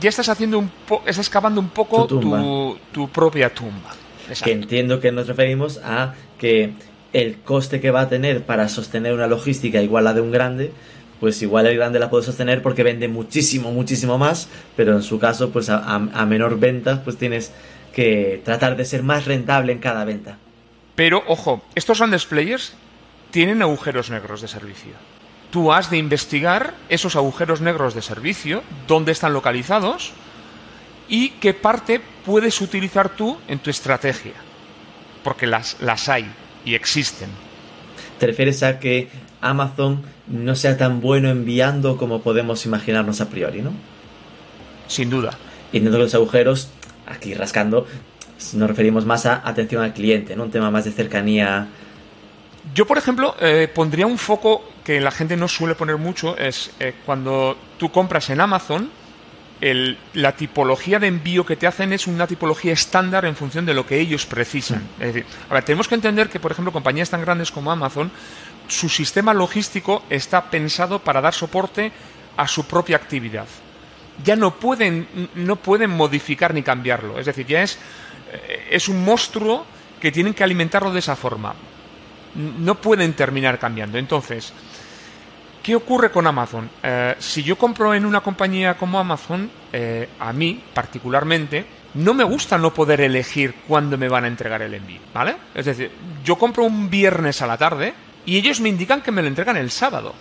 ya 0.00 0.08
estás 0.08 0.28
haciendo 0.28 0.58
un 0.58 0.68
po- 0.68 1.02
estás 1.06 1.28
cavando 1.30 1.60
un 1.60 1.68
poco 1.70 2.06
Tu 2.06 2.20
tu, 2.20 2.78
tu 2.92 3.08
propia 3.08 3.52
tumba. 3.52 3.90
Exacto. 4.22 4.44
Que 4.44 4.52
entiendo 4.52 5.00
que 5.00 5.12
nos 5.12 5.26
referimos 5.26 5.78
a 5.84 6.14
que 6.38 6.72
el 7.12 7.38
coste 7.40 7.80
que 7.80 7.90
va 7.90 8.02
a 8.02 8.08
tener 8.08 8.44
para 8.44 8.68
sostener 8.68 9.12
una 9.12 9.26
logística 9.26 9.82
igual 9.82 10.06
a 10.06 10.10
la 10.10 10.14
de 10.14 10.20
un 10.22 10.30
grande, 10.30 10.72
pues 11.20 11.40
igual 11.42 11.66
el 11.66 11.76
grande 11.76 11.98
la 11.98 12.08
puede 12.10 12.24
sostener 12.24 12.62
porque 12.62 12.82
vende 12.82 13.06
muchísimo, 13.08 13.70
muchísimo 13.72 14.18
más, 14.18 14.48
pero 14.76 14.92
en 14.96 15.02
su 15.02 15.18
caso, 15.18 15.50
pues 15.50 15.68
a, 15.70 15.76
a- 15.78 15.94
a 16.14 16.26
menor 16.26 16.58
ventas, 16.58 17.00
pues 17.04 17.16
tienes 17.18 17.52
que 17.92 18.40
tratar 18.44 18.76
de 18.76 18.84
ser 18.86 19.02
más 19.02 19.26
rentable 19.26 19.72
en 19.72 19.78
cada 19.78 20.04
venta. 20.04 20.38
Pero, 20.94 21.22
ojo, 21.26 21.62
estos 21.74 21.98
grandes 21.98 22.24
players 22.26 22.72
tienen 23.30 23.60
agujeros 23.62 24.10
negros 24.10 24.40
de 24.40 24.48
servicio. 24.48 24.92
Tú 25.52 25.70
has 25.70 25.90
de 25.90 25.98
investigar 25.98 26.74
esos 26.88 27.14
agujeros 27.14 27.60
negros 27.60 27.94
de 27.94 28.00
servicio, 28.00 28.62
dónde 28.88 29.12
están 29.12 29.34
localizados 29.34 30.12
y 31.10 31.28
qué 31.40 31.52
parte 31.52 32.00
puedes 32.24 32.58
utilizar 32.62 33.10
tú 33.10 33.36
en 33.48 33.58
tu 33.58 33.68
estrategia. 33.68 34.32
Porque 35.22 35.46
las, 35.46 35.76
las 35.82 36.08
hay 36.08 36.26
y 36.64 36.74
existen. 36.74 37.28
¿Te 38.18 38.26
refieres 38.26 38.62
a 38.62 38.78
que 38.78 39.10
Amazon 39.42 40.02
no 40.26 40.54
sea 40.54 40.78
tan 40.78 41.02
bueno 41.02 41.28
enviando 41.28 41.98
como 41.98 42.22
podemos 42.22 42.64
imaginarnos 42.64 43.20
a 43.20 43.28
priori, 43.28 43.60
no? 43.60 43.72
Sin 44.88 45.10
duda. 45.10 45.36
Y 45.70 45.80
dentro 45.80 45.98
de 45.98 46.04
los 46.04 46.14
agujeros, 46.14 46.70
aquí 47.06 47.34
rascando, 47.34 47.86
nos 48.54 48.68
referimos 48.68 49.04
más 49.04 49.26
a 49.26 49.46
atención 49.46 49.82
al 49.82 49.92
cliente, 49.92 50.34
¿no? 50.34 50.44
Un 50.44 50.50
tema 50.50 50.70
más 50.70 50.86
de 50.86 50.92
cercanía. 50.92 51.68
Yo, 52.74 52.86
por 52.86 52.96
ejemplo, 52.96 53.34
eh, 53.40 53.68
pondría 53.72 54.06
un 54.06 54.18
foco 54.18 54.64
que 54.84 55.00
la 55.00 55.10
gente 55.10 55.36
no 55.36 55.48
suele 55.48 55.74
poner 55.74 55.96
mucho, 55.96 56.36
es 56.36 56.70
eh, 56.78 56.94
cuando 57.04 57.56
tú 57.78 57.90
compras 57.90 58.30
en 58.30 58.40
Amazon, 58.40 58.88
el- 59.60 59.98
la 60.14 60.32
tipología 60.36 60.98
de 60.98 61.08
envío 61.08 61.44
que 61.44 61.56
te 61.56 61.66
hacen 61.66 61.92
es 61.92 62.06
una 62.06 62.26
tipología 62.26 62.72
estándar 62.72 63.24
en 63.24 63.36
función 63.36 63.66
de 63.66 63.74
lo 63.74 63.86
que 63.86 63.98
ellos 64.00 64.26
precisan. 64.26 64.82
Es 65.00 65.06
decir, 65.14 65.26
a 65.50 65.54
ver, 65.54 65.64
tenemos 65.64 65.88
que 65.88 65.94
entender 65.96 66.28
que, 66.28 66.40
por 66.40 66.52
ejemplo, 66.52 66.72
compañías 66.72 67.10
tan 67.10 67.20
grandes 67.20 67.50
como 67.50 67.70
Amazon, 67.70 68.10
su 68.68 68.88
sistema 68.88 69.34
logístico 69.34 70.04
está 70.08 70.50
pensado 70.50 71.00
para 71.00 71.20
dar 71.20 71.34
soporte 71.34 71.92
a 72.36 72.46
su 72.48 72.64
propia 72.66 72.96
actividad. 72.96 73.46
Ya 74.24 74.36
no 74.36 74.54
pueden, 74.54 75.06
no 75.34 75.56
pueden 75.56 75.90
modificar 75.90 76.54
ni 76.54 76.62
cambiarlo. 76.62 77.18
Es 77.18 77.26
decir, 77.26 77.46
ya 77.46 77.62
es, 77.62 77.78
eh, 78.32 78.68
es 78.70 78.88
un 78.88 79.04
monstruo 79.04 79.66
que 80.00 80.12
tienen 80.12 80.34
que 80.34 80.44
alimentarlo 80.44 80.92
de 80.92 80.98
esa 81.00 81.16
forma 81.16 81.54
no 82.34 82.74
pueden 82.76 83.12
terminar 83.14 83.58
cambiando. 83.58 83.98
Entonces, 83.98 84.52
¿qué 85.62 85.76
ocurre 85.76 86.10
con 86.10 86.26
Amazon? 86.26 86.70
Eh, 86.82 87.14
si 87.18 87.42
yo 87.42 87.56
compro 87.56 87.94
en 87.94 88.06
una 88.06 88.20
compañía 88.20 88.76
como 88.76 88.98
Amazon, 88.98 89.50
eh, 89.72 90.08
a 90.18 90.32
mí 90.32 90.62
particularmente, 90.74 91.64
no 91.94 92.14
me 92.14 92.24
gusta 92.24 92.58
no 92.58 92.72
poder 92.72 93.00
elegir 93.02 93.54
cuándo 93.68 93.98
me 93.98 94.08
van 94.08 94.24
a 94.24 94.28
entregar 94.28 94.62
el 94.62 94.74
envío, 94.74 95.00
¿vale? 95.12 95.36
Es 95.54 95.66
decir, 95.66 95.90
yo 96.24 96.36
compro 96.36 96.64
un 96.64 96.88
viernes 96.88 97.42
a 97.42 97.46
la 97.46 97.58
tarde 97.58 97.92
y 98.24 98.36
ellos 98.36 98.60
me 98.60 98.68
indican 98.68 99.02
que 99.02 99.12
me 99.12 99.22
lo 99.22 99.28
entregan 99.28 99.56
el 99.56 99.70
sábado. 99.70 100.14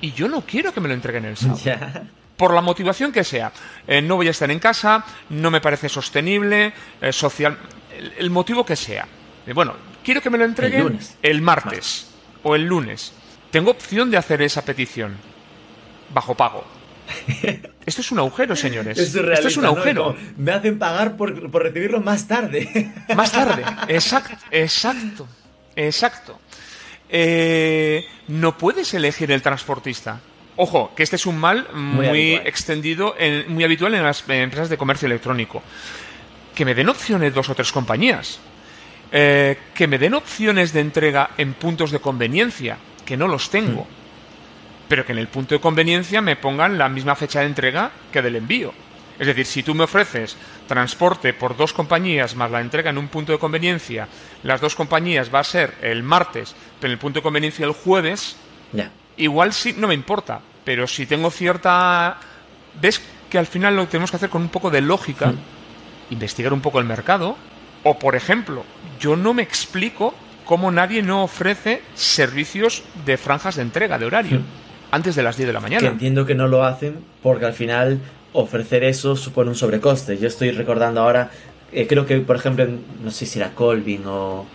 Y 0.00 0.12
yo 0.12 0.28
no 0.28 0.42
quiero 0.42 0.72
que 0.72 0.80
me 0.80 0.88
lo 0.88 0.94
entreguen 0.94 1.24
el 1.24 1.36
sábado 1.36 1.60
por 2.36 2.52
la 2.52 2.60
motivación 2.60 3.12
que 3.12 3.24
sea. 3.24 3.50
Eh, 3.86 4.02
no 4.02 4.16
voy 4.16 4.28
a 4.28 4.30
estar 4.30 4.50
en 4.50 4.58
casa, 4.58 5.04
no 5.30 5.50
me 5.50 5.60
parece 5.60 5.88
sostenible, 5.88 6.72
eh, 7.00 7.12
social, 7.12 7.56
el, 7.96 8.12
el 8.18 8.30
motivo 8.30 8.64
que 8.64 8.76
sea. 8.76 9.06
Bueno, 9.54 9.74
quiero 10.06 10.22
que 10.22 10.30
me 10.30 10.38
lo 10.38 10.44
entreguen 10.46 10.80
El 10.80 10.86
lunes. 10.86 11.16
el 11.22 11.42
martes 11.42 12.06
o 12.42 12.54
el 12.54 12.64
lunes. 12.64 13.12
Tengo 13.50 13.72
opción 13.72 14.10
de 14.10 14.16
hacer 14.16 14.40
esa 14.40 14.64
petición 14.64 15.16
bajo 16.14 16.34
pago. 16.34 16.64
Esto 17.86 18.00
es 18.00 18.10
un 18.12 18.18
agujero, 18.20 18.56
señores. 18.56 18.96
Es 18.98 19.14
Esto 19.14 19.48
es 19.48 19.56
un 19.56 19.64
agujero. 19.66 20.16
Me 20.36 20.52
hacen 20.52 20.78
pagar 20.78 21.16
por, 21.16 21.50
por 21.50 21.62
recibirlo 21.62 22.00
más 22.00 22.26
tarde. 22.26 22.92
Más 23.16 23.30
tarde. 23.32 23.64
Exacto, 23.88 24.36
exacto, 24.50 25.28
exacto. 25.76 26.40
Eh, 27.08 28.04
no 28.28 28.56
puedes 28.58 28.92
elegir 28.94 29.30
el 29.30 29.42
transportista. 29.42 30.20
Ojo, 30.56 30.92
que 30.96 31.02
este 31.02 31.16
es 31.16 31.26
un 31.26 31.36
mal 31.38 31.68
muy, 31.74 32.34
extendido, 32.34 33.14
en- 33.18 33.52
muy 33.52 33.62
habitual 33.62 33.94
en 33.94 34.02
las 34.02 34.24
empresas 34.28 34.68
de 34.70 34.76
comercio 34.78 35.06
electrónico. 35.06 35.62
Que 36.54 36.64
me 36.64 36.74
den 36.74 36.88
opciones 36.88 37.34
dos 37.34 37.48
o 37.50 37.54
tres 37.54 37.70
compañías. 37.72 38.40
Eh, 39.12 39.58
que 39.74 39.86
me 39.86 39.98
den 39.98 40.14
opciones 40.14 40.72
de 40.72 40.80
entrega 40.80 41.30
en 41.38 41.54
puntos 41.54 41.90
de 41.90 42.00
conveniencia, 42.00 42.76
que 43.04 43.16
no 43.16 43.28
los 43.28 43.50
tengo. 43.50 43.86
Pero 44.88 45.06
que 45.06 45.12
en 45.12 45.18
el 45.18 45.28
punto 45.28 45.54
de 45.54 45.60
conveniencia 45.60 46.20
me 46.20 46.36
pongan 46.36 46.78
la 46.78 46.88
misma 46.88 47.14
fecha 47.14 47.40
de 47.40 47.46
entrega 47.46 47.90
que 48.12 48.22
del 48.22 48.36
envío. 48.36 48.72
Es 49.18 49.26
decir, 49.26 49.46
si 49.46 49.62
tú 49.62 49.74
me 49.74 49.84
ofreces 49.84 50.36
transporte 50.66 51.32
por 51.32 51.56
dos 51.56 51.72
compañías 51.72 52.34
más 52.36 52.50
la 52.50 52.60
entrega 52.60 52.90
en 52.90 52.98
un 52.98 53.08
punto 53.08 53.32
de 53.32 53.38
conveniencia, 53.38 54.08
las 54.42 54.60
dos 54.60 54.74
compañías 54.74 55.32
va 55.34 55.40
a 55.40 55.44
ser 55.44 55.74
el 55.80 56.02
martes, 56.02 56.54
pero 56.78 56.88
en 56.88 56.92
el 56.92 56.98
punto 56.98 57.20
de 57.20 57.22
conveniencia 57.22 57.64
el 57.64 57.72
jueves, 57.72 58.36
igual 59.16 59.52
sí 59.52 59.74
no 59.78 59.88
me 59.88 59.94
importa. 59.94 60.40
Pero 60.64 60.86
si 60.86 61.06
tengo 61.06 61.30
cierta... 61.30 62.18
¿Ves 62.80 63.00
que 63.30 63.38
al 63.38 63.46
final 63.46 63.76
lo 63.76 63.86
tenemos 63.86 64.10
que 64.10 64.16
hacer 64.16 64.28
con 64.28 64.42
un 64.42 64.48
poco 64.48 64.70
de 64.70 64.80
lógica? 64.80 65.32
Investigar 66.10 66.52
un 66.52 66.60
poco 66.60 66.80
el 66.80 66.84
mercado. 66.84 67.36
O, 67.84 67.98
por 67.98 68.16
ejemplo, 68.16 68.64
yo 68.98 69.16
no 69.16 69.34
me 69.34 69.42
explico 69.42 70.14
cómo 70.44 70.70
nadie 70.70 71.02
no 71.02 71.24
ofrece 71.24 71.82
servicios 71.94 72.82
de 73.04 73.16
franjas 73.16 73.56
de 73.56 73.62
entrega, 73.62 73.98
de 73.98 74.06
horario, 74.06 74.40
antes 74.90 75.16
de 75.16 75.22
las 75.22 75.36
10 75.36 75.48
de 75.48 75.52
la 75.52 75.58
Que 75.60 75.62
mañana. 75.64 75.88
entiendo 75.88 76.24
que 76.26 76.34
no 76.34 76.46
lo 76.46 76.64
hacen 76.64 76.96
porque 77.22 77.44
al 77.46 77.52
final 77.52 77.98
ofrecer 78.32 78.84
eso 78.84 79.16
supone 79.16 79.50
un 79.50 79.56
sobrecoste. 79.56 80.18
Yo 80.18 80.28
estoy 80.28 80.50
recordando 80.52 81.00
ahora, 81.00 81.30
eh, 81.72 81.86
creo 81.86 82.06
que 82.06 82.18
por 82.18 82.36
ejemplo, 82.36 82.66
no 83.02 83.10
sé 83.10 83.26
si 83.26 83.38
era 83.38 83.50
Colvin 83.54 84.02
o 84.06 84.46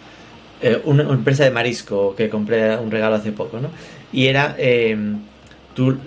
eh, 0.62 0.82
una, 0.86 1.04
una 1.04 1.14
empresa 1.16 1.44
de 1.44 1.52
marisco 1.52 2.16
que 2.16 2.30
compré 2.30 2.78
un 2.78 2.92
regalo 2.92 3.16
hace 3.16 3.32
poco, 3.32 3.60
¿no? 3.60 3.70
Y 4.14 4.28
era 4.28 4.56
eh, 4.58 4.96
tú, 5.74 5.98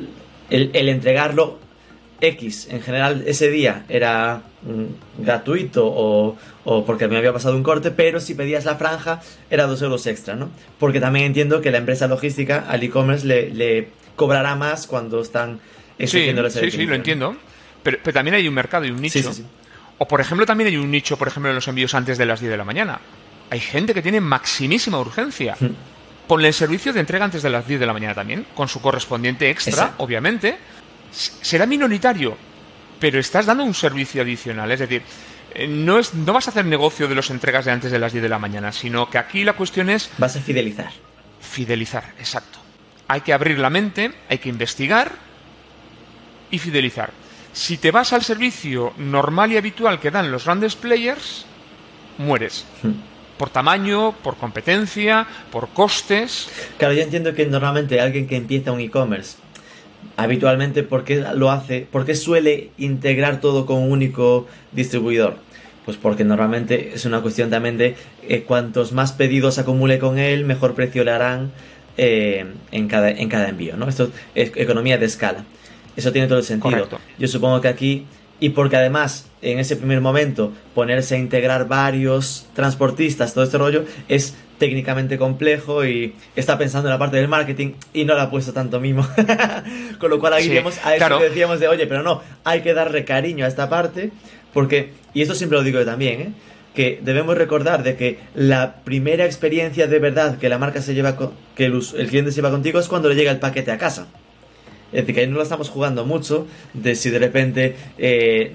el, 0.50 0.70
el 0.72 0.88
entregarlo 0.88 1.58
X, 2.24 2.68
en 2.70 2.82
general 2.82 3.22
ese 3.26 3.50
día 3.50 3.84
era 3.88 4.42
mm, 4.62 5.22
gratuito 5.24 5.86
o, 5.86 6.36
o 6.64 6.84
porque 6.84 7.08
me 7.08 7.16
había 7.16 7.32
pasado 7.32 7.56
un 7.56 7.62
corte, 7.62 7.90
pero 7.90 8.20
si 8.20 8.34
pedías 8.34 8.64
la 8.64 8.76
franja 8.76 9.20
era 9.50 9.66
dos 9.66 9.80
euros 9.82 10.06
extra, 10.06 10.34
¿no? 10.34 10.50
Porque 10.78 11.00
también 11.00 11.26
entiendo 11.26 11.60
que 11.60 11.70
la 11.70 11.78
empresa 11.78 12.08
logística 12.08 12.64
al 12.68 12.82
e-commerce 12.82 13.26
le, 13.26 13.50
le 13.50 13.88
cobrará 14.16 14.54
más 14.56 14.86
cuando 14.86 15.20
están 15.20 15.60
Sí, 15.98 16.04
exigiéndole 16.04 16.48
ese 16.48 16.60
sí, 16.60 16.70
sí, 16.72 16.86
lo 16.86 16.94
entiendo. 16.94 17.36
Pero, 17.82 17.98
pero 18.02 18.14
también 18.14 18.34
hay 18.34 18.48
un 18.48 18.54
mercado 18.54 18.84
y 18.84 18.90
un 18.90 19.00
nicho. 19.00 19.20
Sí, 19.20 19.22
sí, 19.22 19.32
sí. 19.34 19.44
O, 19.98 20.08
por 20.08 20.20
ejemplo, 20.20 20.44
también 20.44 20.68
hay 20.68 20.76
un 20.76 20.90
nicho, 20.90 21.16
por 21.16 21.28
ejemplo, 21.28 21.50
en 21.50 21.54
los 21.54 21.68
envíos 21.68 21.94
antes 21.94 22.18
de 22.18 22.26
las 22.26 22.40
10 22.40 22.50
de 22.50 22.56
la 22.56 22.64
mañana. 22.64 23.00
Hay 23.50 23.60
gente 23.60 23.94
que 23.94 24.02
tiene 24.02 24.20
maximísima 24.20 24.98
urgencia. 24.98 25.56
Hmm. 25.58 25.70
Ponle 26.26 26.48
el 26.48 26.54
servicio 26.54 26.92
de 26.92 27.00
entrega 27.00 27.24
antes 27.24 27.42
de 27.42 27.50
las 27.50 27.68
10 27.68 27.78
de 27.78 27.86
la 27.86 27.92
mañana 27.92 28.14
también, 28.14 28.46
con 28.54 28.66
su 28.66 28.80
correspondiente 28.80 29.50
extra, 29.50 29.72
Exacto. 29.72 30.02
obviamente. 30.02 30.56
Será 31.14 31.66
minoritario, 31.66 32.36
pero 32.98 33.20
estás 33.20 33.46
dando 33.46 33.64
un 33.64 33.74
servicio 33.74 34.22
adicional. 34.22 34.70
Es 34.72 34.80
decir, 34.80 35.02
eh, 35.54 35.68
no, 35.68 35.98
es, 35.98 36.14
no 36.14 36.32
vas 36.32 36.48
a 36.48 36.50
hacer 36.50 36.64
negocio 36.64 37.06
de 37.06 37.14
las 37.14 37.30
entregas 37.30 37.64
de 37.64 37.70
antes 37.70 37.92
de 37.92 37.98
las 37.98 38.12
10 38.12 38.22
de 38.22 38.28
la 38.28 38.38
mañana, 38.38 38.72
sino 38.72 39.08
que 39.08 39.18
aquí 39.18 39.44
la 39.44 39.52
cuestión 39.54 39.88
es 39.88 40.10
Vas 40.18 40.36
a 40.36 40.40
fidelizar. 40.40 40.90
Fidelizar, 41.40 42.12
exacto. 42.18 42.58
Hay 43.06 43.20
que 43.20 43.32
abrir 43.32 43.58
la 43.58 43.70
mente, 43.70 44.12
hay 44.28 44.38
que 44.38 44.48
investigar 44.48 45.12
y 46.50 46.58
fidelizar. 46.58 47.10
Si 47.52 47.76
te 47.76 47.92
vas 47.92 48.12
al 48.12 48.24
servicio 48.24 48.94
normal 48.96 49.52
y 49.52 49.56
habitual 49.56 50.00
que 50.00 50.10
dan 50.10 50.32
los 50.32 50.44
grandes 50.46 50.74
players, 50.74 51.46
mueres. 52.18 52.66
Por 53.38 53.50
tamaño, 53.50 54.12
por 54.22 54.36
competencia, 54.36 55.26
por 55.52 55.68
costes. 55.68 56.48
Claro, 56.78 56.94
yo 56.94 57.02
entiendo 57.02 57.34
que 57.34 57.46
normalmente 57.46 58.00
alguien 58.00 58.26
que 58.26 58.36
empieza 58.36 58.72
un 58.72 58.80
e-commerce, 58.80 59.36
habitualmente, 60.16 60.82
¿por 60.82 61.04
qué 61.04 61.24
lo 61.34 61.50
hace? 61.50 61.86
¿Por 61.90 62.04
qué 62.04 62.14
suele 62.14 62.70
integrar 62.78 63.40
todo 63.40 63.66
con 63.66 63.82
un 63.82 63.92
único 63.92 64.46
distribuidor? 64.72 65.36
Pues 65.84 65.96
porque 65.96 66.24
normalmente 66.24 66.92
es 66.94 67.04
una 67.04 67.20
cuestión 67.20 67.50
también 67.50 67.76
de 67.76 67.94
eh, 68.26 68.42
cuantos 68.42 68.92
más 68.92 69.12
pedidos 69.12 69.58
acumule 69.58 69.98
con 69.98 70.18
él, 70.18 70.44
mejor 70.44 70.74
precio 70.74 71.04
le 71.04 71.10
harán 71.10 71.52
eh, 71.96 72.46
en, 72.72 72.88
cada, 72.88 73.10
en 73.10 73.28
cada 73.28 73.48
envío, 73.48 73.76
¿no? 73.76 73.88
Esto 73.88 74.10
es 74.34 74.52
economía 74.56 74.96
de 74.98 75.06
escala. 75.06 75.44
Eso 75.96 76.10
tiene 76.10 76.26
todo 76.26 76.38
el 76.38 76.44
sentido. 76.44 76.70
Correcto. 76.70 76.98
Yo 77.18 77.28
supongo 77.28 77.60
que 77.60 77.68
aquí, 77.68 78.06
y 78.40 78.50
porque 78.50 78.76
además 78.76 79.28
en 79.42 79.58
ese 79.58 79.76
primer 79.76 80.00
momento 80.00 80.52
ponerse 80.74 81.14
a 81.14 81.18
integrar 81.18 81.68
varios 81.68 82.46
transportistas, 82.54 83.34
todo 83.34 83.44
este 83.44 83.58
rollo, 83.58 83.84
es 84.08 84.34
técnicamente 84.58 85.18
complejo 85.18 85.84
y 85.84 86.14
está 86.36 86.56
pensando 86.58 86.88
en 86.88 86.92
la 86.92 86.98
parte 86.98 87.16
del 87.16 87.28
marketing 87.28 87.72
y 87.92 88.04
no 88.04 88.14
le 88.14 88.20
ha 88.20 88.30
puesto 88.30 88.52
tanto 88.52 88.80
mimo. 88.80 89.06
Con 89.98 90.10
lo 90.10 90.18
cual 90.20 90.34
ahí 90.34 90.44
Sí, 90.44 90.50
iremos 90.50 90.78
a 90.84 90.94
eso 90.94 90.98
claro. 90.98 91.18
que 91.18 91.28
decíamos 91.28 91.60
de, 91.60 91.68
oye, 91.68 91.86
pero 91.86 92.02
no, 92.02 92.22
hay 92.44 92.60
que 92.62 92.74
darle 92.74 93.04
cariño 93.04 93.44
a 93.44 93.48
esta 93.48 93.68
parte 93.68 94.10
porque 94.52 94.90
y 95.12 95.22
esto 95.22 95.34
siempre 95.34 95.58
lo 95.58 95.64
digo 95.64 95.78
yo 95.80 95.84
también, 95.84 96.20
¿eh? 96.20 96.32
que 96.74 96.98
debemos 97.02 97.36
recordar 97.38 97.82
de 97.84 97.96
que 97.96 98.18
la 98.34 98.76
primera 98.84 99.24
experiencia 99.24 99.86
de 99.86 99.98
verdad 100.00 100.38
que 100.38 100.48
la 100.48 100.58
marca 100.58 100.82
se 100.82 100.94
lleva, 100.94 101.16
que 101.54 101.66
el, 101.66 101.80
el 101.96 102.08
cliente 102.08 102.32
se 102.32 102.36
lleva 102.36 102.50
contigo 102.50 102.80
es 102.80 102.88
cuando 102.88 103.08
le 103.08 103.14
llega 103.14 103.30
el 103.30 103.38
paquete 103.38 103.70
a 103.70 103.78
casa. 103.78 104.08
Es 104.92 105.00
decir, 105.02 105.14
que 105.14 105.20
ahí 105.22 105.26
no 105.26 105.36
lo 105.36 105.42
estamos 105.42 105.70
jugando 105.70 106.04
mucho 106.04 106.46
de 106.72 106.94
si 106.94 107.10
de 107.10 107.18
repente 107.18 107.76
eh, 107.98 108.52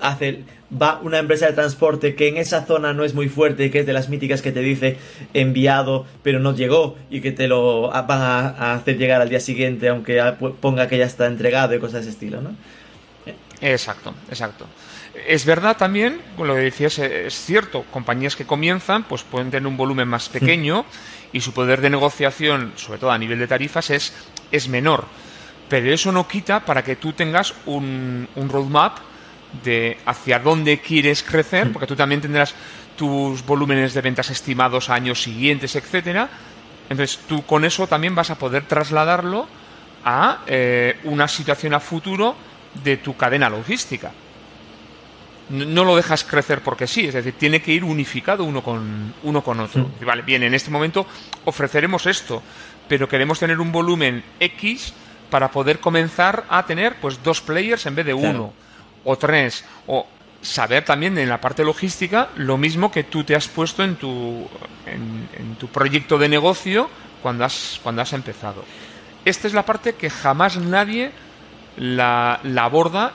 hace, 0.00 0.40
va 0.80 1.00
una 1.02 1.18
empresa 1.18 1.46
de 1.46 1.52
transporte 1.52 2.14
que 2.14 2.28
en 2.28 2.36
esa 2.36 2.64
zona 2.64 2.92
no 2.92 3.04
es 3.04 3.14
muy 3.14 3.28
fuerte, 3.28 3.70
que 3.70 3.80
es 3.80 3.86
de 3.86 3.92
las 3.92 4.08
míticas 4.08 4.42
que 4.42 4.52
te 4.52 4.60
dice 4.60 4.98
enviado 5.34 6.06
pero 6.22 6.40
no 6.40 6.54
llegó 6.54 6.96
y 7.10 7.20
que 7.20 7.32
te 7.32 7.48
lo 7.48 7.88
van 7.88 8.22
a, 8.22 8.74
hacer 8.74 8.98
llegar 8.98 9.20
al 9.20 9.28
día 9.28 9.40
siguiente 9.40 9.88
aunque 9.88 10.22
ponga 10.60 10.88
que 10.88 10.98
ya 10.98 11.06
está 11.06 11.26
entregado 11.26 11.74
y 11.74 11.78
cosas 11.78 11.94
de 11.94 12.00
ese 12.00 12.10
estilo, 12.10 12.40
¿no? 12.40 12.54
Exacto, 13.60 14.14
exacto. 14.28 14.66
Es 15.26 15.44
verdad 15.44 15.76
también, 15.76 16.20
lo 16.38 16.54
que 16.54 16.62
decías 16.62 16.98
es 16.98 17.34
cierto, 17.34 17.84
compañías 17.92 18.34
que 18.34 18.44
comienzan 18.44 19.04
pues 19.04 19.22
pueden 19.22 19.50
tener 19.50 19.66
un 19.66 19.76
volumen 19.76 20.08
más 20.08 20.28
pequeño 20.28 20.84
y 21.32 21.40
su 21.40 21.52
poder 21.52 21.80
de 21.80 21.90
negociación, 21.90 22.72
sobre 22.76 22.98
todo 22.98 23.10
a 23.12 23.18
nivel 23.18 23.38
de 23.38 23.46
tarifas, 23.46 23.90
es, 23.90 24.12
es 24.50 24.68
menor 24.68 25.04
pero 25.72 25.90
eso 25.90 26.12
no 26.12 26.28
quita 26.28 26.60
para 26.60 26.84
que 26.84 26.96
tú 26.96 27.14
tengas 27.14 27.54
un, 27.64 28.28
roadmap 28.36 28.98
de 29.64 29.98
hacia 30.06 30.38
dónde 30.38 30.80
quieres 30.80 31.22
crecer, 31.22 31.72
porque 31.72 31.86
tú 31.86 31.96
también 31.96 32.20
tendrás 32.20 32.54
tus 32.96 33.44
volúmenes 33.44 33.94
de 33.94 34.00
ventas 34.00 34.30
estimados 34.30 34.88
a 34.88 34.94
años 34.94 35.22
siguientes, 35.22 35.76
etcétera. 35.76 36.28
Entonces 36.88 37.20
tú 37.28 37.44
con 37.44 37.64
eso 37.64 37.86
también 37.86 38.14
vas 38.14 38.30
a 38.30 38.38
poder 38.38 38.64
trasladarlo 38.64 39.46
a 40.04 40.40
eh, 40.46 40.98
una 41.04 41.28
situación 41.28 41.74
a 41.74 41.80
futuro 41.80 42.34
de 42.82 42.96
tu 42.96 43.16
cadena 43.16 43.48
logística. 43.48 44.12
No, 45.50 45.84
lo 45.84 45.96
dejas 45.96 46.24
crecer 46.24 46.60
porque 46.62 46.86
sí, 46.86 47.06
es 47.06 47.14
decir, 47.14 47.34
tiene 47.34 47.60
que 47.60 47.72
ir 47.72 47.84
unificado 47.84 48.44
uno 48.44 48.62
con, 48.62 49.12
uno 49.22 49.42
con 49.42 49.60
otro. 49.60 49.90
vale, 50.04 50.22
bien, 50.22 50.42
en 50.42 50.54
este 50.54 50.70
momento 50.70 51.06
ofreceremos 51.44 52.06
esto, 52.06 52.42
pero 52.88 53.08
queremos 53.08 53.38
tener 53.38 53.60
un 53.60 53.70
volumen 53.70 54.24
X 54.40 54.94
para 55.28 55.50
poder 55.50 55.78
comenzar 55.78 56.44
a 56.48 56.64
tener 56.64 56.96
pues 57.00 57.22
dos 57.22 57.40
players 57.42 57.84
en 57.86 57.94
vez 57.94 58.06
de 58.06 58.14
uno 58.14 58.52
o 59.04 59.16
tres 59.16 59.64
o 59.86 60.06
saber 60.40 60.84
también 60.84 61.16
en 61.18 61.28
la 61.28 61.40
parte 61.40 61.64
logística 61.64 62.30
lo 62.36 62.58
mismo 62.58 62.90
que 62.90 63.04
tú 63.04 63.24
te 63.24 63.34
has 63.36 63.48
puesto 63.48 63.84
en 63.84 63.96
tu 63.96 64.46
en, 64.86 65.54
tu 65.58 65.68
proyecto 65.68 66.18
de 66.18 66.28
negocio 66.28 66.90
cuando 67.22 67.44
has 67.44 67.78
cuando 67.82 68.02
has 68.02 68.12
empezado 68.12 68.64
esta 69.24 69.46
es 69.46 69.54
la 69.54 69.64
parte 69.64 69.94
que 69.94 70.10
jamás 70.10 70.56
nadie 70.58 71.12
la, 71.76 72.40
aborda 72.56 73.12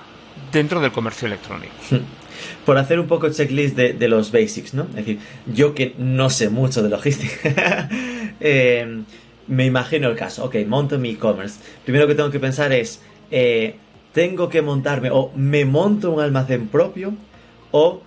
dentro 0.52 0.80
del 0.80 0.92
comercio 0.92 1.28
electrónico 1.28 1.74
por 2.66 2.78
hacer 2.78 3.00
un 3.00 3.08
poco 3.08 3.30
checklist 3.30 3.76
de, 3.76 3.94
de, 3.94 4.08
los 4.08 4.32
basics, 4.32 4.74
¿no? 4.74 4.84
Es 4.84 4.96
decir, 4.96 5.20
yo 5.48 5.74
que 5.74 5.96
no 5.98 6.30
sé 6.30 6.50
mucho 6.50 6.84
de 6.84 6.90
logística, 6.90 7.90
eh, 8.40 9.02
me 9.48 9.66
imagino 9.66 10.10
el 10.10 10.16
caso, 10.16 10.46
ok, 10.46 10.56
monto 10.68 11.00
mi 11.00 11.12
e-commerce. 11.12 11.60
Primero 11.84 12.08
que 12.08 12.16
tengo 12.16 12.30
que 12.30 12.40
pensar 12.40 12.72
es, 12.74 13.02
eh, 13.32 13.78
tengo 14.18 14.50
que 14.50 14.64
montarme 14.64 15.12
o 15.12 15.32
me 15.36 15.64
monto 15.64 16.10
un 16.12 16.20
almacén 16.20 16.70
propio 16.70 17.14
o, 17.70 18.02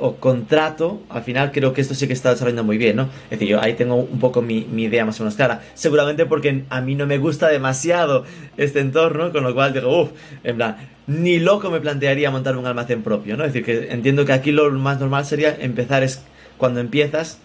o 0.00 0.16
contrato, 0.16 1.02
al 1.08 1.22
final 1.22 1.52
creo 1.52 1.72
que 1.72 1.82
esto 1.82 1.94
sí 1.94 2.08
que 2.08 2.14
está 2.14 2.30
desarrollando 2.30 2.64
muy 2.64 2.78
bien, 2.78 2.96
¿no? 2.96 3.04
Es 3.30 3.38
decir, 3.38 3.46
yo 3.46 3.62
ahí 3.62 3.74
tengo 3.74 3.94
un 3.94 4.18
poco 4.18 4.42
mi, 4.42 4.66
mi, 4.68 4.86
idea 4.86 5.04
más 5.04 5.20
o 5.20 5.22
menos 5.22 5.36
clara. 5.36 5.62
Seguramente 5.74 6.26
porque 6.26 6.64
a 6.68 6.80
mí 6.80 6.96
no 6.96 7.06
me 7.06 7.18
gusta 7.18 7.46
demasiado 7.46 8.24
este 8.56 8.80
entorno, 8.80 9.30
con 9.30 9.44
lo 9.44 9.54
cual 9.54 9.72
digo, 9.72 10.02
uff, 10.02 10.10
en 10.42 10.56
plan, 10.56 10.78
ni 11.06 11.38
loco 11.38 11.70
me 11.70 11.80
plantearía 11.80 12.32
montar 12.32 12.56
un 12.56 12.66
almacén 12.66 13.04
propio, 13.04 13.36
¿no? 13.36 13.44
Es 13.44 13.52
decir, 13.52 13.64
que 13.64 13.92
entiendo 13.92 14.24
que 14.24 14.32
aquí 14.32 14.50
lo 14.50 14.68
más 14.72 14.98
normal 14.98 15.26
sería 15.26 15.56
empezar 15.60 16.02
es 16.02 16.24
cuando 16.58 16.80
empiezas 16.80 17.38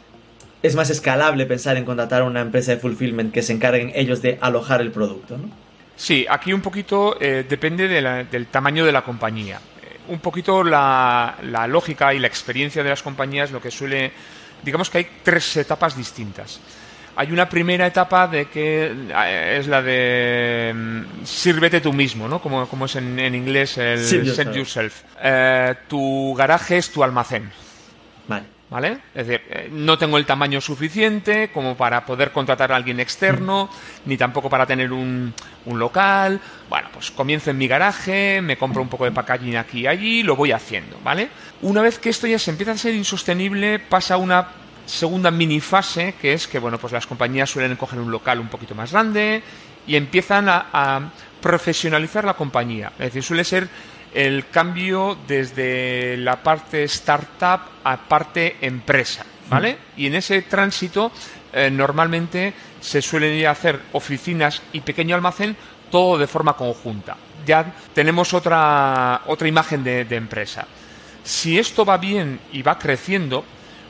es 0.63 0.75
más 0.75 0.89
escalable 0.89 1.45
pensar 1.45 1.77
en 1.77 1.85
contratar 1.85 2.23
una 2.23 2.41
empresa 2.41 2.71
de 2.71 2.77
fulfillment 2.77 3.31
que 3.31 3.43
se 3.43 3.53
encarguen 3.53 3.91
ellos 3.93 4.23
de 4.23 4.39
alojar 4.41 4.81
el 4.81 4.89
producto, 4.89 5.37
¿no? 5.37 5.60
Sí, 6.01 6.25
aquí 6.27 6.51
un 6.51 6.61
poquito 6.61 7.15
eh, 7.21 7.45
depende 7.47 7.87
del 7.87 8.47
tamaño 8.47 8.83
de 8.83 8.91
la 8.91 9.03
compañía. 9.03 9.61
Eh, 9.83 9.99
un 10.07 10.17
poquito 10.17 10.63
la, 10.63 11.35
lógica 11.67 12.11
y 12.11 12.17
la 12.17 12.25
experiencia 12.25 12.81
de 12.81 12.89
las 12.89 13.03
compañías 13.03 13.51
lo 13.51 13.61
que 13.61 13.69
suele... 13.69 14.11
Digamos 14.63 14.89
que 14.89 14.97
hay 14.97 15.07
tres 15.21 15.57
etapas 15.57 15.95
distintas. 15.95 16.59
Hay 17.15 17.31
una 17.31 17.47
primera 17.47 17.85
etapa 17.85 18.27
de 18.27 18.47
que 18.47 18.91
eh, 19.13 19.57
es 19.59 19.67
la 19.67 19.83
de 19.83 20.73
mm, 20.73 21.23
sírvete 21.23 21.81
tú 21.81 21.93
mismo, 21.93 22.27
¿no? 22.27 22.41
Como, 22.41 22.67
como 22.67 22.85
es 22.85 22.95
en, 22.95 23.35
inglés 23.35 23.77
el 23.77 24.03
Save 24.03 24.55
yourself. 24.55 25.03
tu 25.87 26.33
garaje 26.33 26.77
es 26.77 26.89
tu 26.89 27.03
almacén. 27.03 27.51
Vale. 28.71 28.99
Es 29.13 29.27
decir, 29.27 29.41
eh, 29.49 29.67
no 29.69 29.97
tengo 29.97 30.17
el 30.17 30.25
tamaño 30.25 30.61
suficiente 30.61 31.51
como 31.51 31.75
para 31.75 32.05
poder 32.05 32.31
contratar 32.31 32.71
a 32.71 32.77
alguien 32.77 33.01
externo, 33.01 33.69
ni 34.05 34.15
tampoco 34.15 34.49
para 34.49 34.65
tener 34.65 34.93
un, 34.93 35.33
un, 35.65 35.77
local. 35.77 36.39
Bueno, 36.69 36.87
pues 36.93 37.11
comienzo 37.11 37.51
en 37.51 37.57
mi 37.57 37.67
garaje, 37.67 38.41
me 38.41 38.57
compro 38.57 38.81
un 38.81 38.87
poco 38.87 39.03
de 39.03 39.11
packaging 39.11 39.57
aquí 39.57 39.81
y 39.81 39.87
allí, 39.87 40.23
lo 40.23 40.37
voy 40.37 40.53
haciendo, 40.53 40.97
¿vale? 41.03 41.27
Una 41.63 41.81
vez 41.81 41.99
que 41.99 42.09
esto 42.09 42.27
ya 42.27 42.39
se 42.39 42.51
empieza 42.51 42.71
a 42.71 42.77
ser 42.77 42.95
insostenible, 42.95 43.77
pasa 43.77 44.15
una 44.15 44.47
segunda 44.85 45.31
mini 45.31 45.59
fase, 45.59 46.15
que 46.21 46.31
es 46.31 46.47
que, 46.47 46.57
bueno, 46.57 46.77
pues 46.77 46.93
las 46.93 47.05
compañías 47.05 47.49
suelen 47.49 47.75
coger 47.75 47.99
un 47.99 48.09
local 48.09 48.39
un 48.39 48.47
poquito 48.47 48.73
más 48.73 48.93
grande 48.93 49.43
y 49.85 49.97
empiezan 49.97 50.47
a, 50.47 50.67
a 50.71 51.11
profesionalizar 51.41 52.23
la 52.23 52.35
compañía. 52.35 52.93
Es 52.93 53.07
decir, 53.07 53.23
suele 53.23 53.43
ser 53.43 53.67
el 54.13 54.49
cambio 54.49 55.17
desde 55.27 56.17
la 56.17 56.43
parte 56.43 56.83
startup 56.83 57.61
a 57.83 57.97
parte 57.97 58.57
empresa, 58.61 59.25
¿vale? 59.49 59.77
Y 59.95 60.07
en 60.07 60.15
ese 60.15 60.41
tránsito 60.41 61.11
eh, 61.53 61.69
normalmente 61.71 62.53
se 62.79 63.01
suelen 63.01 63.45
hacer 63.45 63.79
oficinas 63.93 64.61
y 64.73 64.81
pequeño 64.81 65.15
almacén 65.15 65.55
todo 65.89 66.17
de 66.17 66.27
forma 66.27 66.53
conjunta. 66.53 67.17
Ya 67.45 67.73
tenemos 67.93 68.33
otra, 68.33 69.21
otra 69.27 69.47
imagen 69.47 69.83
de, 69.83 70.01
empresa. 70.11 70.67
Si 71.23 71.59
esto 71.59 71.85
va 71.85 71.97
bien 71.97 72.39
y 72.51 72.61
va 72.61 72.79
creciendo, 72.79 73.45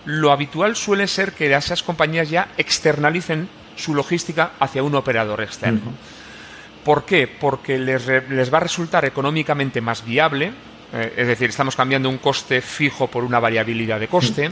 lo 0.06 0.32
habitual 0.32 0.76
suele 0.76 1.08
ser 1.08 1.34
que 1.34 1.54
esas 1.54 1.84
compañías 1.84 2.30
ya 2.30 2.50
externalicen 2.58 3.48
su 3.76 3.94
logística 3.94 4.52
hacia 4.60 4.84
un 4.84 4.96
operador 4.96 5.42
externo. 5.42 5.94
¿Por 6.84 7.06
qué? 7.06 7.28
Porque 7.28 7.78
les, 7.78 8.08
va 8.08 8.58
a 8.58 8.62
resultar 8.62 9.06
económicamente 9.06 9.82
más 9.82 10.04
viable, 10.04 10.52
eh, 10.94 11.14
es 11.16 11.28
decir, 11.28 11.50
estamos 11.50 11.76
cambiando 11.76 12.10
un 12.10 12.18
coste 12.18 12.62
fijo 12.62 13.08
por 13.08 13.24
una 13.24 13.40
variabilidad 13.40 14.00
de 14.00 14.08
coste, 14.08 14.52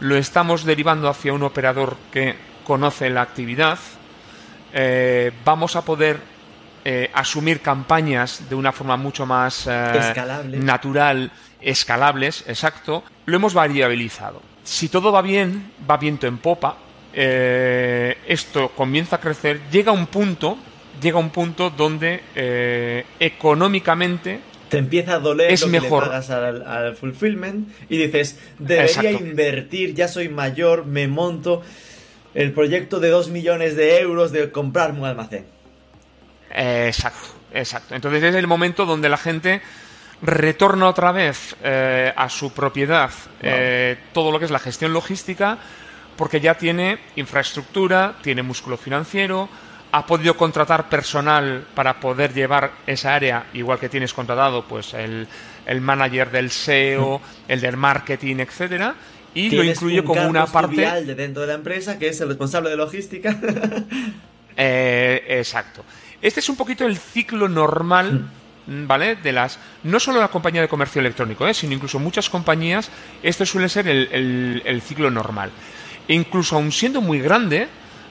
lo 0.00 0.16
estamos 0.16 0.64
derivando 0.64 1.08
hacia 1.08 1.32
un 1.32 1.44
operador 1.44 1.96
que 2.10 2.34
conoce 2.64 3.10
la 3.10 3.22
actividad, 3.22 3.78
eh, 4.72 5.30
vamos 5.44 5.76
a 5.76 5.84
poder 5.84 6.18
eh, 6.84 7.10
asumir 7.14 7.60
campañas 7.60 8.48
de 8.48 8.56
una 8.56 8.72
forma 8.72 8.96
mucho 8.96 9.24
más 9.24 9.68
natural, 10.48 11.30
escalables, 11.60 12.42
exacto, 12.48 13.04
lo 13.26 13.36
hemos 13.36 13.54
variabilizado. 13.54 14.42
Si 14.64 14.88
todo 14.88 15.12
va 15.12 15.22
bien, 15.22 15.72
va 15.88 15.96
viento 15.96 16.26
en 16.26 16.38
popa, 16.38 16.76
esto 17.14 18.70
comienza 18.70 19.16
a 19.16 19.20
crecer, 19.20 19.60
llega 19.70 19.92
un 19.92 20.06
punto 20.06 20.58
llega 21.02 21.18
un 21.18 21.30
punto 21.30 21.70
donde 21.70 22.22
eh, 22.34 23.04
económicamente 23.18 24.40
te 24.68 24.78
empieza 24.78 25.16
a 25.16 25.18
doler 25.18 25.52
es 25.52 25.60
lo 25.60 25.68
mejor. 25.68 26.04
que 26.04 26.08
le 26.08 26.12
pagas 26.12 26.30
al, 26.30 26.96
fulfillment 26.96 27.68
y 27.90 27.98
dices, 27.98 28.38
debería 28.58 29.12
invertir, 29.12 29.94
ya 29.94 30.08
soy 30.08 30.30
mayor, 30.30 30.86
me 30.86 31.08
monto 31.08 31.60
el 32.32 32.52
proyecto 32.52 32.98
de 32.98 33.10
2 33.10 33.28
millones 33.28 33.76
de 33.76 34.00
euros 34.00 34.32
de 34.32 34.50
comprarme 34.50 35.00
un 35.00 35.04
almacén. 35.04 35.44
exacto, 36.50 37.28
exacto. 37.52 37.94
Entonces 37.94 38.22
es 38.22 38.34
el 38.34 38.46
momento 38.46 38.86
donde 38.86 39.10
la 39.10 39.18
gente 39.18 39.60
retorna 40.22 40.88
otra 40.88 41.12
vez 41.12 41.54
eh, 41.62 42.10
a 42.16 42.28
su 42.30 42.52
propiedad 42.52 43.10
eh, 43.42 43.98
todo 44.14 44.30
lo 44.30 44.38
que 44.38 44.44
es 44.44 44.50
la 44.52 44.60
gestión 44.60 44.92
logística 44.92 45.58
porque 46.16 46.40
ya 46.40 46.54
tiene 46.54 46.98
infraestructura, 47.16 48.14
tiene 48.22 48.42
músculo 48.42 48.76
financiero, 48.76 49.48
ha 49.92 50.06
podido 50.06 50.36
contratar 50.36 50.88
personal 50.88 51.66
para 51.74 52.00
poder 52.00 52.32
llevar 52.32 52.72
esa 52.86 53.14
área, 53.14 53.46
igual 53.52 53.78
que 53.78 53.90
tienes 53.90 54.14
contratado 54.14 54.64
pues 54.64 54.94
el, 54.94 55.28
el 55.66 55.80
manager 55.82 56.30
del 56.30 56.50
SEO, 56.50 57.20
el 57.48 57.60
del 57.60 57.76
marketing, 57.76 58.36
etcétera, 58.36 58.94
y 59.34 59.50
lo 59.50 59.62
incluye 59.62 60.02
como 60.02 60.26
una 60.26 60.46
parte 60.46 60.80
de 60.80 61.14
dentro 61.14 61.42
de 61.42 61.48
la 61.48 61.54
empresa 61.54 61.98
que 61.98 62.08
es 62.08 62.20
el 62.20 62.28
responsable 62.28 62.70
de 62.70 62.76
logística. 62.76 63.38
Eh, 64.54 65.24
exacto. 65.38 65.82
Este 66.20 66.40
es 66.40 66.48
un 66.50 66.56
poquito 66.56 66.86
el 66.86 66.98
ciclo 66.98 67.48
normal. 67.48 68.28
Hmm. 68.66 68.86
¿Vale? 68.86 69.16
De 69.16 69.32
las. 69.32 69.58
No 69.82 69.98
solo 69.98 70.20
la 70.20 70.28
compañía 70.28 70.60
de 70.60 70.68
comercio 70.68 71.00
electrónico, 71.00 71.48
¿eh? 71.48 71.54
sino 71.54 71.72
incluso 71.72 71.98
muchas 71.98 72.28
compañías, 72.28 72.90
esto 73.22 73.46
suele 73.46 73.70
ser 73.70 73.88
el, 73.88 74.10
el, 74.12 74.62
el 74.66 74.82
ciclo 74.82 75.10
normal. 75.10 75.50
E 76.06 76.12
incluso 76.12 76.56
aun 76.56 76.70
siendo 76.70 77.00
muy 77.00 77.18
grande, 77.18 77.66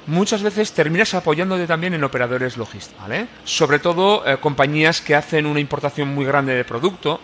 muchas 0.08 0.44
veces 0.44 0.72
terminas 0.74 1.14
apoyándote 1.14 1.68
también 1.68 1.94
en 1.94 2.04
operadores 2.04 2.58
logísticos, 2.58 3.02
¿vale? 3.02 3.28
Sobre 3.44 3.80
todo 3.80 4.28
eh, 4.28 4.38
compañías 4.38 5.02
que 5.02 5.16
hacen 5.16 5.46
una 5.46 5.60
importación 5.60 6.10
muy 6.10 6.26
grande 6.26 6.54
de 6.54 6.64
producto, 6.64 7.20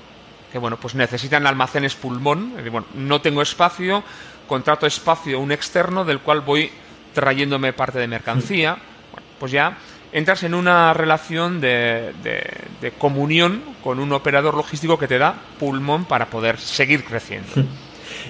que 0.52 0.58
bueno, 0.58 0.78
pues 0.78 0.96
necesitan 0.96 1.48
almacenes 1.48 1.96
pulmón. 1.96 2.54
Bueno, 2.72 2.86
no 2.96 3.22
tengo 3.22 3.42
espacio, 3.42 4.04
contrato 4.48 4.86
espacio 4.86 5.40
un 5.40 5.52
externo 5.52 6.06
del 6.06 6.20
cual 6.20 6.42
voy 6.42 6.72
trayéndome 7.14 7.74
parte 7.74 8.00
de 8.00 8.08
mercancía. 8.08 8.78
Bueno, 9.12 9.28
pues 9.40 9.52
ya 9.52 9.78
entras 10.12 10.44
en 10.44 10.54
una 10.54 10.94
relación 10.94 11.60
de, 11.60 12.14
de, 12.82 12.92
comunión 12.98 13.62
con 13.84 14.00
un 14.00 14.14
operador 14.14 14.56
logístico 14.56 14.98
que 14.98 15.08
te 15.08 15.18
da 15.18 15.36
pulmón 15.60 16.06
para 16.06 16.28
poder 16.28 16.60
seguir 16.60 17.04
creciendo. 17.04 17.50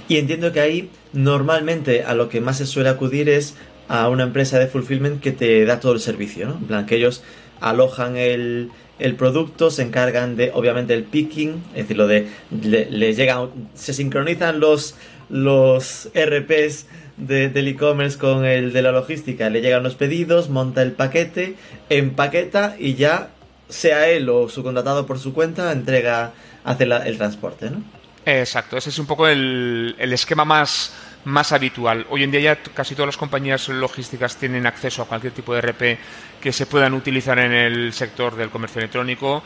Y 0.10 0.18
entiendo 0.18 0.54
que 0.54 0.62
ahí 0.62 0.90
normalmente 1.12 2.04
a 2.04 2.14
lo 2.14 2.30
que 2.30 2.40
más 2.40 2.58
se 2.58 2.66
suele 2.66 2.90
acudir 2.90 3.30
es 3.30 3.56
a 3.88 4.10
una 4.10 4.23
empresa 4.23 4.60
de 4.60 4.67
fulfillment 4.67 5.21
que 5.21 5.32
te 5.32 5.65
da 5.65 5.80
todo 5.80 5.93
el 5.93 6.00
servicio, 6.00 6.47
¿no? 6.47 6.54
En 6.56 6.65
plan, 6.65 6.86
que 6.86 6.95
ellos 6.95 7.23
alojan 7.62 8.17
el, 8.17 8.69
el 9.00 9.15
producto, 9.15 9.71
se 9.71 9.84
encargan 9.84 10.36
de, 10.36 10.52
obviamente, 10.54 10.93
el 10.93 11.04
picking, 11.04 11.63
es 11.71 11.84
decir, 11.84 11.97
lo 11.97 12.08
de, 12.08 12.28
les 12.52 13.15
llegan, 13.15 13.50
se 13.73 13.93
sincronizan 13.93 14.60
los, 14.60 14.95
los 15.30 16.10
RPs 16.13 16.88
del 17.17 17.67
e-commerce 17.67 18.17
con 18.17 18.45
el 18.45 18.73
de 18.73 18.82
la 18.82 18.91
logística, 18.91 19.50
le 19.50 19.62
llegan 19.62 19.84
los 19.84 19.95
pedidos, 19.95 20.50
monta 20.50 20.82
el 20.82 20.91
paquete, 20.91 21.56
empaqueta 21.89 22.76
y 22.78 22.93
ya, 22.93 23.30
sea 23.69 24.08
él 24.08 24.30
o 24.30 24.50
su 24.50 24.63
contratado 24.63 25.06
por 25.06 25.19
su 25.19 25.34
cuenta, 25.34 25.71
entrega, 25.71 26.34
hace 26.63 26.84
el 26.84 27.17
transporte, 27.17 27.69
¿no? 27.69 27.84
Exacto, 28.26 28.78
ese 28.78 28.89
es 28.89 29.00
un 29.00 29.08
poco 29.08 29.28
el, 29.28 29.95
el 29.97 30.12
esquema 30.12 30.43
más 30.43 30.93
más 31.25 31.51
habitual. 31.51 32.06
Hoy 32.10 32.23
en 32.23 32.32
día 32.32 32.39
ya 32.39 32.56
casi 32.73 32.95
todas 32.95 33.08
las 33.08 33.17
compañías 33.17 33.67
logísticas 33.69 34.38
tienen 34.38 34.65
acceso 34.65 35.01
a 35.01 35.06
cualquier 35.06 35.34
tipo 35.34 35.53
de 35.53 35.62
RP 35.62 35.99
que 36.41 36.53
se 36.53 36.65
puedan 36.65 36.93
utilizar 36.93 37.38
en 37.39 37.51
el 37.51 37.93
sector 37.93 38.36
del 38.36 38.49
comercio 38.49 38.80
electrónico, 38.80 39.43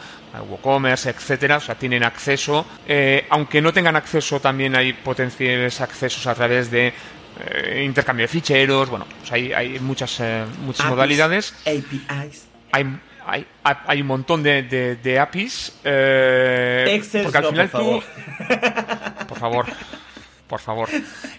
WooCommerce, 0.49 1.10
etcétera, 1.10 1.57
o 1.57 1.60
sea, 1.60 1.75
tienen 1.75 2.03
acceso. 2.03 2.65
Eh, 2.88 3.25
aunque 3.29 3.62
no 3.62 3.73
tengan 3.73 3.95
acceso, 3.95 4.39
también 4.39 4.75
hay 4.75 4.93
potenciales 4.93 5.81
accesos 5.81 6.27
a 6.27 6.36
través 6.36 6.69
de 6.69 6.93
eh, 7.39 7.84
intercambio 7.84 8.25
de 8.25 8.27
ficheros, 8.27 8.89
bueno, 8.89 9.05
pues 9.19 9.31
hay, 9.31 9.53
hay 9.53 9.79
muchas, 9.79 10.19
eh, 10.19 10.45
muchas 10.63 10.88
modalidades. 10.88 11.55
APIs. 11.65 12.47
Hay, 12.73 12.97
hay, 13.25 13.45
hay, 13.63 14.01
un 14.01 14.07
montón 14.07 14.43
de, 14.43 14.63
de, 14.63 15.19
APIs. 15.19 15.79
Excel 15.84 17.23
porque 17.23 17.38
al 17.38 17.45
final 17.47 17.69
por 17.69 17.81
favor. 17.81 18.03
tú. 18.03 19.27
Por 19.27 19.39
favor 19.39 19.65
por 20.52 20.60
favor. 20.60 20.90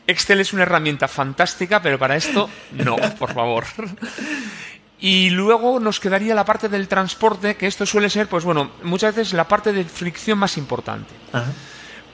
Excel 0.06 0.40
es 0.40 0.54
una 0.54 0.62
herramienta 0.62 1.06
fantástica, 1.06 1.82
pero 1.82 1.98
para 1.98 2.16
esto 2.16 2.48
no, 2.72 2.96
por 3.18 3.34
favor. 3.34 3.66
Y 4.98 5.28
luego 5.28 5.80
nos 5.80 6.00
quedaría 6.00 6.34
la 6.34 6.46
parte 6.46 6.70
del 6.70 6.88
transporte, 6.88 7.56
que 7.56 7.66
esto 7.66 7.84
suele 7.84 8.08
ser, 8.08 8.26
pues 8.28 8.44
bueno, 8.44 8.70
muchas 8.84 9.14
veces 9.14 9.34
la 9.34 9.46
parte 9.46 9.74
de 9.74 9.84
fricción 9.84 10.38
más 10.38 10.56
importante. 10.56 11.12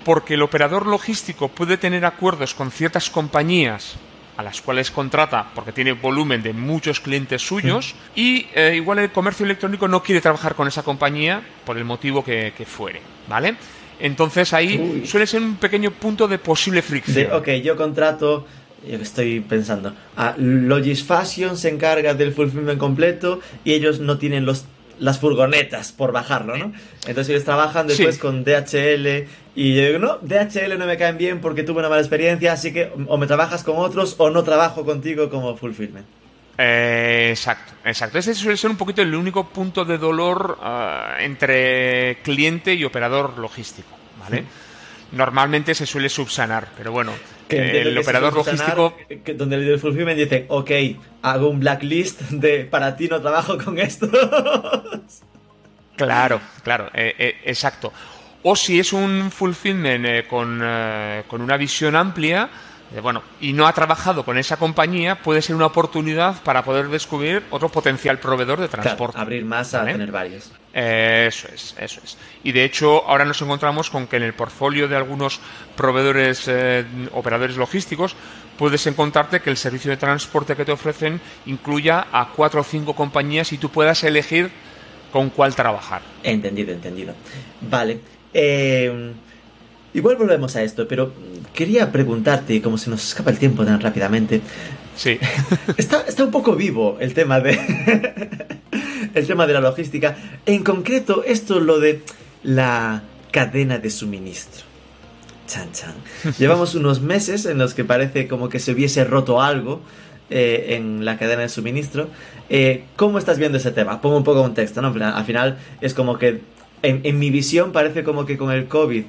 Porque 0.04 0.34
el 0.34 0.42
operador 0.42 0.86
logístico 0.86 1.46
puede 1.46 1.76
tener 1.76 2.04
acuerdos 2.04 2.52
con 2.52 2.72
ciertas 2.72 3.10
compañías 3.10 3.94
a 4.36 4.42
las 4.42 4.60
cuales 4.60 4.90
contrata 4.90 5.50
porque 5.54 5.72
tiene 5.72 5.92
volumen 5.92 6.42
de 6.42 6.52
muchos 6.52 7.00
clientes 7.00 7.42
suyos 7.42 7.94
y 8.14 8.46
eh, 8.54 8.74
igual 8.76 9.00
el 9.00 9.10
comercio 9.10 9.44
electrónico 9.44 9.88
no 9.88 10.02
quiere 10.02 10.20
trabajar 10.20 10.54
con 10.54 10.66
esa 10.66 10.84
compañía 10.84 11.42
por 11.64 11.76
el 11.76 11.84
motivo 11.84 12.24
que, 12.24 12.54
que 12.56 12.64
fuere, 12.64 13.02
¿vale? 13.28 13.56
Entonces 14.00 14.52
ahí 14.52 15.02
suele 15.06 15.26
ser 15.26 15.42
un 15.42 15.56
pequeño 15.56 15.90
punto 15.90 16.28
de 16.28 16.38
posible 16.38 16.82
fricción. 16.82 17.32
ok, 17.32 17.48
yo 17.62 17.76
contrato, 17.76 18.46
estoy 18.86 19.40
pensando, 19.40 19.94
Logis 20.36 21.02
Fashion 21.02 21.56
se 21.56 21.68
encarga 21.68 22.14
del 22.14 22.32
fulfillment 22.32 22.78
completo 22.78 23.40
y 23.64 23.72
ellos 23.72 24.00
no 24.00 24.18
tienen 24.18 24.44
los 24.44 24.66
las 25.00 25.18
furgonetas 25.18 25.92
por 25.92 26.12
bajarlo, 26.12 26.56
¿no? 26.56 26.72
Entonces 27.06 27.28
ellos 27.30 27.44
trabajan 27.44 27.86
después 27.86 28.18
con 28.18 28.44
DHL 28.44 29.26
y 29.54 29.74
yo 29.74 29.86
digo, 29.86 29.98
no, 29.98 30.18
DHL 30.22 30.78
no 30.78 30.86
me 30.86 30.96
caen 30.96 31.18
bien 31.18 31.40
porque 31.40 31.62
tuve 31.62 31.78
una 31.80 31.88
mala 31.88 32.00
experiencia, 32.00 32.52
así 32.52 32.72
que 32.72 32.90
o 33.06 33.16
me 33.16 33.26
trabajas 33.26 33.64
con 33.64 33.76
otros 33.78 34.16
o 34.18 34.30
no 34.30 34.42
trabajo 34.42 34.84
contigo 34.84 35.30
como 35.30 35.56
fulfillment. 35.56 36.06
Eh, 36.60 37.28
exacto, 37.30 37.72
exacto. 37.84 38.18
Ese 38.18 38.34
suele 38.34 38.56
ser 38.56 38.70
un 38.70 38.76
poquito 38.76 39.00
el 39.00 39.14
único 39.14 39.48
punto 39.48 39.84
de 39.84 39.96
dolor 39.96 40.58
ah, 40.60 41.16
entre 41.20 42.18
cliente 42.24 42.74
y 42.74 42.84
operador 42.84 43.38
logístico, 43.38 43.96
¿vale? 44.18 44.44
Normalmente 45.12 45.72
se 45.74 45.86
suele 45.86 46.08
subsanar, 46.08 46.68
pero 46.76 46.90
bueno, 46.90 47.12
el 47.48 47.96
operador 47.96 48.34
logístico... 48.34 48.94
donde 49.36 49.56
el 49.56 49.66
del 49.66 49.78
fulfillment 49.78 50.18
dice, 50.18 50.46
ok, 50.48 50.70
hago 51.22 51.48
un 51.48 51.60
blacklist 51.60 52.22
de 52.22 52.64
para 52.64 52.96
ti 52.96 53.06
no 53.06 53.20
trabajo 53.20 53.56
con 53.56 53.78
esto. 53.78 54.10
claro, 55.96 56.40
claro, 56.64 56.90
eh, 56.92 57.14
eh, 57.18 57.36
exacto. 57.44 57.92
O 58.42 58.56
si 58.56 58.80
es 58.80 58.92
un 58.92 59.30
fulfillment 59.30 60.26
con, 60.26 60.62
con 61.28 61.40
una 61.40 61.56
visión 61.56 61.94
amplia, 61.94 62.50
bueno, 63.02 63.22
y 63.40 63.52
no 63.52 63.66
ha 63.66 63.72
trabajado 63.72 64.24
con 64.24 64.38
esa 64.38 64.56
compañía, 64.56 65.16
puede 65.16 65.42
ser 65.42 65.54
una 65.54 65.66
oportunidad 65.66 66.42
para 66.42 66.64
poder 66.64 66.88
descubrir 66.88 67.42
otro 67.50 67.68
potencial 67.68 68.18
proveedor 68.18 68.60
de 68.60 68.68
transporte. 68.68 69.18
abrir 69.18 69.44
más 69.44 69.74
a 69.74 69.84
tener 69.84 70.10
varios. 70.10 70.50
eso 70.72 71.48
es, 71.52 71.74
eso 71.78 72.00
es. 72.02 72.16
Y 72.42 72.52
de 72.52 72.64
hecho, 72.64 73.06
ahora 73.06 73.26
nos 73.26 73.42
encontramos 73.42 73.90
con 73.90 74.06
que 74.06 74.16
en 74.16 74.22
el 74.22 74.32
portfolio 74.32 74.88
de 74.88 74.96
algunos 74.96 75.38
proveedores, 75.76 76.44
eh, 76.48 76.84
operadores 77.12 77.56
logísticos, 77.56 78.16
puedes 78.56 78.86
encontrarte 78.86 79.40
que 79.40 79.50
el 79.50 79.58
servicio 79.58 79.90
de 79.90 79.98
transporte 79.98 80.56
que 80.56 80.64
te 80.64 80.72
ofrecen 80.72 81.20
incluya 81.44 82.06
a 82.10 82.28
cuatro 82.34 82.62
o 82.62 82.64
cinco 82.64 82.94
compañías 82.94 83.52
y 83.52 83.58
tú 83.58 83.68
puedas 83.68 84.02
elegir 84.02 84.50
con 85.12 85.28
cuál 85.28 85.54
trabajar. 85.54 86.00
Entendido, 86.22 86.72
entendido. 86.72 87.14
Vale. 87.60 88.00
Eh, 88.32 89.12
Igual 89.98 90.14
volvemos 90.14 90.54
a 90.54 90.62
esto, 90.62 90.86
pero 90.86 91.12
quería 91.52 91.90
preguntarte, 91.90 92.62
como 92.62 92.78
se 92.78 92.88
nos 92.88 93.02
escapa 93.02 93.30
el 93.30 93.38
tiempo 93.38 93.64
tan 93.64 93.80
rápidamente. 93.80 94.40
Sí. 94.94 95.18
está, 95.76 96.02
está 96.02 96.22
un 96.22 96.30
poco 96.30 96.54
vivo 96.54 96.98
el 97.00 97.14
tema 97.14 97.40
de. 97.40 97.58
el 99.14 99.26
tema 99.26 99.44
de 99.48 99.54
la 99.54 99.60
logística. 99.60 100.16
En 100.46 100.62
concreto, 100.62 101.24
esto 101.24 101.58
lo 101.58 101.80
de 101.80 102.02
la 102.44 103.02
cadena 103.32 103.78
de 103.78 103.90
suministro. 103.90 104.62
Chan, 105.48 105.72
chan. 105.72 105.94
Llevamos 106.38 106.76
unos 106.76 107.00
meses 107.00 107.44
en 107.46 107.58
los 107.58 107.74
que 107.74 107.82
parece 107.82 108.28
como 108.28 108.48
que 108.48 108.60
se 108.60 108.70
hubiese 108.70 109.02
roto 109.02 109.42
algo 109.42 109.80
eh, 110.30 110.76
en 110.76 111.04
la 111.04 111.18
cadena 111.18 111.42
de 111.42 111.48
suministro. 111.48 112.08
Eh, 112.50 112.84
¿Cómo 112.94 113.18
estás 113.18 113.40
viendo 113.40 113.58
ese 113.58 113.72
tema? 113.72 114.00
Pongo 114.00 114.16
un 114.16 114.22
poco 114.22 114.38
de 114.38 114.44
contexto, 114.44 114.80
¿no? 114.80 114.94
Al 115.04 115.24
final 115.24 115.58
es 115.80 115.92
como 115.92 116.20
que, 116.20 116.40
en, 116.82 117.00
en 117.02 117.18
mi 117.18 117.30
visión, 117.30 117.72
parece 117.72 118.04
como 118.04 118.26
que 118.26 118.38
con 118.38 118.52
el 118.52 118.68
COVID 118.68 119.02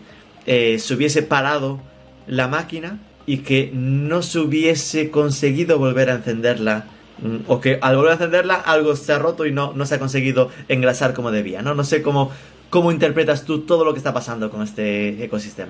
eh, 0.51 0.79
se 0.79 0.95
hubiese 0.95 1.21
parado 1.21 1.79
la 2.25 2.47
máquina 2.47 2.97
y 3.27 3.37
que 3.37 3.69
no 3.71 4.23
se 4.23 4.39
hubiese 4.39 5.11
conseguido 5.11 5.77
volver 5.77 6.09
a 6.09 6.15
encenderla 6.15 6.85
mm, 7.19 7.37
o 7.45 7.61
que 7.61 7.77
al 7.79 7.95
volver 7.95 8.13
a 8.13 8.15
encenderla 8.15 8.55
algo 8.55 8.95
se 8.95 9.13
ha 9.13 9.19
roto 9.19 9.45
y 9.45 9.51
no, 9.51 9.73
no 9.73 9.85
se 9.85 9.93
ha 9.93 9.99
conseguido 9.99 10.49
engrasar 10.67 11.13
como 11.13 11.29
debía, 11.29 11.61
¿no? 11.61 11.75
No 11.75 11.83
sé 11.83 12.01
cómo, 12.01 12.31
cómo 12.71 12.91
interpretas 12.91 13.45
tú 13.45 13.59
todo 13.59 13.85
lo 13.85 13.93
que 13.93 13.99
está 13.99 14.11
pasando 14.11 14.49
con 14.49 14.63
este 14.63 15.23
ecosistema. 15.23 15.69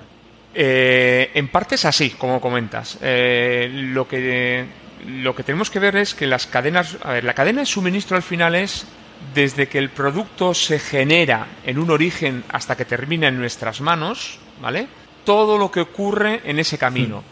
Eh, 0.54 1.30
en 1.34 1.48
parte 1.48 1.74
es 1.74 1.84
así, 1.84 2.08
como 2.08 2.40
comentas. 2.40 2.96
Eh, 3.02 3.68
lo, 3.70 4.08
que, 4.08 4.64
lo 5.06 5.34
que 5.36 5.42
tenemos 5.42 5.68
que 5.68 5.78
ver 5.78 5.96
es 5.96 6.14
que 6.14 6.26
las 6.26 6.46
cadenas... 6.46 6.96
A 7.02 7.12
ver, 7.12 7.24
la 7.24 7.34
cadena 7.34 7.60
de 7.60 7.66
suministro 7.66 8.16
al 8.16 8.22
final 8.22 8.54
es 8.54 8.86
desde 9.34 9.68
que 9.68 9.76
el 9.76 9.90
producto 9.90 10.54
se 10.54 10.78
genera 10.78 11.48
en 11.66 11.78
un 11.78 11.90
origen 11.90 12.44
hasta 12.48 12.78
que 12.78 12.86
termina 12.86 13.28
en 13.28 13.36
nuestras 13.36 13.82
manos, 13.82 14.38
¿vale? 14.60 14.86
Todo 15.24 15.58
lo 15.58 15.70
que 15.70 15.80
ocurre 15.80 16.40
en 16.44 16.58
ese 16.58 16.78
camino, 16.78 17.22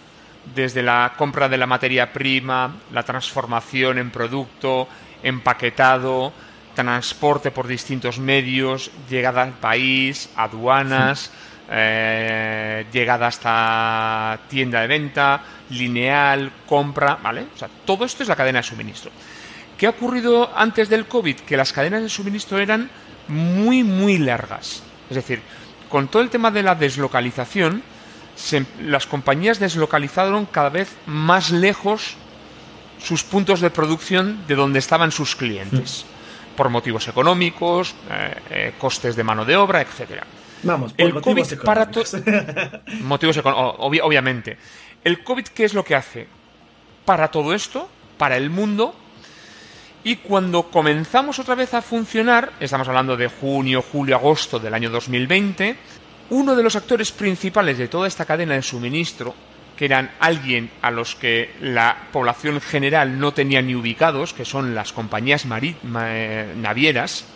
desde 0.55 0.83
la 0.83 1.15
compra 1.17 1.49
de 1.49 1.57
la 1.57 1.67
materia 1.67 2.13
prima, 2.13 2.77
la 2.93 3.03
transformación 3.03 3.99
en 3.99 4.11
producto, 4.11 4.89
empaquetado, 5.23 6.33
transporte 6.75 7.51
por 7.51 7.67
distintos 7.67 8.19
medios, 8.19 8.91
llegada 9.11 9.43
al 9.43 9.53
país, 9.53 10.31
aduanas, 10.37 11.31
eh, 11.71 12.87
llegada 12.93 13.27
hasta 13.27 14.39
tienda 14.49 14.81
de 14.81 14.87
venta, 14.87 15.43
lineal, 15.71 16.53
compra, 16.67 17.19
¿vale? 17.23 17.47
O 17.55 17.59
sea, 17.59 17.69
todo 17.85 18.05
esto 18.05 18.23
es 18.23 18.29
la 18.29 18.37
cadena 18.37 18.61
de 18.61 18.63
suministro. 18.63 19.11
¿Qué 19.77 19.87
ha 19.87 19.91
ocurrido 19.91 20.51
antes 20.57 20.89
del 20.89 21.07
COVID? 21.07 21.41
Que 21.41 21.57
las 21.57 21.73
cadenas 21.73 22.03
de 22.03 22.09
suministro 22.09 22.59
eran 22.59 22.89
muy, 23.29 23.85
muy 23.85 24.19
largas. 24.19 24.83
Es 25.11 25.17
decir, 25.17 25.43
con 25.89 26.09
todo 26.09 26.23
el 26.23 26.31
tema 26.31 26.51
de 26.51 26.63
la 26.63 26.75
deslocalización, 26.75 27.83
las 28.85 29.07
compañías 29.07 29.59
deslocalizaron 29.59 30.47
cada 30.47 30.69
vez 30.69 30.95
más 31.07 31.51
lejos 31.51 32.17
sus 32.99 33.25
puntos 33.25 33.61
de 33.61 33.71
producción 33.71 34.47
de 34.47 34.55
donde 34.55 34.79
estaban 34.79 35.13
sus 35.13 35.35
clientes, 35.37 36.05
mm. 36.05 36.57
por 36.57 36.69
motivos 36.69 37.09
económicos, 37.09 37.95
eh, 38.11 38.35
eh, 38.51 38.73
costes 38.79 39.17
de 39.17 39.25
mano 39.25 39.45
de 39.45 39.57
obra, 39.57 39.81
etcétera. 39.81 40.25
Vamos, 40.63 40.93
por 40.93 41.07
el 41.07 41.15
motivos 41.15 41.49
COVID 41.49 41.63
para 41.63 41.89
motivos 43.03 43.41
obviamente. 43.45 44.59
El 45.05 45.23
COVID 45.23 45.47
qué 45.49 45.65
es 45.65 45.75
lo 45.75 45.85
que 45.85 45.95
hace 45.95 46.27
para 47.05 47.29
todo 47.29 47.55
esto, 47.55 47.89
para 48.19 48.37
el 48.37 48.51
mundo, 48.51 48.95
y 50.09 50.17
cuando 50.17 50.63
comenzamos 50.63 51.39
otra 51.39 51.55
vez 51.55 51.75
a 51.75 51.83
funcionar, 51.83 52.55
estamos 52.61 52.89
hablando 52.89 53.15
de 53.15 53.29
junio, 53.29 53.83
julio, 53.83 54.17
agosto 54.17 54.59
del 54.59 54.73
año 54.73 54.89
2020, 54.89 55.77
uno 56.31 56.57
de 56.57 56.63
los 56.63 56.77
actores 56.77 57.13
principales 57.13 57.77
de 57.77 57.89
toda 57.89 58.09
esta 58.09 58.25
cadena 58.25 58.55
de 58.55 58.63
suministro, 58.63 59.35
que 59.77 59.85
eran 59.85 60.11
alguien 60.19 60.71
a 60.81 60.91
los 60.91 61.15
que 61.15 61.55
la 61.61 62.09
población 62.11 62.59
general 62.63 63.19
no 63.19 63.35
tenía 63.35 63.61
ni 63.61 63.75
ubicados, 63.75 64.33
que 64.33 64.47
son 64.47 64.75
las 64.75 64.95
compañías 64.95 65.45
eh, 65.45 66.55
navieras, 66.57 67.27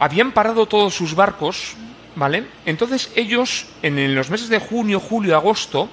habían 0.00 0.32
parado 0.32 0.66
todos 0.66 0.92
sus 0.92 1.14
barcos, 1.14 1.76
¿vale? 2.16 2.46
Entonces 2.66 3.12
ellos, 3.14 3.66
en 3.82 4.12
los 4.16 4.28
meses 4.28 4.48
de 4.48 4.58
junio, 4.58 4.98
julio, 4.98 5.36
agosto, 5.36 5.88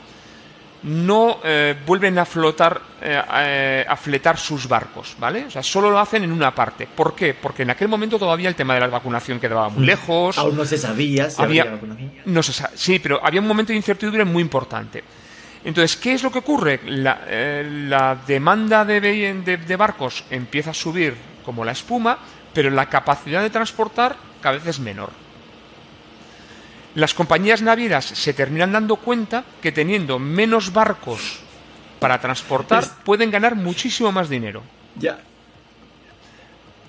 no 0.84 1.40
eh, 1.44 1.76
vuelven 1.86 2.18
a 2.20 2.26
flotar, 2.26 2.82
eh, 3.02 3.86
a 3.88 3.96
fletar 3.96 4.38
sus 4.38 4.68
barcos, 4.68 5.16
¿vale? 5.20 5.46
O 5.46 5.52
sea, 5.52 5.64
solo 5.64 5.92
lo 5.92 6.00
hacen 6.00 6.24
en 6.24 6.32
una 6.32 6.54
parte. 6.54 6.88
¿Por 6.88 7.16
qué? 7.16 7.34
Porque 7.34 7.64
en 7.64 7.72
aquel 7.72 7.88
momento 7.88 8.18
todavía 8.18 8.50
el 8.50 8.56
tema 8.56 8.76
de 8.76 8.82
la 8.82 8.88
vacunación 8.88 9.40
quedaba 9.40 9.70
muy 9.70 9.84
mm. 9.84 9.86
lejos. 9.86 10.38
Aún 10.38 10.56
no 10.56 10.66
se 10.66 10.78
sabía 10.78 11.30
si 11.30 11.42
había, 11.42 11.66
vacunación. 11.66 12.14
No 12.26 12.44
se 12.44 12.54
sí, 12.76 13.00
pero 13.00 13.20
había 13.24 13.42
un 13.42 13.48
momento 13.48 13.74
de 13.74 13.78
incertidumbre 13.78 14.24
muy 14.26 14.42
importante. 14.42 15.04
Entonces, 15.64 15.98
¿qué 15.98 16.14
es 16.14 16.24
lo 16.24 16.32
que 16.32 16.40
ocurre? 16.40 16.80
La, 16.86 17.22
eh, 17.28 18.16
demanda 18.26 18.86
de, 18.86 19.02
de 19.02 19.76
barcos 19.76 20.24
empieza 20.30 20.72
a 20.72 20.74
subir 20.74 21.14
como 21.44 21.66
la 21.66 21.74
espuma, 21.74 22.18
pero 22.54 22.70
la 22.70 22.88
capacidad 22.88 23.42
de 23.42 23.50
transportar 23.50 24.16
cada 24.42 24.56
vez 24.56 24.68
es 24.68 24.80
menor 24.80 25.10
las 26.96 27.14
compañías 27.14 27.62
navieras 27.62 28.06
se 28.06 28.34
terminan 28.34 28.72
dando 28.72 28.96
cuenta 28.96 29.44
que 29.62 29.72
teniendo 29.72 30.20
menos 30.20 30.74
barcos 30.74 31.40
para 32.00 32.20
transportar 32.20 32.84
pueden 33.04 33.30
ganar 33.32 33.56
muchísimo 33.56 34.12
más 34.12 34.30
dinero. 34.30 34.64
Ya. 34.96 35.20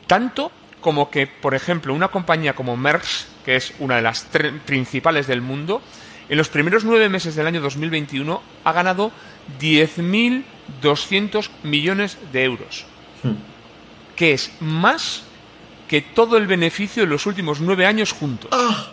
Tanto 0.07 0.51
como 0.81 1.11
que, 1.11 1.27
por 1.27 1.55
ejemplo, 1.55 1.93
una 1.95 2.09
compañía 2.09 2.55
como 2.55 2.77
Maersk, 2.77 3.27
que 3.45 3.57
es 3.57 3.75
una 3.79 3.97
de 3.97 4.03
las 4.03 4.27
principales 4.67 5.27
del 5.27 5.43
mundo, 5.43 5.83
en 6.29 6.39
los 6.39 6.49
primeros 6.49 6.85
nueve 6.85 7.09
meses 7.09 7.35
del 7.35 7.47
año 7.47 7.61
2021 7.61 8.43
ha 8.65 8.73
ganado 8.73 9.11
10.200 9.61 11.51
millones 11.65 12.19
de 12.33 12.45
euros, 12.45 12.87
hmm. 13.23 13.33
que 14.17 14.33
es 14.33 14.53
más 14.61 15.25
que 15.89 16.01
todo 16.03 16.37
el 16.37 16.47
beneficio 16.47 17.03
de 17.03 17.09
los 17.09 17.27
últimos 17.27 17.61
nueve 17.61 17.85
años 17.85 18.13
juntos. 18.13 18.51
Ah. 18.53 18.93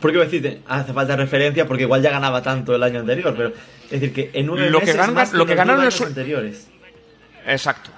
Porque 0.00 0.18
decir, 0.18 0.62
hace 0.66 0.92
falta 0.92 1.16
referencia 1.16 1.66
porque 1.66 1.84
igual 1.84 2.02
ya 2.02 2.10
ganaba 2.10 2.42
tanto 2.42 2.74
el 2.74 2.82
año 2.82 3.00
anterior, 3.00 3.34
pero 3.36 3.52
es 3.84 3.90
decir 3.90 4.12
que 4.12 4.30
en 4.32 4.46
nueve 4.46 4.70
lo 4.70 4.80
meses 4.80 4.96
que 4.96 5.12
más 5.12 5.32
lo 5.32 5.46
que 5.46 5.54
ganaron 5.54 5.84
los 5.84 6.00
anteriores. 6.00 6.68
Exacto. 7.46 7.90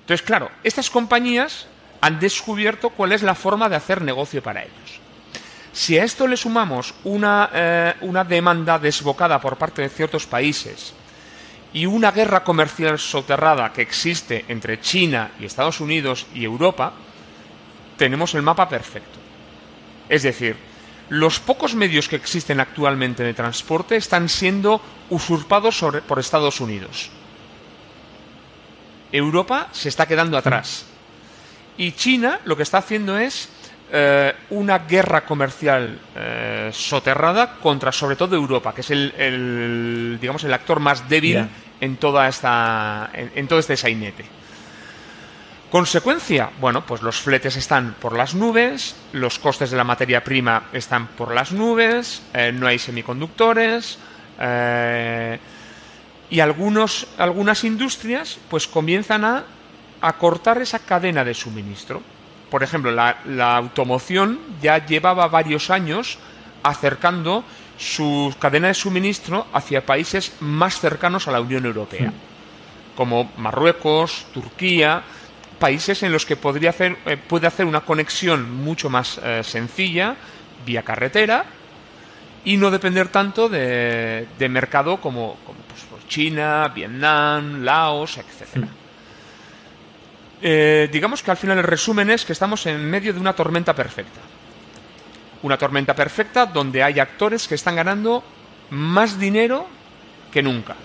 Entonces, 0.00 0.24
claro, 0.24 0.50
estas 0.64 0.88
compañías 0.88 1.66
han 2.00 2.18
descubierto 2.18 2.90
cuál 2.90 3.12
es 3.12 3.22
la 3.22 3.34
forma 3.34 3.68
de 3.68 3.76
hacer 3.76 4.00
negocio 4.00 4.42
para 4.42 4.62
ellos. 4.62 5.00
Si 5.72 5.98
a 5.98 6.04
esto 6.04 6.26
le 6.26 6.36
sumamos 6.36 6.94
una, 7.04 7.50
eh, 7.52 7.94
una 8.00 8.24
demanda 8.24 8.78
desbocada 8.78 9.40
por 9.40 9.56
parte 9.56 9.82
de 9.82 9.88
ciertos 9.88 10.26
países 10.26 10.94
y 11.72 11.86
una 11.86 12.10
guerra 12.10 12.42
comercial 12.42 12.98
soterrada 12.98 13.72
que 13.72 13.82
existe 13.82 14.44
entre 14.48 14.80
China 14.80 15.32
y 15.38 15.44
Estados 15.44 15.80
Unidos 15.80 16.26
y 16.34 16.44
Europa, 16.44 16.94
tenemos 17.98 18.34
el 18.34 18.42
mapa 18.42 18.68
perfecto. 18.68 19.18
Es 20.08 20.22
decir, 20.22 20.56
los 21.08 21.40
pocos 21.40 21.74
medios 21.74 22.08
que 22.08 22.16
existen 22.16 22.60
actualmente 22.60 23.22
de 23.22 23.34
transporte 23.34 23.96
están 23.96 24.28
siendo 24.28 24.80
usurpados 25.10 25.84
por 26.06 26.18
Estados 26.18 26.60
Unidos. 26.60 27.10
Europa 29.10 29.68
se 29.72 29.88
está 29.88 30.06
quedando 30.06 30.36
atrás. 30.36 30.84
Y 31.76 31.92
China 31.92 32.40
lo 32.44 32.56
que 32.56 32.62
está 32.62 32.78
haciendo 32.78 33.16
es 33.16 33.48
eh, 33.90 34.34
una 34.50 34.80
guerra 34.80 35.24
comercial 35.24 35.98
eh, 36.14 36.70
soterrada 36.72 37.54
contra 37.54 37.90
sobre 37.90 38.16
todo 38.16 38.36
Europa, 38.36 38.74
que 38.74 38.82
es 38.82 38.90
el, 38.90 40.18
digamos 40.20 40.44
el 40.44 40.52
actor 40.52 40.80
más 40.80 41.08
débil 41.08 41.48
en 41.80 41.96
toda 41.96 42.28
esta 42.28 43.10
en 43.14 43.48
todo 43.48 43.60
este 43.60 43.76
sainete. 43.76 44.37
Consecuencia, 45.70 46.50
bueno, 46.60 46.86
pues 46.86 47.02
los 47.02 47.20
fletes 47.20 47.56
están 47.56 47.94
por 48.00 48.16
las 48.16 48.34
nubes, 48.34 48.96
los 49.12 49.38
costes 49.38 49.70
de 49.70 49.76
la 49.76 49.84
materia 49.84 50.24
prima 50.24 50.64
están 50.72 51.08
por 51.08 51.34
las 51.34 51.52
nubes, 51.52 52.22
eh, 52.32 52.52
no 52.54 52.66
hay 52.66 52.78
semiconductores 52.78 53.98
eh, 54.40 55.38
y 56.30 56.40
algunos, 56.40 57.06
algunas 57.18 57.64
industrias 57.64 58.38
pues 58.48 58.66
comienzan 58.66 59.26
a, 59.26 59.44
cortar 60.18 60.62
esa 60.62 60.78
cadena 60.78 61.22
de 61.22 61.34
suministro. 61.34 62.00
Por 62.50 62.62
ejemplo, 62.62 62.90
la, 62.90 63.56
automoción 63.56 64.38
ya 64.62 64.86
llevaba 64.86 65.28
varios 65.28 65.68
años 65.68 66.18
acercando 66.62 67.44
su 67.76 68.34
cadena 68.38 68.68
de 68.68 68.74
suministro 68.74 69.46
hacia 69.52 69.84
países 69.84 70.32
más 70.40 70.80
cercanos 70.80 71.28
a 71.28 71.32
la 71.32 71.42
Unión 71.42 71.66
Europea, 71.66 72.10
como 72.96 73.30
Marruecos, 73.36 74.26
Turquía, 74.32 75.02
países 75.58 76.02
en 76.02 76.12
los 76.12 76.24
que 76.24 76.36
podría 76.36 76.70
hacer, 76.70 76.96
eh, 77.06 77.16
puede 77.16 77.46
hacer 77.46 77.66
una 77.66 77.80
conexión 77.80 78.50
mucho 78.50 78.88
más 78.88 79.20
eh, 79.22 79.42
sencilla 79.42 80.16
vía 80.64 80.82
carretera 80.82 81.44
y 82.44 82.56
no 82.56 82.70
depender 82.70 83.08
tanto 83.08 83.48
de, 83.48 84.26
mercado 84.48 85.00
como, 85.00 85.36
pues, 85.44 85.82
pues, 85.90 86.08
China, 86.08 86.68
Vietnam, 86.68 87.62
Laos, 87.62 88.18
etc. 88.18 88.64
Eh, 90.40 90.88
digamos 90.90 91.22
que 91.22 91.30
al 91.30 91.36
final 91.36 91.58
el 91.58 91.64
resumen 91.64 92.10
es 92.10 92.24
que 92.24 92.32
estamos 92.32 92.64
en 92.66 92.88
medio 92.88 93.12
de 93.12 93.20
una 93.20 93.34
tormenta 93.34 93.74
perfecta. 93.74 94.20
Una 95.42 95.58
tormenta 95.58 95.94
perfecta 95.94 96.46
donde 96.46 96.82
hay 96.82 97.00
actores 97.00 97.46
que 97.46 97.54
están 97.54 97.76
ganando 97.76 98.22
más 98.70 99.18
dinero 99.18 99.66
que 100.32 100.42
nunca. 100.42 100.76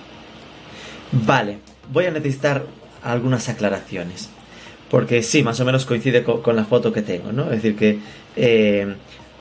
Vale, 1.11 1.59
voy 1.89 2.05
a 2.05 2.11
necesitar 2.11 2.65
algunas 3.03 3.47
aclaraciones 3.49 4.29
porque 4.93 5.23
sí, 5.23 5.41
más 5.41 5.59
o 5.59 5.65
menos 5.65 5.87
coincide 5.87 6.21
con, 6.21 6.55
la 6.55 6.65
foto 6.65 6.93
que 6.93 7.01
tengo, 7.01 7.31
¿no? 7.31 7.45
Es 7.45 7.63
decir, 7.63 7.75
que 7.75 7.97
eh, 8.35 8.93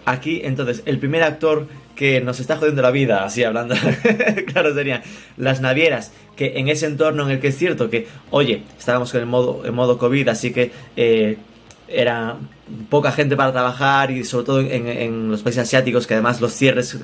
aquí, 0.07 0.41
entonces, 0.45 0.83
el 0.87 0.99
primer 0.99 1.23
actor 1.23 1.67
que 1.95 2.23
nos 2.23 2.41
está 2.41 2.57
jodiendo 2.57 2.81
la 2.81 2.91
vida, 2.91 3.23
así 3.23 3.45
hablando, 3.45 3.75
claro, 4.47 4.73
serían 4.73 5.03
las 5.37 5.61
navieras, 5.61 6.13
que 6.37 6.55
en 6.57 6.69
ese 6.69 6.87
entorno 6.87 7.25
en 7.25 7.33
el 7.33 7.39
que 7.39 7.49
es 7.49 7.59
cierto 7.59 7.91
que, 7.91 8.07
oye, 8.31 8.63
estábamos 8.79 9.15
en 9.15 9.21
el 9.21 9.27
modo, 9.27 9.61
en 9.67 9.75
modo 9.75 9.99
COVID, 9.99 10.29
así 10.29 10.55
que 10.55 10.71
eh, 10.97 11.37
era 11.87 12.39
poca 12.89 13.13
gente 13.13 13.37
para 13.37 13.53
trabajar 13.53 14.11
y 14.11 14.25
sobre 14.25 14.47
todo 14.47 14.61
en, 14.63 15.31
los 15.31 15.43
países 15.43 15.65
asiáticos, 15.65 16.07
que 16.07 16.15
además 16.15 16.41
los 16.41 16.55
cierres 16.55 16.97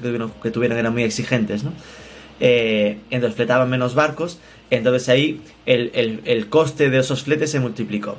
que 0.42 0.50
tuvieron, 0.50 0.78
eran 0.78 0.94
muy 0.94 1.02
exigentes, 1.02 1.64
¿no? 1.64 1.74
Eh, 2.40 2.96
entonces 3.10 3.36
fletaban 3.36 3.68
menos 3.68 3.94
barcos, 3.94 4.38
entonces 4.70 5.06
ahí 5.10 5.42
el, 5.66 6.22
el 6.24 6.48
coste 6.48 6.88
de 6.88 7.00
esos 7.00 7.24
fletes 7.24 7.50
se 7.50 7.60
multiplicó. 7.60 8.16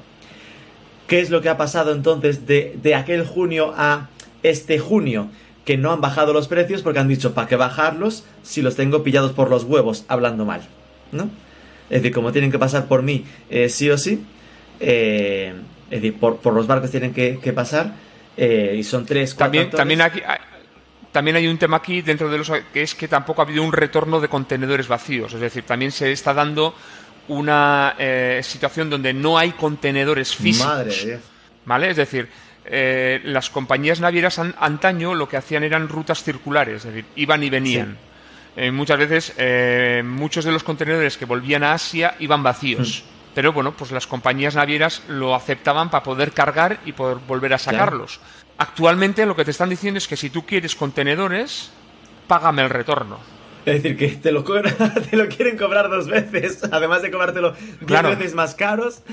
¿Qué 1.09 1.19
es 1.19 1.31
lo 1.31 1.41
que 1.41 1.49
ha 1.49 1.57
pasado 1.57 1.91
entonces 1.91 2.45
de, 2.45 2.95
aquel 2.95 3.25
junio 3.25 3.73
a 3.75 4.09
este 4.43 4.77
junio? 4.77 5.27
Que 5.65 5.75
no 5.75 5.91
han 5.91 6.01
bajado 6.01 6.33
los 6.33 6.47
precios 6.47 6.83
porque 6.83 6.99
han 6.99 7.07
dicho, 7.07 7.33
¿para 7.33 7.47
qué 7.47 7.55
bajarlos 7.55 8.25
si 8.43 8.61
los 8.61 8.75
tengo 8.75 9.03
pillados 9.03 9.31
por 9.31 9.49
los 9.49 9.63
huevos 9.63 10.05
hablando 10.07 10.45
mal? 10.45 10.61
¿No? 11.11 11.31
Es 11.89 12.03
decir, 12.03 12.13
como 12.13 12.31
tienen 12.31 12.51
que 12.51 12.59
pasar 12.59 12.87
por 12.87 13.01
mí 13.01 13.25
eh, 13.49 13.69
sí 13.69 13.89
o 13.89 13.97
sí, 13.97 14.23
eh, 14.79 15.55
es 15.89 16.01
decir, 16.01 16.19
por, 16.19 16.53
los 16.53 16.67
barcos 16.67 16.91
tienen 16.91 17.11
que, 17.11 17.53
pasar, 17.53 17.95
eh, 18.37 18.75
y 18.77 18.83
son 18.83 19.07
tres, 19.07 19.33
cuatro 19.33 19.45
También, 19.45 19.71
también, 19.71 20.01
aquí, 20.01 20.21
también 21.11 21.37
hay 21.37 21.47
un 21.47 21.57
tema 21.57 21.77
aquí 21.77 22.03
dentro 22.03 22.29
de 22.29 22.37
los 22.37 22.51
que 22.71 22.83
es 22.83 22.93
que 22.93 23.07
tampoco 23.07 23.41
ha 23.41 23.45
habido 23.45 23.63
un 23.63 23.73
retorno 23.73 24.21
de 24.21 24.27
contenedores 24.27 24.87
vacíos, 24.87 25.33
es 25.33 25.39
decir, 25.39 25.63
también 25.63 25.91
se 25.91 26.11
está 26.11 26.35
dando 26.35 26.75
una 27.29 27.95
eh, 27.97 28.41
situación 28.43 28.89
donde 28.89 29.13
no 29.13 29.37
hay 29.37 29.51
contenedores 29.51 30.35
físicos. 30.35 31.07
¿Vale? 31.65 31.91
Es 31.91 31.97
decir, 31.97 32.27
eh, 32.65 33.21
las 33.23 33.49
compañías 33.49 33.99
navieras 33.99 34.39
antaño 34.39 35.13
lo 35.13 35.29
que 35.29 35.37
hacían 35.37 35.63
eran 35.63 35.87
rutas 35.87 36.23
circulares, 36.23 36.77
es 36.77 36.83
decir, 36.83 37.05
iban 37.15 37.41
y 37.43 37.49
venían. 37.49 37.97
Eh, 38.55 38.71
muchas 38.71 38.99
veces 38.99 39.33
muchos 40.03 40.43
de 40.43 40.51
los 40.51 40.63
contenedores 40.63 41.17
que 41.17 41.25
volvían 41.25 41.63
a 41.63 41.73
Asia 41.73 42.15
iban 42.19 42.43
vacíos. 42.43 43.03
Mm. 43.05 43.19
Pero 43.35 43.53
bueno, 43.53 43.73
pues 43.73 43.91
las 43.91 44.07
compañías 44.07 44.55
navieras 44.55 45.03
lo 45.07 45.35
aceptaban 45.35 45.89
para 45.89 46.03
poder 46.03 46.31
cargar 46.31 46.79
y 46.85 46.91
poder 46.91 47.19
volver 47.27 47.53
a 47.53 47.59
sacarlos. 47.59 48.19
Actualmente 48.57 49.25
lo 49.25 49.35
que 49.35 49.45
te 49.45 49.51
están 49.51 49.69
diciendo 49.69 49.99
es 49.99 50.07
que 50.07 50.17
si 50.17 50.31
tú 50.31 50.45
quieres 50.45 50.75
contenedores, 50.75 51.69
págame 52.27 52.63
el 52.63 52.69
retorno. 52.69 53.38
Es 53.65 53.83
decir, 53.83 53.97
que 53.97 54.07
te 54.09 54.31
lo, 54.31 54.43
te 55.09 55.17
lo 55.17 55.27
quieren 55.27 55.57
cobrar 55.57 55.89
dos 55.89 56.07
veces, 56.07 56.61
además 56.71 57.01
de 57.01 57.11
cobrártelo 57.11 57.53
diez 57.81 58.03
veces 58.03 58.33
más 58.33 58.55
caros. 58.55 59.03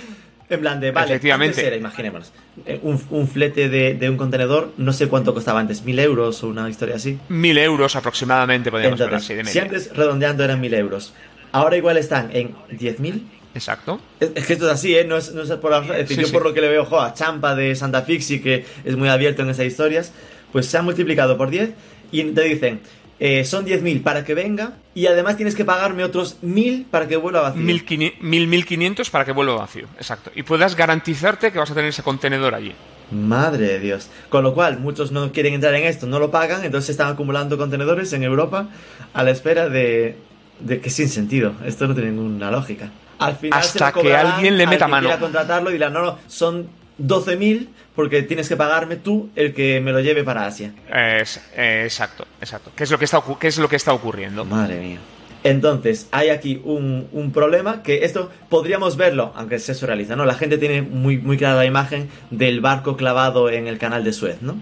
En 0.48 0.60
plan 0.60 0.78
de, 0.78 0.92
vale, 0.92 1.08
Efectivamente. 1.08 1.66
era, 1.66 1.74
imaginémonos, 1.74 2.32
eh, 2.66 2.78
un, 2.82 3.26
flete 3.26 3.68
de, 3.68 4.08
un 4.08 4.16
contenedor, 4.16 4.72
no 4.76 4.92
sé 4.92 5.08
cuánto 5.08 5.34
costaba 5.34 5.58
antes, 5.58 5.82
mil 5.82 5.98
euros 5.98 6.40
o 6.44 6.48
una 6.48 6.70
historia 6.70 6.94
así. 6.94 7.18
Mil 7.28 7.58
euros 7.58 7.96
aproximadamente, 7.96 8.70
podríamos 8.70 9.00
así 9.00 9.34
de 9.34 9.44
Si 9.44 9.58
antes 9.58 9.90
redondeando 9.92 10.44
eran 10.44 10.60
mil 10.60 10.72
euros, 10.72 11.14
ahora 11.50 11.76
igual 11.76 11.96
están 11.96 12.30
en 12.32 12.54
diez 12.70 13.00
mil. 13.00 13.26
Exacto. 13.56 14.00
Es, 14.20 14.46
que 14.46 14.52
esto 14.52 14.66
es 14.66 14.72
así, 14.72 14.94
¿eh? 14.96 15.04
No 15.04 15.16
es, 15.16 15.30
por, 15.60 15.72
es 15.72 16.08
decir, 16.08 16.24
yo 16.24 16.30
por 16.30 16.44
lo 16.44 16.54
que 16.54 16.60
le 16.60 16.68
veo, 16.68 16.84
jo, 16.84 17.00
a 17.00 17.12
Champa 17.12 17.56
de 17.56 17.74
Santa 17.74 18.02
Fixi, 18.02 18.40
que 18.40 18.64
es 18.84 18.96
muy 18.96 19.08
abierto 19.08 19.42
en 19.42 19.50
esas 19.50 19.66
historias, 19.66 20.12
pues 20.52 20.66
se 20.66 20.78
ha 20.78 20.82
multiplicado 20.82 21.36
por 21.36 21.50
10 21.50 21.70
y 22.12 22.22
te 22.22 22.42
dicen, 22.42 22.80
eh, 23.18 23.44
son 23.44 23.64
10.000 23.64 24.02
para 24.02 24.24
que 24.24 24.34
venga 24.34 24.74
y 24.94 25.06
además 25.06 25.36
tienes 25.36 25.54
que 25.54 25.64
pagarme 25.64 26.04
otros 26.04 26.36
1.000 26.42 26.86
para 26.90 27.08
que 27.08 27.16
vuelva 27.16 27.40
vacío. 27.40 27.62
1.500 27.62 29.10
para 29.10 29.24
que 29.24 29.32
vuelva 29.32 29.56
vacío, 29.56 29.86
exacto. 29.96 30.30
Y 30.34 30.42
puedas 30.42 30.76
garantizarte 30.76 31.50
que 31.50 31.58
vas 31.58 31.70
a 31.70 31.74
tener 31.74 31.90
ese 31.90 32.02
contenedor 32.02 32.54
allí. 32.54 32.74
Madre 33.10 33.66
de 33.68 33.78
Dios. 33.80 34.10
Con 34.28 34.42
lo 34.42 34.52
cual, 34.52 34.80
muchos 34.80 35.12
no 35.12 35.32
quieren 35.32 35.54
entrar 35.54 35.74
en 35.74 35.84
esto, 35.84 36.06
no 36.06 36.18
lo 36.18 36.30
pagan, 36.30 36.64
entonces 36.64 36.90
están 36.90 37.12
acumulando 37.12 37.56
contenedores 37.56 38.12
en 38.12 38.22
Europa 38.22 38.68
a 39.14 39.22
la 39.22 39.30
espera 39.30 39.68
de, 39.68 40.16
de 40.60 40.80
que 40.80 40.90
sin 40.90 41.08
sentido. 41.08 41.54
Esto 41.64 41.86
no 41.86 41.94
tiene 41.94 42.10
ninguna 42.10 42.50
lógica. 42.50 42.90
Al 43.18 43.36
final 43.36 43.58
Hasta 43.58 43.92
que 43.92 44.14
alguien 44.14 44.58
le 44.58 44.66
meta 44.66 44.88
mano. 44.88 45.08
contratarlo 45.18 45.70
y 45.70 45.74
dirá, 45.74 45.88
no, 45.88 46.02
no, 46.02 46.18
son 46.26 46.68
12.000 46.98 47.68
porque 47.94 48.22
tienes 48.22 48.48
que 48.48 48.56
pagarme 48.56 48.96
tú 48.96 49.30
el 49.36 49.54
que 49.54 49.80
me 49.80 49.92
lo 49.92 50.00
lleve 50.00 50.24
para 50.24 50.46
Asia. 50.46 50.72
exacto, 50.88 52.26
exacto. 52.40 52.72
¿Qué 52.74 52.84
es, 52.84 52.90
lo 52.90 52.98
que 52.98 53.04
está, 53.04 53.22
¿Qué 53.40 53.48
es 53.48 53.58
lo 53.58 53.68
que 53.68 53.76
está 53.76 53.92
ocurriendo? 53.92 54.44
Madre 54.44 54.80
mía. 54.80 54.98
Entonces, 55.44 56.08
hay 56.10 56.30
aquí 56.30 56.60
un, 56.64 57.30
problema 57.32 57.82
que 57.82 58.04
esto 58.04 58.30
podríamos 58.48 58.96
verlo, 58.96 59.32
aunque 59.36 59.60
se 59.60 59.74
surrealiza, 59.74 60.16
¿no? 60.16 60.24
La 60.24 60.34
gente 60.34 60.58
tiene 60.58 60.82
muy, 60.82 61.18
muy 61.18 61.36
clara 61.36 61.54
la 61.54 61.64
imagen 61.64 62.08
del 62.30 62.60
barco 62.60 62.96
clavado 62.96 63.48
en 63.48 63.68
el 63.68 63.78
canal 63.78 64.02
de 64.02 64.12
Suez, 64.12 64.42
¿no? 64.42 64.56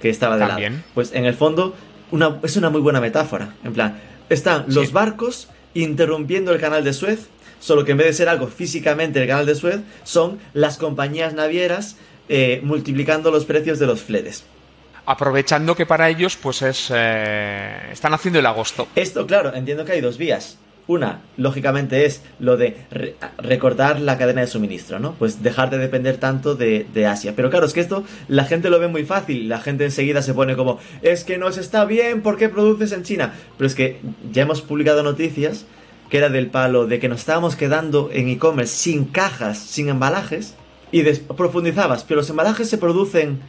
Que 0.00 0.10
estaba 0.10 0.36
de 0.36 0.46
lado. 0.46 0.60
Pues 0.92 1.14
en 1.14 1.24
el 1.24 1.32
fondo, 1.32 1.74
una, 2.10 2.38
es 2.42 2.56
una 2.56 2.68
muy 2.68 2.82
buena 2.82 3.00
metáfora. 3.00 3.54
En 3.64 3.72
plan, 3.72 3.98
están 4.28 4.66
los 4.68 4.92
barcos 4.92 5.48
interrumpiendo 5.72 6.52
el 6.52 6.60
canal 6.60 6.84
de 6.84 6.92
Suez, 6.92 7.28
solo 7.66 7.84
que 7.84 7.90
en 7.90 7.98
vez 7.98 8.06
de 8.06 8.12
ser 8.12 8.28
algo 8.28 8.46
físicamente 8.46 9.20
el 9.20 9.26
canal 9.26 9.44
de 9.44 9.56
Suez, 9.56 9.80
son 10.04 10.38
las 10.54 10.78
compañías 10.78 11.34
navieras 11.34 11.96
eh, 12.28 12.60
multiplicando 12.62 13.32
los 13.32 13.44
precios 13.44 13.80
de 13.80 13.86
los 13.86 14.02
fletes 14.02 14.44
aprovechando 15.08 15.76
que 15.76 15.86
para 15.86 16.08
ellos 16.08 16.36
pues 16.36 16.62
es 16.62 16.90
eh, 16.92 17.90
están 17.92 18.12
haciendo 18.12 18.40
el 18.40 18.46
agosto. 18.46 18.88
Esto, 18.96 19.24
claro, 19.24 19.54
entiendo 19.54 19.84
que 19.84 19.92
hay 19.92 20.00
dos 20.00 20.18
vías. 20.18 20.58
Una, 20.88 21.22
lógicamente, 21.36 22.06
es 22.06 22.22
lo 22.38 22.56
de 22.56 22.76
recortar 23.38 24.00
la 24.00 24.18
cadena 24.18 24.40
de 24.40 24.46
suministro, 24.46 25.00
¿no? 25.00 25.14
Pues 25.14 25.42
dejar 25.42 25.70
de 25.70 25.78
depender 25.78 26.16
tanto 26.18 26.54
de, 26.54 26.86
de, 26.92 27.06
Asia. 27.06 27.34
Pero 27.34 27.50
claro, 27.50 27.66
es 27.66 27.72
que 27.72 27.80
esto 27.80 28.04
la 28.28 28.44
gente 28.44 28.70
lo 28.70 28.78
ve 28.78 28.86
muy 28.86 29.04
fácil. 29.04 29.48
La 29.48 29.60
gente 29.60 29.84
enseguida 29.84 30.22
se 30.22 30.32
pone 30.32 30.54
como, 30.54 30.78
es 31.02 31.24
que 31.24 31.38
nos 31.38 31.58
está 31.58 31.84
bien, 31.86 32.22
¿por 32.22 32.36
qué 32.36 32.48
produces 32.48 32.92
en 32.92 33.02
China? 33.02 33.34
Pero 33.56 33.66
es 33.66 33.74
que 33.74 34.00
ya 34.32 34.42
hemos 34.42 34.62
publicado 34.62 35.02
noticias 35.02 35.66
que 36.10 36.18
era 36.18 36.28
del 36.28 36.48
palo 36.48 36.86
de 36.86 36.98
que 36.98 37.08
nos 37.08 37.20
estábamos 37.20 37.56
quedando 37.56 38.10
en 38.12 38.28
e-commerce 38.28 38.76
sin 38.76 39.06
cajas, 39.06 39.58
sin 39.58 39.88
embalajes. 39.88 40.54
Y 40.92 41.02
profundizabas, 41.02 42.04
pero 42.04 42.20
los 42.20 42.30
embalajes 42.30 42.70
se 42.70 42.78
producen 42.78 43.40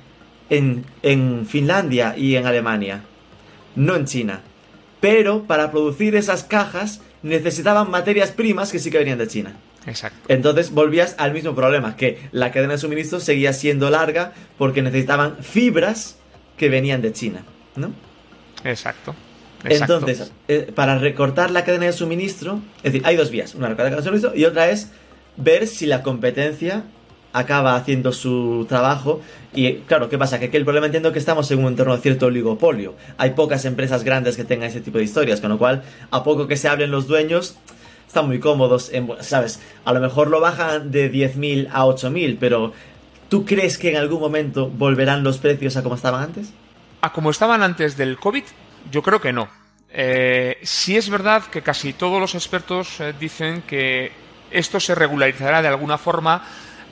en, 0.50 1.46
Finlandia 1.48 2.16
y 2.18 2.36
en 2.36 2.46
Alemania, 2.46 3.04
no 3.76 3.96
en 3.96 4.06
China. 4.06 4.42
Pero 5.00 5.44
para 5.44 5.72
producir 5.72 6.16
esas 6.16 6.44
cajas 6.44 7.02
necesitaban 7.22 7.92
materias 7.92 8.32
primas 8.32 8.72
que 8.72 8.80
sí 8.80 8.90
que 8.90 8.98
venían 8.98 9.20
de 9.20 9.28
China. 9.28 9.56
Exacto. 9.86 10.20
Entonces 10.28 10.72
volvías 10.72 11.16
al 11.18 11.32
mismo 11.32 11.56
problema, 11.56 11.96
que 11.96 12.28
la 12.32 12.52
cadena 12.52 12.74
de 12.74 12.80
suministro 12.80 13.20
seguía 13.20 13.54
siendo 13.54 13.90
larga 13.90 14.34
porque 14.58 14.82
necesitaban 14.82 15.38
fibras 15.42 16.18
que 16.58 16.70
venían 16.70 17.02
de 17.02 17.14
China, 17.14 17.44
¿no? 17.76 17.94
Exacto. 18.64 19.16
Entonces, 19.64 20.32
eh, 20.48 20.72
para 20.74 20.98
recortar 20.98 21.52
la 21.52 21.64
cadena 21.64 21.86
de 21.86 21.94
suministro, 21.94 22.62
es 22.78 22.94
decir, 22.94 23.02
hay 23.06 23.16
dos 23.16 23.32
vías, 23.32 23.56
una 23.56 23.68
recortar 23.68 23.92
la 23.92 23.98
cadena 23.98 24.12
de 24.12 24.20
suministro 24.20 24.36
y 24.36 24.46
otra 24.46 24.70
es 24.70 24.92
ver 25.36 25.68
si 25.68 25.86
la 25.86 26.04
competencia 26.04 26.84
acaba 27.34 27.76
haciendo 27.76 28.12
su 28.12 28.66
trabajo. 28.68 29.22
Y 29.54 29.74
claro, 29.82 30.10
¿qué 30.10 30.18
pasa? 30.18 30.40
Que 30.40 30.46
aquí 30.46 30.58
el 30.58 30.64
problema 30.64 30.88
entiendo 30.88 31.12
que 31.12 31.20
estamos 31.20 31.50
en 31.52 31.60
un 31.60 31.68
entorno 31.68 31.96
de 31.96 32.02
cierto 32.02 32.28
oligopolio. 32.28 32.96
Hay 33.18 33.32
pocas 33.32 33.66
empresas 33.66 34.04
grandes 34.04 34.36
que 34.36 34.44
tengan 34.44 34.70
ese 34.70 34.82
tipo 34.82 34.98
de 34.98 35.04
historias, 35.04 35.42
con 35.42 35.50
lo 35.50 35.58
cual, 35.58 35.84
a 36.12 36.24
poco 36.24 36.48
que 36.48 36.58
se 36.58 36.68
hablen 36.68 36.92
los 36.92 37.08
dueños, 37.08 37.56
están 38.08 38.28
muy 38.28 38.40
cómodos. 38.40 38.92
En, 38.92 39.10
¿Sabes? 39.22 39.60
A 39.86 39.94
lo 39.94 40.00
mejor 40.00 40.30
lo 40.30 40.40
bajan 40.40 40.92
de 40.92 41.12
10.000 41.12 41.70
a 41.72 41.86
8.000, 41.86 42.38
pero 42.40 42.74
¿tú 43.30 43.46
crees 43.46 43.78
que 43.78 43.92
en 43.92 43.98
algún 43.98 44.20
momento 44.20 44.70
volverán 44.70 45.24
los 45.24 45.38
precios 45.38 45.78
a 45.78 45.84
como 45.84 45.96
estaban 45.96 46.24
antes? 46.24 46.50
A 47.02 47.14
como 47.14 47.30
estaban 47.30 47.62
antes 47.62 47.98
del 47.98 48.18
COVID, 48.18 48.44
yo 48.92 49.02
creo 49.02 49.22
que 49.22 49.34
no. 49.34 49.48
Eh, 49.90 50.60
sí 50.64 50.98
es 50.98 51.10
verdad 51.10 51.44
que 51.46 51.62
casi 51.62 51.94
todos 51.94 52.20
los 52.20 52.36
expertos 52.36 53.00
eh, 53.00 53.14
dicen 53.20 53.62
que 53.64 54.12
esto 54.52 54.80
se 54.80 54.96
regularizará 54.96 55.62
de 55.62 55.68
alguna 55.70 55.98
forma 55.98 56.44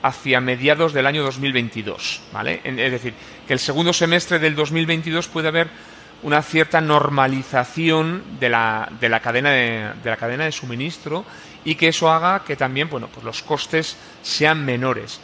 hacia 0.02 0.40
mediados 0.40 0.92
del 0.92 1.06
año 1.06 1.22
2022, 1.22 2.22
¿vale? 2.32 2.60
Es 2.64 2.92
decir, 2.92 3.14
que 3.46 3.52
el 3.52 3.58
segundo 3.58 3.92
semestre 3.92 4.38
del 4.38 4.54
2022 4.54 5.28
puede 5.28 5.48
haber 5.48 5.68
una 6.22 6.42
cierta 6.42 6.80
normalización 6.80 8.22
de 8.40 8.48
la, 8.48 8.88
de 9.00 9.08
la, 9.08 9.20
cadena, 9.20 9.50
de, 9.50 9.94
la 10.04 10.16
cadena 10.16 10.44
de 10.44 10.52
suministro 10.52 11.24
y 11.64 11.74
que 11.74 11.88
eso 11.88 12.10
haga 12.10 12.44
que 12.44 12.56
también 12.56 12.88
bueno, 12.88 13.08
pues 13.12 13.24
los 13.24 13.42
costes 13.42 13.96
sean 14.22 14.64
menores. 14.64 15.20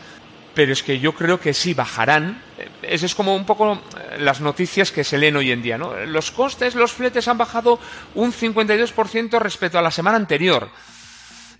Pero 0.54 0.72
es 0.72 0.82
que 0.82 1.00
yo 1.00 1.14
creo 1.14 1.40
que 1.40 1.54
sí 1.54 1.72
bajarán. 1.74 2.42
Eso 2.82 3.06
es 3.06 3.14
como 3.14 3.34
un 3.34 3.46
poco 3.46 3.74
eh, 3.74 4.18
las 4.18 4.40
noticias 4.40 4.92
que 4.92 5.04
se 5.04 5.16
leen 5.18 5.36
hoy 5.36 5.50
en 5.50 5.62
día. 5.62 5.78
¿no? 5.78 5.96
Los 6.06 6.30
costes, 6.30 6.74
los 6.74 6.92
fletes 6.92 7.26
han 7.28 7.38
bajado 7.38 7.78
un 8.14 8.32
52% 8.32 9.38
respecto 9.38 9.78
a 9.78 9.82
la 9.82 9.90
semana 9.90 10.16
anterior. 10.16 10.68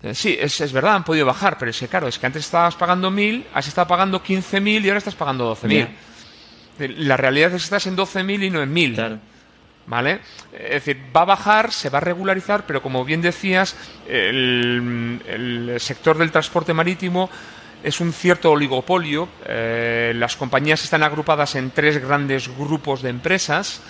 Eh, 0.03 0.13
sí, 0.13 0.37
es, 0.39 0.73
verdad, 0.73 0.95
han 0.95 1.05
podido 1.05 1.25
bajar, 1.25 1.57
pero 1.57 1.71
es 1.71 1.79
que 1.79 1.87
claro, 1.87 2.09
es 2.09 2.19
que 2.19 2.25
antes 2.25 2.43
estabas 2.43 2.75
pagando 2.75 3.09
1.000, 3.09 3.45
has 3.53 3.67
estado 3.67 3.87
pagando 3.87 4.21
15.000 4.21 4.83
y 4.83 4.87
ahora 4.89 4.97
estás 4.97 5.15
pagando 5.15 5.55
12.000. 5.55 5.87
Eh, 6.79 6.87
la 6.97 7.15
realidad 7.15 7.53
es 7.53 7.61
que 7.61 7.63
estás 7.63 7.87
en 7.87 7.95
12.000 7.95 8.43
y 8.43 8.49
no 8.49 8.61
en 8.61 8.73
1.000. 8.73 8.95
Claro. 8.95 9.19
¿Vale? 9.85 10.21
Es 10.53 10.85
decir, 10.85 10.97
va 11.15 11.21
a 11.21 11.25
bajar, 11.25 11.71
se 11.71 11.89
va 11.89 11.97
a 11.97 12.01
regularizar, 12.01 12.65
pero 12.65 12.81
como 12.81 13.03
bien 13.03 13.21
decías, 13.21 13.75
el, 14.07 15.75
sector 15.79 16.17
del 16.17 16.31
transporte 16.31 16.73
marítimo 16.73 17.29
es 17.83 17.99
un 17.99 18.13
cierto 18.13 18.51
oligopolio. 18.51 19.27
Eh, 19.45 20.13
las 20.15 20.35
compañías 20.37 20.83
están 20.83 21.03
agrupadas 21.03 21.55
en 21.55 21.71
tres 21.71 22.01
grandes 22.01 22.49
grupos 22.57 23.01
de 23.01 23.09
empresas. 23.09 23.81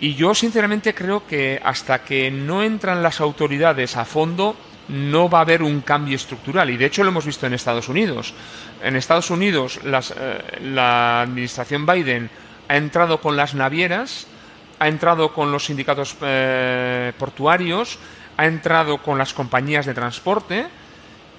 Y 0.00 0.14
yo 0.14 0.34
sinceramente 0.34 0.94
creo 0.94 1.26
que 1.26 1.60
hasta 1.62 2.02
que 2.02 2.30
no 2.30 2.62
entran 2.62 3.02
las 3.02 3.20
autoridades 3.20 3.96
a 3.96 4.04
fondo, 4.04 4.56
no 4.88 5.28
va 5.28 5.38
a 5.38 5.42
haber 5.42 5.62
un 5.62 5.82
cambio 5.82 6.16
estructural. 6.16 6.70
Y 6.70 6.76
de 6.76 6.86
hecho 6.86 7.04
lo 7.04 7.10
hemos 7.10 7.26
visto 7.26 7.46
en 7.46 7.54
Estados 7.54 7.88
Unidos. 7.88 8.34
En 8.82 8.96
Estados 8.96 9.30
Unidos 9.30 9.78
eh, 9.84 10.60
la 10.62 11.22
administración 11.22 11.86
Biden 11.86 12.30
ha 12.66 12.76
entrado 12.76 13.20
con 13.20 13.36
las 13.36 13.54
navieras, 13.54 14.26
ha 14.78 14.88
entrado 14.88 15.32
con 15.34 15.52
los 15.52 15.66
sindicatos 15.66 16.16
eh, 16.22 17.12
portuarios, 17.18 17.98
ha 18.36 18.46
entrado 18.46 18.98
con 18.98 19.18
las 19.18 19.34
compañías 19.34 19.86
de 19.86 19.94
transporte 19.94 20.66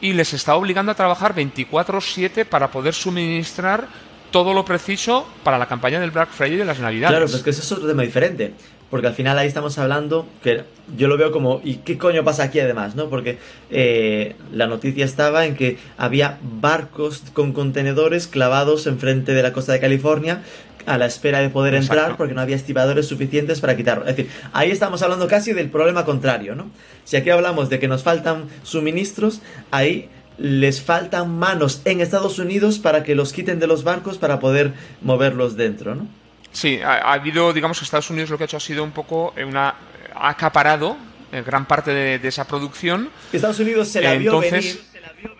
y 0.03 0.11
les 0.11 0.33
está 0.33 0.55
obligando 0.55 0.91
a 0.91 0.95
trabajar 0.95 1.33
24/7 1.33 2.43
para 2.45 2.69
poder 2.69 2.93
suministrar 2.93 3.87
todo 4.31 4.53
lo 4.53 4.65
preciso 4.65 5.25
para 5.45 5.57
la 5.57 5.67
campaña 5.67 5.99
del 6.01 6.11
Black 6.11 6.29
Friday 6.29 6.57
de 6.57 6.65
las 6.65 6.79
Navidades. 6.79 7.11
Claro, 7.15 7.31
pues 7.31 7.41
que 7.41 7.51
eso 7.51 7.61
es 7.61 7.71
otro 7.71 7.87
tema 7.87 8.03
diferente 8.03 8.53
porque 8.93 9.07
al 9.07 9.15
final 9.15 9.39
ahí 9.39 9.47
estamos 9.47 9.79
hablando 9.79 10.27
que 10.43 10.65
yo 10.95 11.07
lo 11.07 11.17
veo 11.17 11.31
como, 11.31 11.61
¿y 11.63 11.77
qué 11.77 11.97
coño 11.97 12.23
pasa 12.23 12.43
aquí 12.43 12.59
además? 12.59 12.93
¿no? 12.93 13.09
Porque 13.09 13.39
eh, 13.71 14.35
la 14.51 14.67
noticia 14.67 15.03
estaba 15.03 15.47
en 15.47 15.55
que 15.55 15.79
había 15.97 16.37
barcos 16.43 17.23
con 17.33 17.53
contenedores 17.53 18.27
clavados 18.27 18.85
enfrente 18.85 19.33
de 19.33 19.41
la 19.41 19.51
costa 19.51 19.71
de 19.71 19.79
California 19.79 20.43
a 20.85 20.97
la 20.97 21.05
espera 21.05 21.39
de 21.39 21.49
poder 21.49 21.75
entrar 21.75 22.17
porque 22.17 22.33
no 22.33 22.41
había 22.41 22.55
estibadores 22.55 23.07
suficientes 23.07 23.59
para 23.61 23.75
quitarlo. 23.75 24.05
Es 24.05 24.15
decir, 24.15 24.31
ahí 24.51 24.71
estamos 24.71 25.01
hablando 25.01 25.27
casi 25.27 25.53
del 25.53 25.69
problema 25.69 26.05
contrario, 26.05 26.55
¿no? 26.55 26.69
Si 27.03 27.17
aquí 27.17 27.29
hablamos 27.29 27.69
de 27.69 27.79
que 27.79 27.87
nos 27.87 28.03
faltan 28.03 28.45
suministros, 28.63 29.41
ahí 29.71 30.09
les 30.37 30.81
faltan 30.81 31.37
manos 31.37 31.81
en 31.85 32.01
Estados 32.01 32.39
Unidos 32.39 32.79
para 32.79 33.03
que 33.03 33.15
los 33.15 33.33
quiten 33.33 33.59
de 33.59 33.67
los 33.67 33.83
barcos 33.83 34.17
para 34.17 34.39
poder 34.39 34.73
moverlos 35.01 35.55
dentro, 35.55 35.95
¿no? 35.95 36.07
Sí, 36.51 36.79
ha, 36.83 37.13
habido, 37.13 37.51
digamos 37.53 37.79
que 37.79 37.85
Estados 37.85 38.09
Unidos 38.09 38.29
lo 38.29 38.37
que 38.37 38.43
ha 38.43 38.45
hecho 38.45 38.57
ha 38.57 38.59
sido 38.59 38.83
un 38.83 38.91
poco 38.91 39.33
una 39.45 39.75
ha 40.15 40.29
acaparado 40.29 40.95
eh, 41.31 41.43
gran 41.43 41.65
parte 41.65 41.91
de, 41.91 42.27
esa 42.27 42.45
producción. 42.45 43.09
Estados 43.31 43.59
Unidos 43.59 43.87
se 43.87 44.01
la 44.01 44.13
vio 44.13 44.39
venir 44.39 44.79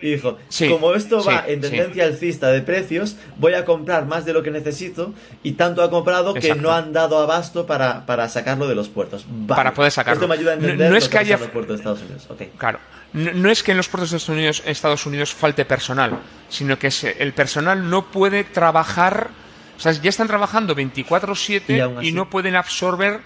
y 0.00 0.12
dijo, 0.12 0.38
como 0.68 0.94
esto 0.94 1.22
va 1.24 1.44
en 1.46 1.60
tendencia 1.60 2.04
alcista 2.04 2.50
de 2.50 2.62
precios, 2.62 3.16
voy 3.36 3.54
a 3.54 3.64
comprar 3.64 4.06
más 4.06 4.24
de 4.24 4.32
lo 4.32 4.42
que 4.42 4.50
necesito 4.50 5.14
y 5.42 5.52
tanto 5.52 5.82
ha 5.82 5.90
comprado 5.90 6.34
que 6.34 6.54
no 6.54 6.72
han 6.72 6.92
dado 6.92 7.18
abasto 7.18 7.66
para, 7.66 8.06
para 8.06 8.28
sacarlo 8.28 8.68
de 8.68 8.74
los 8.74 8.88
puertos. 8.88 9.26
Para 9.46 9.72
poder 9.74 9.92
sacarlo. 9.92 10.20
Esto 10.20 10.28
me 10.28 10.34
ayuda 10.34 10.52
a 10.52 10.54
entender 10.54 10.90
no, 10.90 10.96
es 10.96 11.08
que 11.08 11.18
haya... 11.18 11.38
los 11.38 11.48
puertos 11.48 11.76
de 11.76 11.82
Estados 11.82 12.02
Unidos. 12.02 12.28
Claro. 12.58 12.78
No, 13.12 13.48
es 13.48 13.62
que 13.62 13.70
en 13.70 13.76
los 13.76 13.88
puertos 13.88 14.10
de 14.10 14.16
Estados 14.16 14.36
Unidos, 14.36 14.62
Estados 14.66 15.06
Unidos 15.06 15.32
falte 15.32 15.64
personal, 15.64 16.18
sino 16.48 16.78
que 16.78 16.90
el 17.18 17.32
personal 17.32 17.88
no 17.88 18.10
puede 18.10 18.42
trabajar 18.42 19.30
o 19.76 19.80
sea, 19.80 19.92
ya 19.92 20.10
están 20.10 20.28
trabajando 20.28 20.74
24/7 20.74 22.02
y, 22.02 22.12
no 22.12 22.30
pueden 22.30 22.56
absorber 22.56 23.20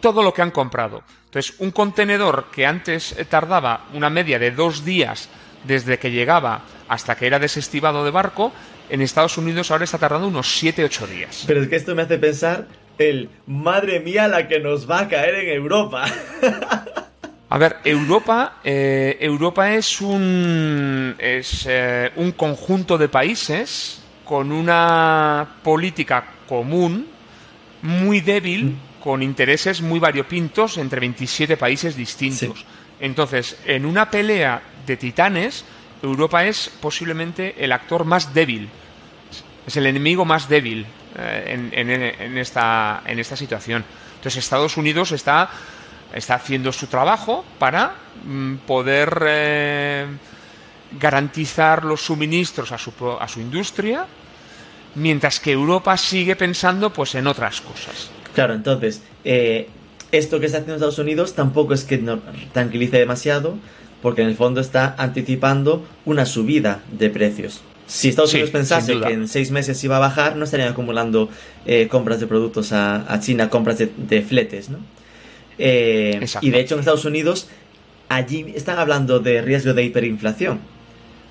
todo 0.00 0.22
lo 0.22 0.32
que 0.32 0.42
han 0.42 0.50
comprado. 0.50 1.02
Entonces, 1.26 1.54
un 1.58 1.70
contenedor 1.70 2.46
que 2.50 2.66
antes 2.66 3.14
tardaba 3.28 3.86
una 3.92 4.10
media 4.10 4.38
de 4.38 4.50
dos 4.50 4.84
días 4.84 5.28
desde 5.64 5.98
que 5.98 6.10
llegaba 6.10 6.62
hasta 6.88 7.16
que 7.16 7.26
era 7.26 7.38
desestivado 7.38 8.04
de 8.04 8.10
barco, 8.10 8.52
en 8.88 9.00
Estados 9.00 9.38
Unidos 9.38 9.70
ahora 9.70 9.84
está 9.84 9.98
tardando 9.98 10.28
unos 10.28 10.62
7-8 10.62 11.06
días. 11.06 11.44
Pero 11.46 11.62
es 11.62 11.68
que 11.68 11.76
esto 11.76 11.94
me 11.94 12.02
hace 12.02 12.18
pensar 12.18 12.66
el 12.98 13.30
madre 13.46 14.00
mía 14.00 14.28
la 14.28 14.48
que 14.48 14.60
nos 14.60 14.90
va 14.90 15.00
a 15.00 15.08
caer 15.08 15.34
en 15.36 15.48
Europa. 15.48 16.04
A 17.52 17.58
ver, 17.58 17.78
Europa, 17.82 18.58
eh, 18.62 19.16
Europa 19.20 19.74
es 19.74 20.00
un 20.00 21.16
es 21.18 21.66
eh, 21.68 22.12
un 22.14 22.30
conjunto 22.30 22.96
de 22.96 23.08
países 23.08 24.00
con 24.24 24.52
una 24.52 25.56
política 25.64 26.24
común 26.48 27.08
muy 27.82 28.20
débil, 28.20 28.66
mm. 28.66 29.02
con 29.02 29.20
intereses 29.20 29.82
muy 29.82 29.98
variopintos 29.98 30.78
entre 30.78 31.00
27 31.00 31.56
países 31.56 31.96
distintos. 31.96 32.64
Entonces, 33.00 33.56
en 33.64 33.86
una 33.86 34.10
pelea 34.10 34.62
de 34.86 34.96
titanes, 34.96 35.64
Europa 36.02 36.44
es 36.44 36.70
posiblemente 36.80 37.54
el 37.58 37.72
actor 37.72 38.04
más 38.04 38.32
débil, 38.34 38.68
es 39.66 39.76
el 39.76 39.86
enemigo 39.86 40.24
más 40.24 40.48
débil 40.48 40.86
eh, 41.18 41.70
en, 41.72 42.38
esta, 42.38 43.02
situación. 43.36 43.84
Entonces, 44.16 44.36
Estados 44.36 44.76
Unidos 44.76 45.12
está, 45.12 45.50
está 46.12 46.34
haciendo 46.34 46.72
su 46.72 46.86
trabajo 46.86 47.44
para 47.58 47.94
mm, 48.24 48.56
poder 48.66 49.22
eh, 49.26 50.06
garantizar 50.98 51.84
los 51.84 52.02
suministros 52.02 52.72
a 52.72 52.78
su, 52.78 52.92
a 53.18 53.28
su 53.28 53.40
industria, 53.40 54.06
mientras 54.94 55.40
que 55.40 55.52
Europa 55.52 55.96
sigue 55.96 56.36
pensando 56.36 56.92
pues 56.92 57.14
en 57.14 57.26
otras 57.26 57.60
cosas. 57.60 58.10
Claro, 58.34 58.54
entonces, 58.54 59.02
eh, 59.24 59.68
esto 60.12 60.40
que 60.40 60.46
está 60.46 60.58
haciendo 60.58 60.76
Estados 60.76 60.98
Unidos 60.98 61.34
tampoco 61.34 61.74
es 61.74 61.84
que 61.84 61.98
nos 61.98 62.20
tranquilice 62.52 62.98
demasiado, 62.98 63.56
porque 64.02 64.22
en 64.22 64.28
el 64.28 64.36
fondo 64.36 64.60
está 64.60 64.94
anticipando 64.98 65.84
una 66.04 66.26
subida 66.26 66.82
de 66.92 67.10
precios. 67.10 67.62
Si 67.86 68.08
Estados 68.08 68.32
Unidos 68.32 68.50
pensase 68.50 69.00
que 69.00 69.12
en 69.12 69.26
seis 69.26 69.50
meses 69.50 69.82
iba 69.82 69.96
a 69.96 69.98
bajar, 69.98 70.36
no 70.36 70.44
estarían 70.44 70.68
acumulando 70.68 71.28
eh, 71.66 71.88
compras 71.88 72.20
de 72.20 72.28
productos 72.28 72.72
a, 72.72 73.18
China, 73.20 73.50
compras 73.50 73.78
de, 73.78 74.22
fletes, 74.22 74.70
¿no? 74.70 74.78
Eh, 75.58 76.24
y 76.40 76.50
de 76.50 76.60
hecho 76.60 76.74
en 76.74 76.80
Estados 76.80 77.04
Unidos 77.04 77.48
allí 78.08 78.46
están 78.54 78.78
hablando 78.78 79.20
de 79.20 79.42
riesgo 79.42 79.74
de 79.74 79.84
hiperinflación, 79.84 80.60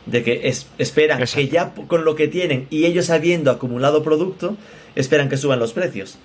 de 0.06 0.24
que 0.24 0.54
esperan 0.78 1.24
que 1.24 1.48
ya 1.48 1.74
con 1.74 2.04
lo 2.04 2.16
que 2.16 2.28
tienen 2.28 2.68
y 2.70 2.86
ellos 2.86 3.10
habiendo 3.10 3.52
acumulado 3.52 4.04
producto, 4.04 4.58
esperan 4.96 5.30
que 5.30 5.38
suban 5.38 5.60
los 5.60 5.74
precios. 5.74 6.18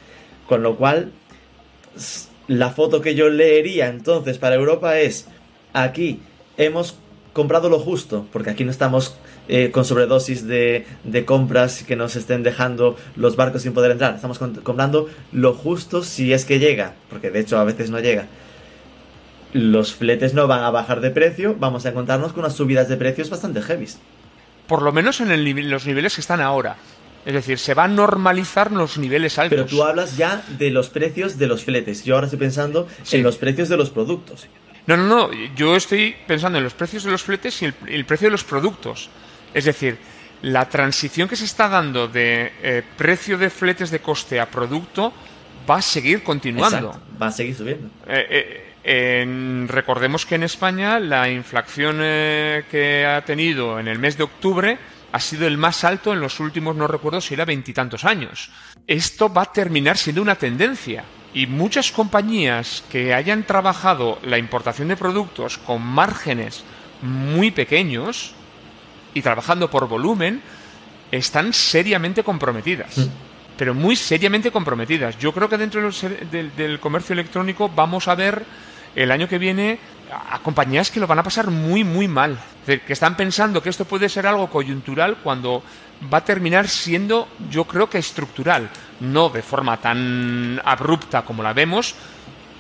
Con 0.48 0.62
lo 0.62 0.76
cual, 0.76 1.10
la 2.48 2.70
foto 2.70 3.00
que 3.00 3.14
yo 3.14 3.28
leería 3.28 3.88
entonces 3.88 4.38
para 4.38 4.56
Europa 4.56 4.98
es, 4.98 5.26
aquí 5.72 6.20
hemos 6.56 6.96
comprado 7.32 7.68
lo 7.68 7.78
justo, 7.78 8.26
porque 8.32 8.50
aquí 8.50 8.64
no 8.64 8.70
estamos 8.70 9.16
eh, 9.48 9.70
con 9.70 9.84
sobredosis 9.84 10.46
de, 10.46 10.86
compras 11.26 11.82
que 11.82 11.96
nos 11.96 12.16
estén 12.16 12.42
dejando 12.42 12.96
los 13.16 13.36
barcos 13.36 13.62
sin 13.62 13.74
poder 13.74 13.90
entrar. 13.90 14.14
Estamos 14.14 14.38
comprando 14.38 15.10
lo 15.32 15.52
justo 15.52 16.02
si 16.02 16.32
es 16.32 16.44
que 16.44 16.58
llega, 16.58 16.94
porque 17.10 17.30
de 17.30 17.40
hecho 17.40 17.58
a 17.58 17.64
veces 17.64 17.90
no 17.90 18.00
llega. 18.00 18.26
Los 19.52 19.94
fletes 19.94 20.34
no 20.34 20.46
van 20.46 20.64
a 20.64 20.70
bajar 20.70 21.00
de 21.00 21.10
precio, 21.10 21.56
vamos 21.58 21.86
a 21.86 21.90
encontrarnos 21.90 22.32
con 22.32 22.40
unas 22.40 22.54
subidas 22.54 22.88
de 22.88 22.96
precios 22.96 23.30
bastante 23.30 23.60
heavy. 23.62 23.86
Por 24.66 24.82
lo 24.82 24.92
menos 24.92 25.20
en 25.20 25.30
el, 25.30 25.44
los 25.68 25.86
niveles 25.86 26.14
que 26.14 26.20
están 26.20 26.40
ahora. 26.40 26.76
Es 27.24 27.32
decir, 27.32 27.58
se 27.58 27.72
van 27.72 27.92
a 27.92 27.94
normalizar 27.94 28.70
los 28.70 28.98
niveles 28.98 29.38
altos. 29.38 29.56
Pero 29.56 29.66
tú 29.66 29.82
hablas 29.82 30.16
ya 30.16 30.44
de 30.58 30.70
los 30.70 30.90
precios 30.90 31.38
de 31.38 31.46
los 31.46 31.64
fletes. 31.64 32.04
Yo 32.04 32.14
ahora 32.14 32.26
estoy 32.26 32.38
pensando 32.38 32.86
en 33.10 33.22
los 33.22 33.36
precios 33.36 33.68
de 33.68 33.76
los 33.76 33.90
productos. 33.90 34.46
No, 34.86 34.96
no, 34.96 35.06
no. 35.06 35.30
Yo 35.56 35.76
estoy 35.76 36.14
pensando 36.26 36.58
en 36.58 36.64
los 36.64 36.74
precios 36.74 37.04
de 37.04 37.10
los 37.10 37.22
fletes 37.22 37.62
y 37.62 37.72
el, 37.86 38.04
precio 38.04 38.26
de 38.26 38.32
los 38.32 38.44
productos. 38.44 39.08
Es 39.54 39.64
decir, 39.64 39.96
la 40.42 40.68
transición 40.68 41.26
que 41.26 41.36
se 41.36 41.46
está 41.46 41.68
dando 41.68 42.08
de 42.08 42.52
eh, 42.62 42.82
precio 42.98 43.38
de 43.38 43.48
fletes 43.48 43.90
de 43.90 44.00
coste 44.00 44.38
a 44.38 44.50
producto 44.50 45.12
va 45.68 45.76
a 45.76 45.82
seguir 45.82 46.22
continuando. 46.22 47.00
va 47.20 47.28
a 47.28 47.32
seguir 47.32 47.54
subiendo. 47.54 47.88
Eh, 48.06 48.72
eh, 48.84 49.66
recordemos 49.68 50.26
que 50.26 50.34
en 50.34 50.42
España 50.42 51.00
la 51.00 51.30
inflación 51.30 51.96
que 51.96 53.06
ha 53.08 53.24
tenido 53.24 53.80
en 53.80 53.88
el 53.88 53.98
mes 53.98 54.18
de 54.18 54.24
octubre 54.24 54.78
ha 55.14 55.20
sido 55.20 55.46
el 55.46 55.58
más 55.58 55.84
alto 55.84 56.12
en 56.12 56.18
los 56.18 56.40
últimos, 56.40 56.74
no 56.74 56.88
recuerdo 56.88 57.20
si 57.20 57.34
era 57.34 57.44
veintitantos 57.44 58.04
años. 58.04 58.50
Esto 58.88 59.32
va 59.32 59.42
a 59.42 59.52
terminar 59.52 59.96
siendo 59.96 60.20
una 60.20 60.34
tendencia. 60.34 61.04
Y 61.32 61.46
muchas 61.46 61.92
compañías 61.92 62.82
que 62.90 63.14
hayan 63.14 63.44
trabajado 63.44 64.18
la 64.24 64.38
importación 64.38 64.88
de 64.88 64.96
productos 64.96 65.56
con 65.58 65.82
márgenes 65.82 66.64
muy 67.00 67.52
pequeños 67.52 68.34
y 69.14 69.22
trabajando 69.22 69.70
por 69.70 69.86
volumen, 69.86 70.42
están 71.12 71.52
seriamente 71.52 72.24
comprometidas. 72.24 73.08
Pero 73.56 73.72
muy 73.72 73.94
seriamente 73.94 74.50
comprometidas. 74.50 75.16
Yo 75.16 75.32
creo 75.32 75.48
que 75.48 75.58
dentro 75.58 75.80
del 76.56 76.80
comercio 76.80 77.12
electrónico 77.12 77.68
vamos 77.68 78.08
a 78.08 78.16
ver 78.16 78.44
el 78.96 79.12
año 79.12 79.28
que 79.28 79.38
viene 79.38 79.78
a 80.14 80.38
compañías 80.42 80.90
que 80.90 81.00
lo 81.00 81.06
van 81.06 81.18
a 81.18 81.22
pasar 81.22 81.50
muy, 81.50 81.84
muy 81.84 82.08
mal. 82.08 82.38
que 82.66 82.92
están 82.92 83.16
pensando 83.16 83.62
que 83.62 83.68
esto 83.68 83.84
puede 83.84 84.08
ser 84.08 84.26
algo 84.26 84.48
coyuntural 84.48 85.16
cuando 85.22 85.62
va 86.12 86.18
a 86.18 86.24
terminar 86.24 86.68
siendo, 86.68 87.28
yo 87.50 87.64
creo 87.64 87.88
que 87.88 87.98
estructural. 87.98 88.70
No 89.00 89.28
de 89.28 89.42
forma 89.42 89.76
tan 89.76 90.60
abrupta 90.64 91.22
como 91.22 91.42
la 91.42 91.52
vemos, 91.52 91.94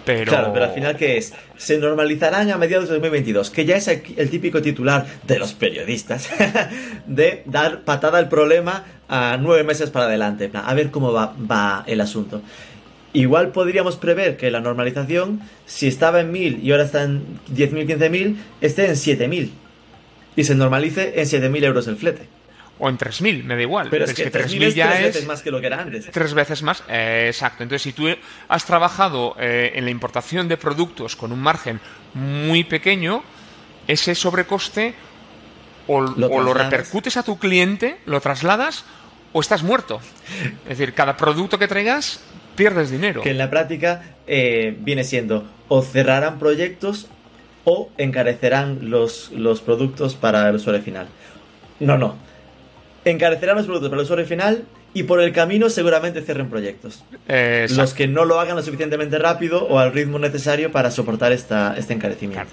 pero... 0.04 0.32
Claro, 0.32 0.52
pero 0.52 0.66
al 0.66 0.72
final, 0.72 0.96
¿qué 0.96 1.16
es? 1.16 1.32
Se 1.56 1.78
normalizarán 1.78 2.50
a 2.50 2.58
mediados 2.58 2.88
de 2.88 2.94
2022, 2.94 3.50
que 3.50 3.64
ya 3.64 3.76
es 3.76 3.88
el 3.88 4.30
típico 4.30 4.60
titular 4.60 5.06
de 5.22 5.38
los 5.38 5.54
periodistas, 5.54 6.28
de 7.06 7.42
dar 7.46 7.82
patada 7.82 8.18
al 8.18 8.28
problema 8.28 8.84
a 9.08 9.36
nueve 9.40 9.64
meses 9.64 9.90
para 9.90 10.06
adelante. 10.06 10.50
A 10.52 10.74
ver 10.74 10.90
cómo 10.90 11.12
va, 11.12 11.34
va 11.50 11.84
el 11.86 12.00
asunto. 12.00 12.42
Igual 13.14 13.52
podríamos 13.52 13.96
prever 13.96 14.36
que 14.36 14.50
la 14.50 14.60
normalización, 14.60 15.40
si 15.66 15.86
estaba 15.86 16.20
en 16.20 16.32
1000 16.32 16.64
y 16.64 16.72
ahora 16.72 16.82
está 16.82 17.04
en 17.04 17.38
10.000, 17.54 17.96
15.000, 17.96 18.36
esté 18.60 18.86
en 18.86 18.94
7.000. 18.94 19.50
Y 20.34 20.42
se 20.42 20.56
normalice 20.56 21.12
en 21.14 21.24
7.000 21.24 21.64
euros 21.64 21.86
el 21.86 21.96
flete. 21.96 22.26
O 22.80 22.88
en 22.88 22.98
3.000, 22.98 23.44
me 23.44 23.54
da 23.54 23.62
igual. 23.62 23.86
Pero 23.88 24.04
es, 24.04 24.14
que, 24.14 24.32
3.000 24.32 24.74
ya 24.74 24.88
tres 24.88 24.98
es 24.98 25.04
veces 25.06 25.26
más 25.28 25.42
que 25.42 25.52
lo 25.52 25.60
que 25.60 25.68
era 25.68 25.80
antes. 25.80 26.10
Tres 26.10 26.34
veces 26.34 26.62
más, 26.64 26.82
eh, 26.88 27.26
exacto. 27.28 27.62
Entonces, 27.62 27.82
si 27.82 27.92
tú 27.92 28.08
has 28.48 28.64
trabajado 28.66 29.36
eh, 29.38 29.70
en 29.76 29.84
la 29.84 29.92
importación 29.92 30.48
de 30.48 30.56
productos 30.56 31.14
con 31.14 31.30
un 31.30 31.38
margen 31.38 31.78
muy 32.14 32.64
pequeño, 32.64 33.22
ese 33.86 34.16
sobrecoste 34.16 34.92
o 35.86 36.00
lo 36.00 36.52
repercutes 36.52 37.16
a 37.16 37.22
tu 37.22 37.38
cliente, 37.38 37.98
lo 38.06 38.20
trasladas 38.20 38.84
o 39.32 39.40
estás 39.40 39.62
muerto. 39.62 40.00
Es 40.64 40.78
decir, 40.78 40.94
cada 40.94 41.16
producto 41.16 41.60
que 41.60 41.68
traigas 41.68 42.20
pierdes 42.56 42.90
dinero. 42.90 43.22
Que 43.22 43.30
en 43.30 43.38
la 43.38 43.50
práctica 43.50 44.02
eh, 44.26 44.76
viene 44.80 45.04
siendo 45.04 45.44
o 45.68 45.82
cerrarán 45.82 46.38
proyectos 46.38 47.08
o 47.64 47.90
encarecerán 47.98 48.90
los, 48.90 49.30
los 49.32 49.60
productos 49.60 50.14
para 50.14 50.48
el 50.48 50.56
usuario 50.56 50.82
final. 50.82 51.08
No, 51.80 51.96
no. 51.98 52.16
Encarecerán 53.04 53.56
los 53.56 53.66
productos 53.66 53.90
para 53.90 54.00
el 54.00 54.04
usuario 54.04 54.26
final 54.26 54.64
y 54.94 55.02
por 55.02 55.20
el 55.20 55.32
camino 55.32 55.68
seguramente 55.68 56.22
cierren 56.22 56.48
proyectos. 56.48 57.04
los 57.28 57.94
que 57.94 58.06
no 58.06 58.24
lo 58.24 58.40
hagan 58.40 58.56
lo 58.56 58.62
suficientemente 58.62 59.18
rápido 59.18 59.64
o 59.64 59.78
al 59.78 59.92
ritmo 59.92 60.18
necesario 60.18 60.70
para 60.70 60.90
soportar 60.90 61.32
esta, 61.32 61.74
este 61.76 61.92
encarecimiento. 61.92 62.52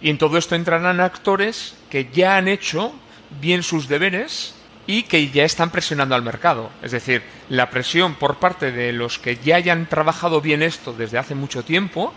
Y 0.00 0.10
en 0.10 0.18
todo 0.18 0.36
esto 0.36 0.56
entrarán 0.56 1.00
actores 1.00 1.76
que 1.88 2.08
ya 2.12 2.36
han 2.36 2.48
hecho 2.48 2.92
bien 3.40 3.62
sus 3.62 3.88
deberes 3.88 4.54
y 4.86 5.04
que 5.04 5.30
ya 5.30 5.44
están 5.44 5.70
presionando 5.70 6.14
al 6.14 6.22
mercado. 6.22 6.70
Es 6.82 6.92
decir, 6.92 7.22
la 7.48 7.70
presión 7.70 8.14
por 8.14 8.36
parte 8.36 8.72
de 8.72 8.92
los 8.92 9.18
que 9.18 9.36
ya 9.36 9.56
hayan 9.56 9.88
trabajado 9.88 10.40
bien 10.40 10.62
esto 10.62 10.92
desde 10.92 11.18
hace 11.18 11.34
mucho 11.34 11.62
tiempo 11.62 12.12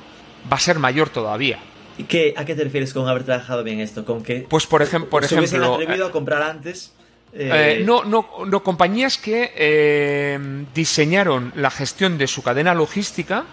va 0.51 0.57
a 0.57 0.59
ser 0.59 0.79
mayor 0.79 1.09
todavía. 1.09 1.59
¿Y 1.97 2.03
qué, 2.03 2.33
a 2.35 2.43
qué 2.43 2.55
te 2.55 2.63
refieres 2.63 2.93
con 2.93 3.07
haber 3.07 3.23
trabajado 3.23 3.63
bien 3.63 3.79
esto? 3.79 4.03
¿Con 4.03 4.21
que 4.21 4.45
Pues 4.49 4.67
por, 4.67 4.81
ejemplo, 4.81 5.09
por 5.09 5.25
se 5.25 5.35
ejemplo... 5.35 5.75
atrevido 5.75 6.07
a 6.07 6.11
comprar 6.11 6.41
antes? 6.41 6.93
Eh, 7.33 7.79
eh, 7.79 7.83
no, 7.85 8.03
no, 8.05 8.29
no, 8.45 8.63
compañías 8.63 9.17
que 9.17 9.51
eh, 9.55 10.65
diseñaron 10.73 11.51
la 11.55 11.69
gestión 11.69 12.17
de 12.17 12.27
su 12.27 12.41
cadena 12.41 12.73
logística 12.73 13.45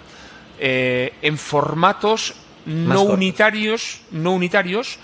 en 0.64 1.38
formatos 1.38 2.34
no 2.66 3.02
unitarios, 3.02 4.02
no 4.12 4.32
unitarios, 4.32 5.00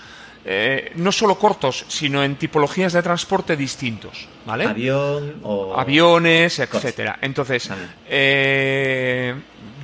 eh, 0.51 0.93
no 0.95 1.11
solo 1.11 1.37
cortos, 1.37 1.85
sino 1.89 2.23
en 2.23 2.35
tipologías 2.35 2.93
de 2.93 3.03
transporte 3.03 3.55
distintos, 3.55 4.27
¿vale? 4.47 4.65
Avión 4.65 5.35
o... 5.43 5.79
Aviones, 5.79 6.57
etcétera. 6.57 7.19
Entonces, 7.21 7.69
eh, 8.07 9.35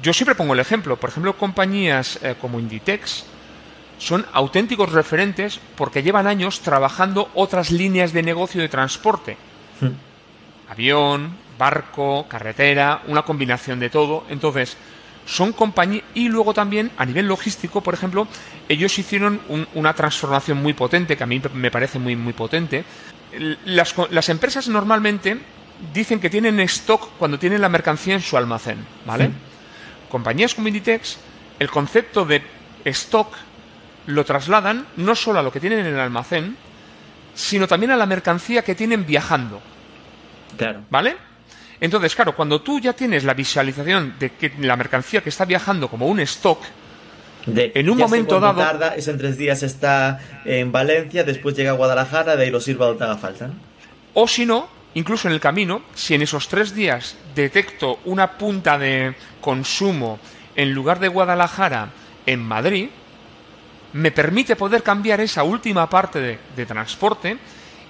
yo 0.02 0.12
siempre 0.12 0.34
pongo 0.34 0.56
el 0.56 0.60
ejemplo. 0.60 0.98
Por 0.98 1.12
ejemplo, 1.12 1.38
compañías 1.38 2.18
eh, 2.24 2.34
como 2.42 2.60
Inditex 2.60 3.26
son 4.00 4.26
auténticos 4.34 4.92
referentes 4.92 5.60
porque 5.76 6.02
llevan 6.02 6.26
años 6.26 6.62
trabajando 6.62 7.30
otras 7.36 7.70
líneas 7.70 8.12
de 8.12 8.24
negocio 8.24 8.60
de 8.60 8.68
transporte. 8.68 9.38
Hmm. 9.80 9.92
Avión, 10.72 11.38
barco, 11.60 12.26
carretera, 12.28 13.04
una 13.06 13.22
combinación 13.22 13.80
de 13.80 13.92
todo. 13.92 14.24
Entonces, 14.30 14.78
son 15.26 15.54
compañías 15.54 16.04
y 16.14 16.30
luego 16.30 16.54
también 16.54 16.92
a 16.98 17.06
nivel 17.06 17.28
logístico, 17.28 17.82
por 17.82 17.94
ejemplo, 17.94 18.28
ellos 18.70 18.98
hicieron 18.98 19.42
una 19.74 19.94
transformación 19.94 20.62
muy 20.62 20.74
potente, 20.74 21.18
que 21.18 21.24
a 21.24 21.28
mí 21.28 21.42
me 21.54 21.72
parece 21.72 22.00
muy, 22.00 22.16
muy 22.16 22.34
potente. 22.34 22.84
Las, 23.66 23.96
las 24.12 24.30
empresas 24.30 24.68
normalmente 24.68 25.38
dicen 25.94 26.20
que 26.20 26.30
tienen 26.30 26.60
stock 26.62 27.10
cuando 27.18 27.40
tienen 27.40 27.62
la 27.62 27.70
mercancía 27.70 28.14
en 28.14 28.22
su 28.22 28.38
almacén, 28.38 28.78
¿vale? 29.06 29.32
Compañías 30.10 30.56
como 30.56 30.68
Inditex, 30.68 31.18
el 31.60 31.70
concepto 31.70 32.26
de 32.26 32.42
stock 32.86 33.36
lo 34.08 34.24
trasladan 34.24 34.86
no 34.98 35.16
solo 35.16 35.40
a 35.40 35.44
lo 35.44 35.52
que 35.52 35.60
tienen 35.60 35.80
en 35.80 35.88
el 35.88 36.00
almacén, 36.00 36.56
sino 37.34 37.68
también 37.68 37.92
a 37.92 37.98
la 37.98 38.06
mercancía 38.06 38.64
que 38.64 38.76
tienen 38.76 39.06
viajando. 39.06 39.62
Claro. 40.58 40.84
¿Vale? 40.90 41.18
Entonces, 41.82 42.16
claro, 42.16 42.36
cuando 42.36 42.62
tú 42.62 42.80
ya 42.80 42.94
tienes 42.94 43.24
la 43.24 43.34
visualización 43.34 44.16
de 44.20 44.32
que 44.32 44.54
la 44.60 44.76
mercancía 44.76 45.22
que 45.22 45.30
está 45.30 45.46
viajando 45.46 45.88
como 45.90 46.08
un 46.08 46.20
stock, 46.22 46.62
De, 47.46 47.72
En 47.76 47.90
un 47.92 47.98
momento 48.00 48.40
dado- 48.40 48.60
Tarda, 48.60 48.96
es 48.96 49.08
en 49.08 49.20
tres 49.20 49.38
días 49.38 49.62
está 49.62 50.20
en 50.46 50.72
Valencia, 50.72 51.24
después 51.24 51.56
llega 51.56 51.72
a 51.72 51.74
Guadalajara, 51.76 52.36
de 52.36 52.44
ahí 52.46 52.50
lo 52.50 52.60
sirva 52.60 52.88
donde 52.88 53.04
haga 53.06 53.18
falta. 53.18 53.48
¿no? 53.48 53.54
o 54.16 54.28
si 54.28 54.46
no, 54.48 54.68
incluso 54.96 55.28
en 55.28 55.34
el 55.36 55.40
camino, 55.40 55.84
si 55.94 56.16
en 56.16 56.24
esos 56.24 56.48
tres 56.48 56.74
días 56.74 57.16
detecto 57.36 58.00
una 58.06 58.32
punta 58.38 58.80
de 58.80 59.14
consumo 59.42 60.18
en 60.56 60.72
lugar 60.74 61.00
de 61.00 61.08
Guadalajara 61.10 61.90
en 62.26 62.40
Madrid, 62.42 62.90
me 63.94 64.10
permite 64.12 64.56
poder 64.56 64.82
cambiar 64.82 65.20
esa 65.22 65.44
última 65.44 65.88
parte 65.90 66.20
de, 66.20 66.40
de 66.56 66.66
transporte 66.66 67.38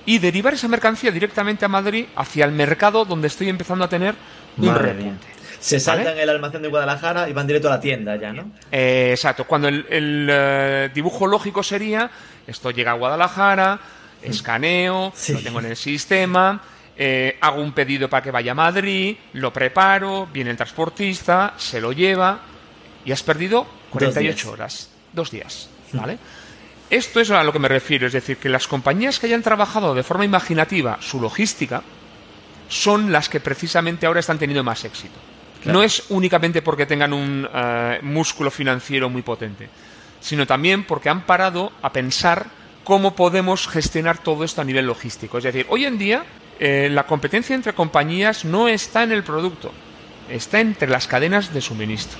y 0.06 0.20
derivar 0.20 0.53
esa 0.53 0.68
mercancía 0.68 1.12
directamente 1.12 1.66
a 1.66 1.68
Madrid 1.68 2.06
hacia 2.16 2.45
el 2.45 2.51
mercado 2.51 3.06
donde 3.06 3.28
estoy 3.28 3.49
empezando 3.49 3.84
a 3.86 3.89
tener 3.89 4.16
un 4.58 4.66
Madre 4.68 4.93
repunte. 4.93 5.03
mía. 5.06 5.18
Se 5.60 5.80
saltan 5.80 6.06
¿Vale? 6.06 6.24
el 6.24 6.30
almacén 6.30 6.62
de 6.62 6.68
Guadalajara 6.68 7.28
y 7.28 7.34
van 7.34 7.47
directo 7.47 7.68
a 7.70 7.72
la 7.72 7.80
tienda 7.80 8.16
ya, 8.18 8.32
¿no? 8.32 8.51
Eh, 8.72 9.10
exacto, 9.12 9.45
cuando 9.45 9.68
el, 9.68 9.86
el, 9.89 10.28
eh, 10.32 10.89
dibujo 10.93 11.26
lógico 11.26 11.64
sería, 11.64 12.10
esto 12.45 12.70
llega 12.70 12.91
a 12.91 12.95
Guadalajara, 12.95 13.80
escaneo, 14.22 15.12
Sí. 15.16 15.34
lo 15.34 15.39
tengo 15.39 15.60
en 15.62 15.66
el 15.68 15.76
sistema, 15.76 16.62
eh, 16.97 17.38
hago 17.41 17.62
un 17.62 17.72
pedido 17.74 18.10
para 18.10 18.22
que 18.22 18.32
vaya 18.32 18.51
a 18.51 18.56
Madrid, 18.56 19.18
lo 19.34 19.51
preparo, 19.51 20.28
viene 20.32 20.51
el 20.51 20.58
transportista, 20.58 21.53
se 21.58 21.82
lo 21.82 21.91
lleva 21.93 22.39
y 23.03 23.12
has 23.12 23.24
perdido 23.24 23.66
48 23.89 24.22
días. 24.22 24.45
horas, 24.45 24.89
dos 25.14 25.32
días, 25.32 25.70
¿vale? 25.93 26.18
Esto 26.89 27.19
es 27.19 27.31
a 27.31 27.43
lo 27.43 27.51
que 27.51 27.59
me 27.59 27.67
refiero, 27.67 28.05
es 28.05 28.13
decir, 28.13 28.38
que 28.38 28.49
las 28.49 28.67
compañías 28.67 29.19
que 29.19 29.25
hayan 29.25 29.41
trabajado 29.41 29.95
de 29.95 30.03
forma 30.03 30.25
imaginativa 30.25 30.97
su 31.01 31.19
logística 31.19 31.81
son 32.69 33.11
las 33.11 33.27
que 33.29 33.39
precisamente 33.39 34.05
ahora 34.05 34.19
están 34.19 34.38
teniendo 34.38 34.63
más 34.63 34.86
éxito. 34.86 35.15
Claro. 35.63 35.79
No 35.79 35.83
es 35.83 36.03
únicamente 36.09 36.61
porque 36.61 36.86
tengan 36.86 37.13
un 37.13 37.47
eh, 37.51 37.99
músculo 38.03 38.51
financiero 38.51 39.09
muy 39.09 39.23
potente, 39.23 39.67
sino 40.21 40.45
también 40.45 40.83
porque 40.83 41.09
han 41.09 41.25
parado 41.25 41.71
a 41.81 41.91
pensar 41.91 42.47
cómo 42.83 43.15
podemos 43.15 43.67
gestionar 43.67 44.19
todo 44.19 44.43
esto 44.43 44.61
a 44.61 44.63
nivel 44.63 44.86
logístico. 44.86 45.39
Es 45.39 45.43
decir, 45.43 45.65
hoy 45.69 45.86
en 45.86 45.97
día 45.97 46.23
eh, 46.59 46.89
la 46.91 47.07
competencia 47.07 47.55
entre 47.55 47.73
compañías 47.73 48.45
no 48.45 48.67
está 48.67 49.03
en 49.03 49.11
el 49.11 49.23
producto, 49.23 49.71
está 50.29 50.59
entre 50.59 50.88
las 50.88 51.07
cadenas 51.07 51.51
de 51.51 51.61
suministro. 51.61 52.19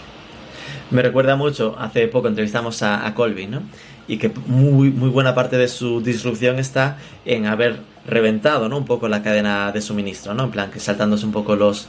Me 0.91 1.01
recuerda 1.01 1.36
mucho, 1.36 1.76
hace 1.80 2.07
poco 2.07 2.28
entrevistamos 2.28 2.82
a, 2.84 3.05
a 3.05 3.13
Colby, 3.13 3.47
¿no? 3.47 3.63
Y 4.08 4.18
que 4.18 4.32
muy, 4.45 4.91
muy 4.91 5.10
buena 5.10 5.34
parte 5.34 5.58
de 5.58 5.68
su 5.68 6.01
disrupción 6.01 6.60
está 6.60 6.97
en 7.26 7.47
haber 7.47 7.78
reventado, 8.08 8.70
¿no? 8.70 8.78
Un 8.78 8.86
poco 8.86 9.08
la 9.08 9.24
cadena 9.24 9.72
de 9.72 9.82
suministro, 9.82 10.34
¿no? 10.34 10.43
En 10.43 10.51
plan, 10.51 10.72
que 10.72 10.80
saltándose 10.80 11.26
un 11.26 11.32
poco 11.32 11.56
los, 11.56 11.88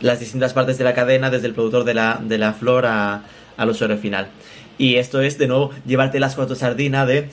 las 0.00 0.20
distintas 0.20 0.54
partes 0.54 0.78
de 0.78 0.84
la 0.84 0.94
cadena, 0.94 1.28
desde 1.30 1.46
el 1.46 1.54
productor 1.54 1.84
de 1.84 1.94
la, 1.94 2.20
de 2.22 2.38
la 2.38 2.54
flor 2.54 2.86
a, 2.86 3.22
al 3.56 3.68
usuario 3.68 3.98
final. 3.98 4.28
Y 4.78 4.94
esto 4.94 5.20
es, 5.20 5.36
de 5.38 5.48
nuevo, 5.48 5.70
llevarte 5.86 6.20
las 6.20 6.36
cuatro 6.36 6.54
sardinas 6.54 7.06
de... 7.06 7.28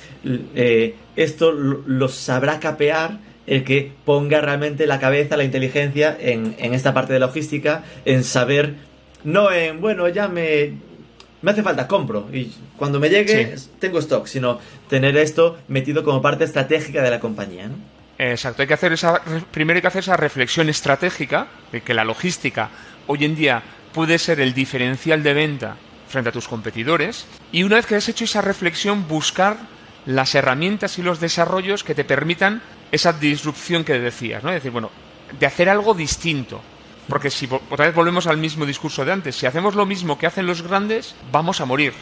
eh, 0.56 0.96
esto 1.16 1.52
lo, 1.52 2.10
sabrá 2.10 2.60
capear 2.60 3.20
el 3.48 3.64
que 3.64 3.92
ponga 4.04 4.42
realmente 4.42 4.88
la 4.88 5.00
cabeza, 5.00 5.38
la 5.38 5.44
inteligencia 5.44 6.18
en, 6.20 6.56
en 6.58 6.74
esta 6.74 6.94
parte 6.94 7.14
de 7.14 7.20
logística, 7.20 7.84
en 8.04 8.24
saber 8.24 8.74
no 9.24 9.52
en, 9.52 9.80
bueno, 9.80 10.10
ya 10.10 10.28
me, 10.28 10.74
me 11.46 11.52
hace 11.52 11.62
falta, 11.62 11.88
compro. 11.88 12.28
Y 12.34 12.52
cuando 12.76 13.00
me 13.00 13.08
llegue, 13.08 13.56
Sí. 13.56 13.70
tengo 13.80 14.00
stock, 14.00 14.26
sino 14.26 14.60
tener 14.90 15.16
esto 15.16 15.60
metido 15.68 16.04
como 16.04 16.20
parte 16.20 16.44
estratégica 16.44 17.04
de 17.04 17.12
la 17.12 17.20
compañía. 17.20 17.68
¿no? 17.68 17.76
Exacto, 18.18 18.64
hay 18.64 18.68
que 18.68 18.74
hacer 18.74 18.94
esa, 18.94 19.22
primero 19.52 19.78
hay 19.78 19.82
que 19.82 19.88
hacer 19.88 20.00
esa 20.00 20.18
reflexión 20.18 20.70
estratégica 20.70 21.46
de 21.72 21.82
que 21.82 21.94
la 21.94 22.04
logística 22.04 22.72
hoy 23.06 23.26
en 23.26 23.36
día 23.36 23.62
puede 23.94 24.18
ser 24.18 24.40
el 24.40 24.56
diferencial 24.56 25.22
de 25.22 25.34
venta 25.36 25.76
frente 26.10 26.30
a 26.30 26.34
tus 26.34 26.48
competidores 26.48 27.28
y 27.52 27.62
una 27.62 27.76
vez 27.76 27.86
que 27.86 27.96
has 27.96 28.10
hecho 28.10 28.24
esa 28.24 28.42
reflexión 28.42 29.08
buscar 29.08 29.58
las 30.08 30.34
herramientas 30.34 30.98
y 30.98 31.04
los 31.04 31.20
desarrollos 31.20 31.84
que 31.84 31.94
te 31.94 32.06
permitan 32.06 32.64
esa 32.92 33.14
disrupción 33.14 33.84
que 33.84 34.00
decías, 34.00 34.44
¿no? 34.44 34.50
Es 34.50 34.56
decir, 34.56 34.72
bueno, 34.72 34.90
de 35.40 35.46
hacer 35.46 35.70
algo 35.70 35.94
distinto. 35.94 36.60
Porque 37.08 37.30
si 37.30 37.48
otra 37.70 37.86
vez 37.86 37.96
volvemos 37.96 38.28
al 38.28 38.38
mismo 38.38 38.66
discurso 38.66 39.06
de 39.06 39.12
antes, 39.12 39.36
si 39.36 39.46
hacemos 39.46 39.76
lo 39.76 39.86
mismo 39.86 40.18
que 40.18 40.28
hacen 40.28 40.46
los 40.48 40.62
grandes, 40.62 41.16
vamos 41.32 41.62
a 41.62 41.66
morir 41.66 41.94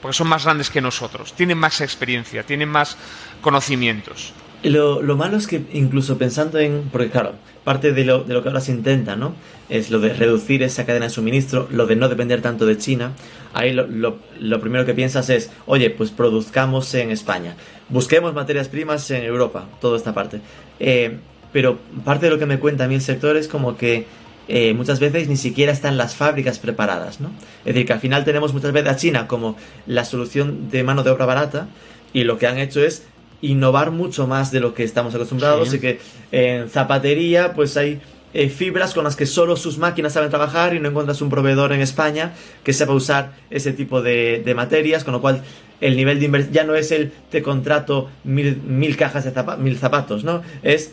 porque 0.00 0.16
son 0.16 0.28
más 0.28 0.44
grandes 0.44 0.70
que 0.70 0.80
nosotros, 0.80 1.32
tienen 1.32 1.58
más 1.58 1.80
experiencia, 1.80 2.42
tienen 2.42 2.68
más 2.68 2.96
conocimientos. 3.40 4.32
Lo, 4.62 5.02
lo 5.02 5.16
malo 5.16 5.36
es 5.36 5.46
que 5.46 5.62
incluso 5.72 6.18
pensando 6.18 6.58
en, 6.58 6.88
porque 6.90 7.10
claro, 7.10 7.34
parte 7.62 7.92
de 7.92 8.04
lo, 8.04 8.24
de 8.24 8.34
lo 8.34 8.42
que 8.42 8.48
ahora 8.48 8.60
se 8.60 8.72
intenta, 8.72 9.14
¿no? 9.14 9.34
Es 9.68 9.90
lo 9.90 10.00
de 10.00 10.12
reducir 10.12 10.64
esa 10.64 10.84
cadena 10.84 11.06
de 11.06 11.10
suministro, 11.10 11.68
lo 11.70 11.86
de 11.86 11.94
no 11.94 12.08
depender 12.08 12.42
tanto 12.42 12.66
de 12.66 12.76
China. 12.76 13.12
Ahí 13.54 13.72
lo, 13.72 13.86
lo, 13.86 14.18
lo 14.40 14.60
primero 14.60 14.84
que 14.84 14.94
piensas 14.94 15.30
es, 15.30 15.52
oye, 15.66 15.90
pues 15.90 16.10
produzcamos 16.10 16.92
en 16.94 17.12
España, 17.12 17.54
busquemos 17.88 18.34
materias 18.34 18.68
primas 18.68 19.08
en 19.12 19.22
Europa, 19.22 19.66
toda 19.80 19.96
esta 19.96 20.12
parte. 20.12 20.40
Eh, 20.80 21.18
pero 21.52 21.78
parte 22.04 22.26
de 22.26 22.30
lo 22.32 22.38
que 22.38 22.46
me 22.46 22.58
cuenta 22.58 22.84
a 22.84 22.88
mí 22.88 22.94
el 22.94 23.00
sector 23.02 23.36
es 23.36 23.48
como 23.48 23.76
que 23.76 24.06
eh, 24.48 24.72
muchas 24.74 24.98
veces 25.00 25.28
ni 25.28 25.36
siquiera 25.36 25.72
están 25.72 25.96
las 25.98 26.14
fábricas 26.14 26.58
preparadas, 26.58 27.20
¿no? 27.20 27.30
Es 27.64 27.74
decir, 27.74 27.86
que 27.86 27.92
al 27.92 28.00
final 28.00 28.24
tenemos 28.24 28.54
muchas 28.54 28.72
veces 28.72 28.90
a 28.90 28.96
China 28.96 29.26
como 29.26 29.56
la 29.86 30.04
solución 30.04 30.70
de 30.70 30.82
mano 30.82 31.02
de 31.02 31.10
obra 31.10 31.26
barata 31.26 31.68
y 32.14 32.24
lo 32.24 32.38
que 32.38 32.46
han 32.46 32.58
hecho 32.58 32.82
es 32.82 33.04
innovar 33.42 33.90
mucho 33.90 34.26
más 34.26 34.50
de 34.50 34.60
lo 34.60 34.72
que 34.74 34.84
estamos 34.84 35.14
acostumbrados 35.14 35.68
Sí. 35.70 35.76
y 35.76 35.80
que 35.80 36.00
en 36.32 36.68
zapatería 36.70 37.52
pues 37.54 37.76
hay 37.76 38.00
eh, 38.34 38.48
fibras 38.48 38.94
con 38.94 39.04
las 39.04 39.16
que 39.16 39.26
solo 39.26 39.56
sus 39.56 39.78
máquinas 39.78 40.12
saben 40.14 40.28
trabajar 40.30 40.74
y 40.74 40.80
no 40.80 40.88
encuentras 40.88 41.20
un 41.22 41.30
proveedor 41.30 41.72
en 41.72 41.80
España 41.80 42.32
que 42.64 42.72
sepa 42.72 42.92
usar 42.92 43.32
ese 43.50 43.72
tipo 43.72 44.02
de, 44.02 44.42
de 44.44 44.54
materias, 44.54 45.04
con 45.04 45.12
lo 45.12 45.20
cual 45.20 45.42
el 45.80 45.96
nivel 45.96 46.18
de 46.18 46.24
inversión 46.26 46.52
ya 46.54 46.64
no 46.64 46.74
es 46.74 46.90
el 46.90 47.12
te 47.30 47.42
contrato 47.42 48.10
mil, 48.24 48.56
mil 48.66 48.96
cajas 48.96 49.24
de 49.24 49.32
zapa- 49.32 49.56
mil 49.56 49.78
zapatos, 49.78 50.24
¿no? 50.24 50.42
Es 50.62 50.92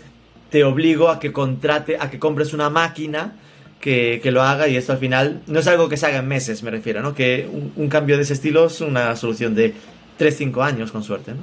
te 0.50 0.64
obligo 0.64 1.10
a 1.10 1.20
que 1.20 1.32
contrate, 1.32 1.98
a 2.00 2.10
que 2.10 2.20
compres 2.20 2.54
una 2.54 2.70
máquina 2.70 3.34
que, 3.80 4.20
que 4.22 4.32
lo 4.32 4.42
haga 4.42 4.68
y 4.68 4.78
esto 4.78 4.94
al 4.94 4.98
final 5.00 5.42
no 5.48 5.60
es 5.60 5.68
algo 5.68 5.90
que 5.90 5.98
se 5.98 6.06
haga 6.06 6.20
en 6.20 6.28
meses, 6.28 6.64
me 6.64 6.72
refiero, 6.72 7.02
¿no? 7.02 7.14
Que 7.14 7.48
un, 7.52 7.74
un 7.76 7.90
cambio 7.90 8.18
de 8.18 8.24
ese 8.24 8.34
estilo 8.34 8.68
es 8.68 8.82
una 8.82 9.16
solución 9.16 9.54
de 9.56 9.74
3-5 10.20 10.64
años 10.64 10.92
con 10.92 11.04
suerte, 11.04 11.32
¿no? 11.32 11.40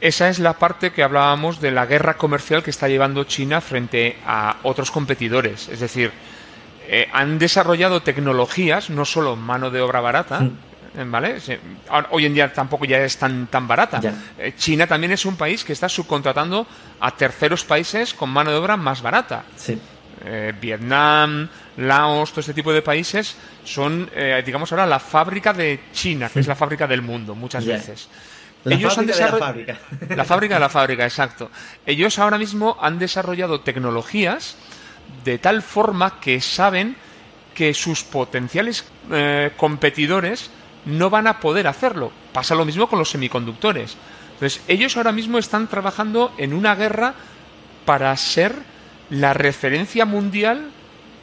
Esa 0.00 0.28
es 0.28 0.38
la 0.38 0.54
parte 0.54 0.90
que 0.92 1.02
hablábamos 1.02 1.60
de 1.60 1.70
la 1.70 1.86
guerra 1.86 2.18
comercial 2.18 2.62
que 2.62 2.70
está 2.70 2.86
llevando 2.86 3.24
China 3.24 3.62
frente 3.62 4.16
a 4.26 4.56
otros 4.62 4.90
competidores. 4.90 5.68
Es 5.70 5.80
decir, 5.80 6.10
eh, 6.88 7.08
han 7.12 7.38
desarrollado 7.38 8.02
tecnologías, 8.02 8.90
no 8.90 9.04
solo 9.06 9.36
mano 9.36 9.70
de 9.70 9.80
obra 9.80 10.00
barata, 10.00 10.40
Mm. 10.40 10.50
¿Vale? 11.06 11.40
Se- 11.40 11.60
ahora- 11.88 12.08
Hoy 12.12 12.26
en 12.26 12.34
día 12.34 12.52
tampoco 12.52 12.84
ya 12.84 12.98
es 12.98 13.16
tan, 13.16 13.46
tan 13.48 13.66
barata. 13.68 14.00
Ya. 14.00 14.14
Eh, 14.38 14.54
China 14.56 14.86
también 14.86 15.12
es 15.12 15.24
un 15.24 15.36
país 15.36 15.64
que 15.64 15.72
está 15.72 15.88
subcontratando 15.88 16.66
a 17.00 17.10
terceros 17.16 17.64
países 17.64 18.14
con 18.14 18.30
mano 18.30 18.50
de 18.50 18.56
obra 18.56 18.76
más 18.76 19.02
barata. 19.02 19.44
Sí. 19.56 19.78
Eh, 20.24 20.52
Vietnam, 20.60 21.48
Laos, 21.76 22.30
todo 22.30 22.40
este 22.40 22.54
tipo 22.54 22.72
de 22.72 22.82
países 22.82 23.36
son, 23.64 24.10
eh, 24.14 24.42
digamos 24.44 24.72
ahora, 24.72 24.86
la 24.86 24.98
fábrica 24.98 25.52
de 25.52 25.80
China, 25.92 26.28
que 26.32 26.40
es 26.40 26.46
la 26.46 26.56
fábrica 26.56 26.86
del 26.86 27.02
mundo 27.02 27.34
muchas 27.34 27.64
veces. 27.66 28.08
La 28.64 28.74
Ellos 28.74 28.96
han 28.98 29.06
fábrica 29.06 29.14
de 29.14 29.20
la 29.20 29.28
desarroll- 29.28 29.38
fábrica. 29.38 29.78
la 30.16 30.24
fábrica 30.24 30.54
de 30.54 30.60
la 30.60 30.68
fábrica, 30.68 31.04
exacto. 31.04 31.50
Ellos 31.84 32.18
ahora 32.18 32.38
mismo 32.38 32.76
han 32.80 32.98
desarrollado 32.98 33.60
tecnologías 33.60 34.56
de 35.24 35.38
tal 35.38 35.62
forma 35.62 36.18
que 36.18 36.40
saben 36.40 36.96
que 37.54 37.72
sus 37.74 38.02
potenciales 38.02 38.84
eh, 39.12 39.52
competidores 39.56 40.50
no 40.86 41.10
van 41.10 41.26
a 41.26 41.40
poder 41.40 41.66
hacerlo. 41.66 42.10
Pasa 42.32 42.54
lo 42.54 42.64
mismo 42.64 42.88
con 42.88 42.98
los 42.98 43.10
semiconductores. 43.10 43.96
Entonces, 44.32 44.62
ellos 44.68 44.96
ahora 44.96 45.12
mismo 45.12 45.38
están 45.38 45.68
trabajando 45.68 46.32
en 46.38 46.52
una 46.52 46.74
guerra 46.74 47.14
para 47.84 48.16
ser 48.16 48.54
la 49.10 49.34
referencia 49.34 50.04
mundial 50.04 50.70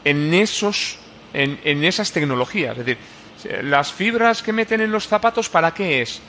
en 0.05 0.33
esos 0.33 0.99
en, 1.33 1.59
en 1.63 1.83
esas 1.83 2.11
tecnologías. 2.11 2.77
Es 2.77 2.85
decir, 2.85 3.63
las 3.63 3.91
fibras 3.91 4.43
que 4.43 4.53
meten 4.53 4.81
en 4.81 4.91
los 4.91 5.07
zapatos, 5.07 5.49
¿para 5.49 5.73
qué 5.73 6.01
es? 6.01 6.21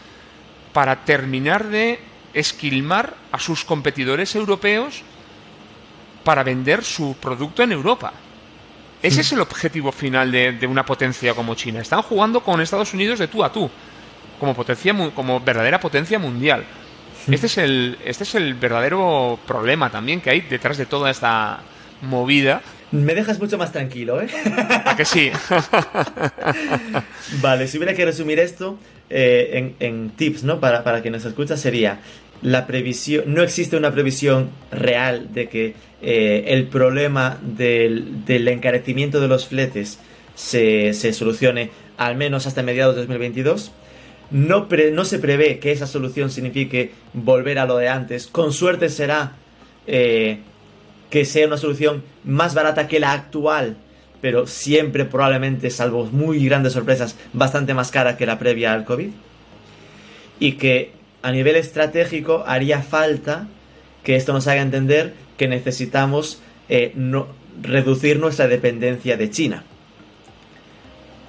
para 0.74 1.04
terminar 1.04 1.68
de 1.68 2.00
esquilmar 2.34 3.14
a 3.30 3.38
sus 3.38 3.64
competidores 3.64 4.34
europeos 4.34 5.02
para 6.24 6.42
vender 6.42 6.82
su 6.82 7.16
producto 7.20 7.62
en 7.62 7.70
Europa. 7.70 8.12
Ese 9.04 9.20
es 9.20 9.32
el 9.32 9.40
objetivo 9.40 9.92
final 9.92 10.32
de, 10.32 10.52
de 10.52 10.66
una 10.66 10.82
potencia 10.86 11.34
como 11.34 11.54
China. 11.54 11.80
Están 11.80 12.00
jugando 12.00 12.40
con 12.40 12.62
Estados 12.62 12.94
Unidos 12.94 13.18
de 13.18 13.28
tú 13.28 13.44
a 13.44 13.52
tú, 13.52 13.70
como, 14.40 14.54
potencia, 14.54 14.94
como 15.14 15.40
verdadera 15.40 15.78
potencia 15.78 16.18
mundial. 16.18 16.64
Este 17.30 17.46
es, 17.46 17.58
el, 17.58 17.98
este 18.02 18.24
es 18.24 18.34
el 18.34 18.54
verdadero 18.54 19.38
problema 19.46 19.90
también 19.90 20.22
que 20.22 20.30
hay 20.30 20.40
detrás 20.40 20.78
de 20.78 20.86
toda 20.86 21.10
esta 21.10 21.60
movida. 22.00 22.62
Me 22.92 23.14
dejas 23.14 23.38
mucho 23.38 23.58
más 23.58 23.72
tranquilo, 23.72 24.22
¿eh? 24.22 24.28
¿A 24.86 24.96
que 24.96 25.04
sí? 25.04 25.30
vale, 27.42 27.68
si 27.68 27.76
hubiera 27.76 27.92
que 27.92 28.06
resumir 28.06 28.38
esto 28.38 28.78
eh, 29.10 29.74
en, 29.80 30.10
tips, 30.10 30.44
¿no? 30.44 30.60
Para, 30.60 30.82
para 30.82 31.02
quien 31.02 31.12
nos 31.12 31.26
escucha, 31.26 31.58
sería 31.58 32.00
la 32.44 32.66
previsión, 32.66 33.24
no 33.32 33.42
existe 33.42 33.76
una 33.76 33.90
previsión 33.90 34.50
real 34.70 35.32
de 35.32 35.48
que 35.48 35.74
eh, 36.02 36.44
el 36.48 36.66
problema 36.66 37.38
del, 37.42 38.26
del, 38.26 38.46
encarecimiento 38.48 39.18
de 39.18 39.28
los 39.28 39.48
fletes 39.48 39.98
se, 40.34 40.92
se, 40.92 41.14
solucione 41.14 41.70
al 41.96 42.16
menos 42.16 42.46
hasta 42.46 42.62
mediados 42.62 42.96
de 42.96 43.00
2022. 43.00 43.72
No, 44.30 44.68
no 44.92 45.04
se 45.06 45.18
prevé 45.18 45.58
que 45.58 45.72
esa 45.72 45.86
solución 45.86 46.30
signifique 46.30 46.92
volver 47.14 47.58
a 47.58 47.64
lo 47.64 47.78
de 47.78 47.88
antes. 47.88 48.26
Con 48.26 48.52
suerte 48.52 48.90
será 48.90 49.32
eh, 49.86 50.40
que 51.08 51.24
sea 51.24 51.46
una 51.46 51.56
solución 51.56 52.02
más 52.24 52.54
barata 52.54 52.88
que 52.88 53.00
la 53.00 53.12
actual, 53.12 53.78
pero 54.20 54.46
siempre 54.46 55.06
probablemente, 55.06 55.70
salvo 55.70 56.04
muy 56.12 56.44
grandes 56.44 56.74
sorpresas, 56.74 57.16
bastante 57.32 57.72
más 57.72 57.90
cara 57.90 58.18
que 58.18 58.26
la 58.26 58.38
previa 58.38 58.74
al 58.74 58.84
COVID. 58.84 59.08
Y 60.40 60.52
que 60.52 61.03
a 61.24 61.32
nivel 61.32 61.56
estratégico 61.56 62.44
haría 62.46 62.82
falta 62.82 63.48
que 64.02 64.14
esto 64.14 64.34
nos 64.34 64.46
haga 64.46 64.60
entender 64.60 65.14
que 65.38 65.48
necesitamos 65.48 66.42
eh, 66.68 66.94
reducir 67.62 68.18
nuestra 68.18 68.46
dependencia 68.46 69.16
de 69.16 69.30
China. 69.30 69.64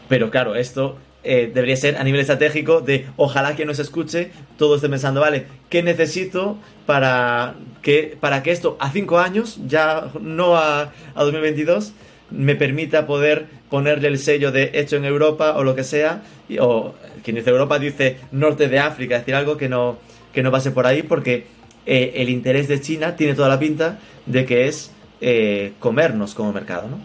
Pero 0.10 0.30
claro, 0.32 0.56
esto 0.56 0.98
eh, 1.24 1.50
debería 1.52 1.78
ser 1.78 1.96
a 1.96 2.04
nivel 2.04 2.20
estratégico 2.20 2.82
de 2.82 3.06
ojalá 3.16 3.56
que 3.56 3.64
nos 3.64 3.80
escuche, 3.80 4.32
todo 4.58 4.76
esté 4.76 4.89
pensando, 4.89 5.22
vale, 5.22 5.48
¿qué 5.70 5.82
necesito 5.82 6.58
para 6.86 7.56
que, 7.82 8.18
para 8.20 8.43
que 8.43 8.52
esto 8.52 8.76
a 8.82 8.91
cinco 8.91 9.20
años, 9.20 9.60
ya 9.66 10.12
no 10.20 10.58
a, 10.58 10.91
a 11.16 11.24
2022, 11.24 11.93
me 12.36 12.55
permita 12.55 13.07
poder 13.07 13.47
ponerle 13.69 14.07
el 14.07 14.19
sello 14.19 14.51
de 14.51 14.71
hecho 14.73 14.97
en 14.97 15.05
Europa 15.05 15.55
o 15.57 15.63
lo 15.63 15.75
que 15.75 15.83
sea, 15.83 16.21
o 16.59 16.93
quien 17.23 17.36
dice 17.36 17.49
Europa 17.49 17.79
dice 17.79 18.17
norte 18.31 18.67
de 18.67 18.79
África, 18.79 19.15
es 19.15 19.21
decir, 19.21 19.36
algo 19.36 19.57
que 19.57 19.69
no, 19.69 19.97
que 20.33 20.43
no 20.43 20.51
pase 20.51 20.71
por 20.71 20.86
ahí 20.86 21.03
porque 21.03 21.47
eh, 21.86 22.13
el 22.15 22.29
interés 22.29 22.67
de 22.67 22.81
China 22.81 23.15
tiene 23.15 23.33
toda 23.33 23.49
la 23.49 23.59
pinta 23.59 23.99
de 24.25 24.45
que 24.45 24.67
es 24.67 24.91
eh, 25.21 25.73
comernos 25.79 26.33
como 26.33 26.51
mercado, 26.51 26.88
¿no? 26.89 26.99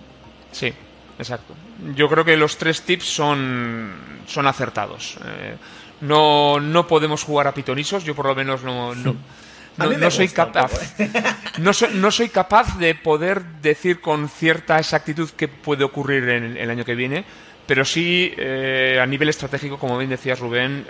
Sí, 0.52 0.72
exacto. 1.18 1.54
Yo 1.94 2.08
creo 2.08 2.24
que 2.24 2.36
los 2.36 2.56
tres 2.56 2.82
tips 2.82 3.04
son, 3.04 3.92
son 4.26 4.46
acertados. 4.46 5.16
Eh, 5.24 5.54
no, 6.00 6.60
no 6.60 6.86
podemos 6.86 7.22
jugar 7.22 7.46
a 7.46 7.54
pitonisos, 7.54 8.04
yo 8.04 8.14
por 8.14 8.26
lo 8.26 8.34
menos 8.34 8.62
no, 8.62 8.94
no, 8.94 9.16
no, 9.98 10.10
soy 10.10 10.28
capaz. 10.28 10.72
no, 11.58 11.72
soy, 11.72 11.94
no 11.94 12.10
soy 12.10 12.28
capaz 12.28 12.78
de 12.78 12.94
poder 12.94 13.42
decir 13.62 14.00
con 14.00 14.28
cierta 14.28 14.78
exactitud 14.78 15.30
qué 15.36 15.48
puede 15.48 15.84
ocurrir 15.84 16.28
en 16.28 16.56
el 16.56 16.70
año 16.70 16.84
que 16.84 16.94
viene, 16.94 17.24
pero 17.66 17.84
sí 17.84 18.34
a 18.36 19.06
nivel 19.06 19.28
estratégico, 19.28 19.78
como 19.78 19.98
bien 19.98 20.10
decías 20.10 20.40
Rubén, 20.40 20.86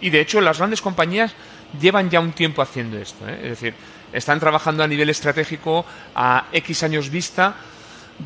y 0.00 0.10
de 0.10 0.20
hecho 0.20 0.40
las 0.40 0.58
grandes 0.58 0.80
compañías 0.80 1.34
llevan 1.80 2.10
ya 2.10 2.20
un 2.20 2.32
tiempo 2.32 2.62
haciendo 2.62 2.98
esto. 2.98 3.28
¿eh? 3.28 3.38
Es 3.42 3.50
decir, 3.50 3.74
están 4.12 4.40
trabajando 4.40 4.82
a 4.82 4.88
nivel 4.88 5.10
estratégico 5.10 5.84
a 6.14 6.46
X 6.52 6.82
años 6.82 7.10
vista 7.10 7.56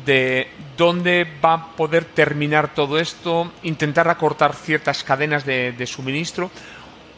de 0.05 0.47
dónde 0.77 1.27
va 1.43 1.53
a 1.53 1.75
poder 1.75 2.05
terminar 2.05 2.73
todo 2.73 2.97
esto, 2.97 3.51
intentar 3.63 4.07
acortar 4.07 4.55
ciertas 4.55 5.03
cadenas 5.03 5.45
de, 5.45 5.85
suministro, 5.85 6.49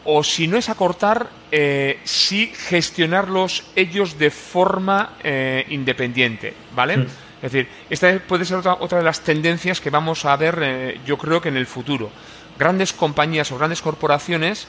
o 0.05 0.23
si 0.23 0.47
no 0.47 0.57
es 0.57 0.69
acortar, 0.69 1.29
eh, 1.51 1.99
sí 2.03 2.51
gestionarlos 2.55 3.63
ellos 3.75 4.17
de 4.17 4.31
forma 4.31 5.13
eh, 5.23 5.65
independiente, 5.69 6.53
¿vale? 6.75 6.97
Hmm. 6.97 7.07
Es 7.41 7.51
decir, 7.51 7.67
esta 7.89 8.19
puede 8.19 8.45
ser 8.45 8.57
otra, 8.57 8.75
otra, 8.79 8.99
de 8.99 9.03
las 9.03 9.21
tendencias 9.21 9.81
que 9.81 9.89
vamos 9.89 10.23
a 10.23 10.35
ver, 10.37 10.97
yo 11.05 11.17
creo 11.17 11.41
que 11.41 11.49
en 11.49 11.57
el 11.57 11.67
futuro. 11.67 12.09
Grandes 12.57 12.93
compañías 12.93 13.51
o 13.51 13.57
grandes 13.57 13.81
corporaciones 13.81 14.65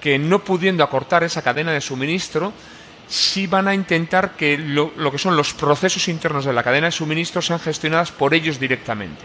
que 0.00 0.18
no 0.18 0.42
pudiendo 0.42 0.82
acortar 0.82 1.22
esa 1.22 1.42
cadena 1.42 1.72
de 1.72 1.80
suministro, 1.80 2.52
sí 3.06 3.46
van 3.46 3.68
a 3.68 3.74
intentar 3.74 4.36
que 4.36 4.56
lo, 4.56 4.92
que 5.10 5.18
son 5.18 5.36
los 5.36 5.52
procesos 5.52 6.08
internos 6.08 6.44
de 6.44 6.52
la 6.52 6.62
cadena 6.62 6.86
de 6.86 6.92
suministro 6.92 7.42
sean 7.42 7.60
gestionados 7.60 8.12
por 8.12 8.34
ellos 8.34 8.58
directamente. 8.58 9.22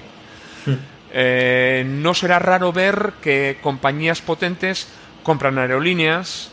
Hmm. 0.66 0.76
Eh, 1.14 1.86
no 1.88 2.14
será 2.14 2.40
raro 2.40 2.74
ver 2.74 3.14
que 3.22 3.60
compañías 3.62 4.22
potentes 4.22 4.88
compran 5.26 5.58
aerolíneas, 5.58 6.52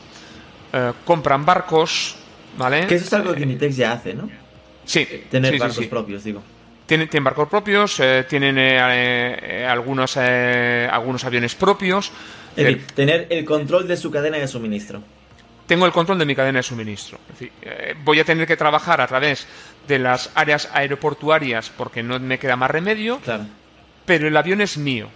eh, 0.72 0.92
compran 1.04 1.44
barcos, 1.44 2.16
¿vale? 2.56 2.86
Que 2.88 2.96
eso 2.96 3.04
es 3.04 3.12
algo 3.12 3.34
que 3.34 3.46
Nitex 3.46 3.76
ya 3.76 3.92
hace, 3.92 4.14
¿no? 4.14 4.28
Sí. 4.84 5.06
Tener 5.30 5.58
barcos 5.58 5.86
propios, 5.86 6.24
digo. 6.24 6.42
Tienen, 6.86 7.08
barcos 7.22 7.48
propios, 7.48 8.00
eh, 8.00 8.26
tienen 8.28 8.58
algunos, 8.58 10.16
algunos 10.16 11.24
aviones 11.24 11.54
propios. 11.54 12.10
Es 12.56 12.64
decir, 12.64 12.86
tener 12.94 13.28
el 13.30 13.44
control 13.44 13.86
de 13.86 13.96
su 13.96 14.10
cadena 14.10 14.38
de 14.38 14.48
suministro. 14.48 15.02
Tengo 15.66 15.86
el 15.86 15.92
control 15.92 16.18
de 16.18 16.26
mi 16.26 16.34
cadena 16.34 16.58
de 16.58 16.62
suministro. 16.62 17.18
Eh, 17.40 17.94
voy 18.04 18.20
a 18.20 18.24
tener 18.24 18.46
que 18.46 18.56
trabajar 18.56 19.00
a 19.00 19.06
través 19.06 19.46
de 19.86 19.98
las 19.98 20.30
áreas 20.34 20.68
aeroportuariar 20.72 21.64
porque 21.76 22.02
no 22.02 22.18
me 22.18 22.38
queda 22.38 22.56
más 22.56 22.70
remedio. 22.70 23.20
Claro. 23.20 23.46
Pero 24.04 24.28
el 24.28 24.36
avión 24.36 24.60
es 24.60 24.76
mío. 24.76 25.08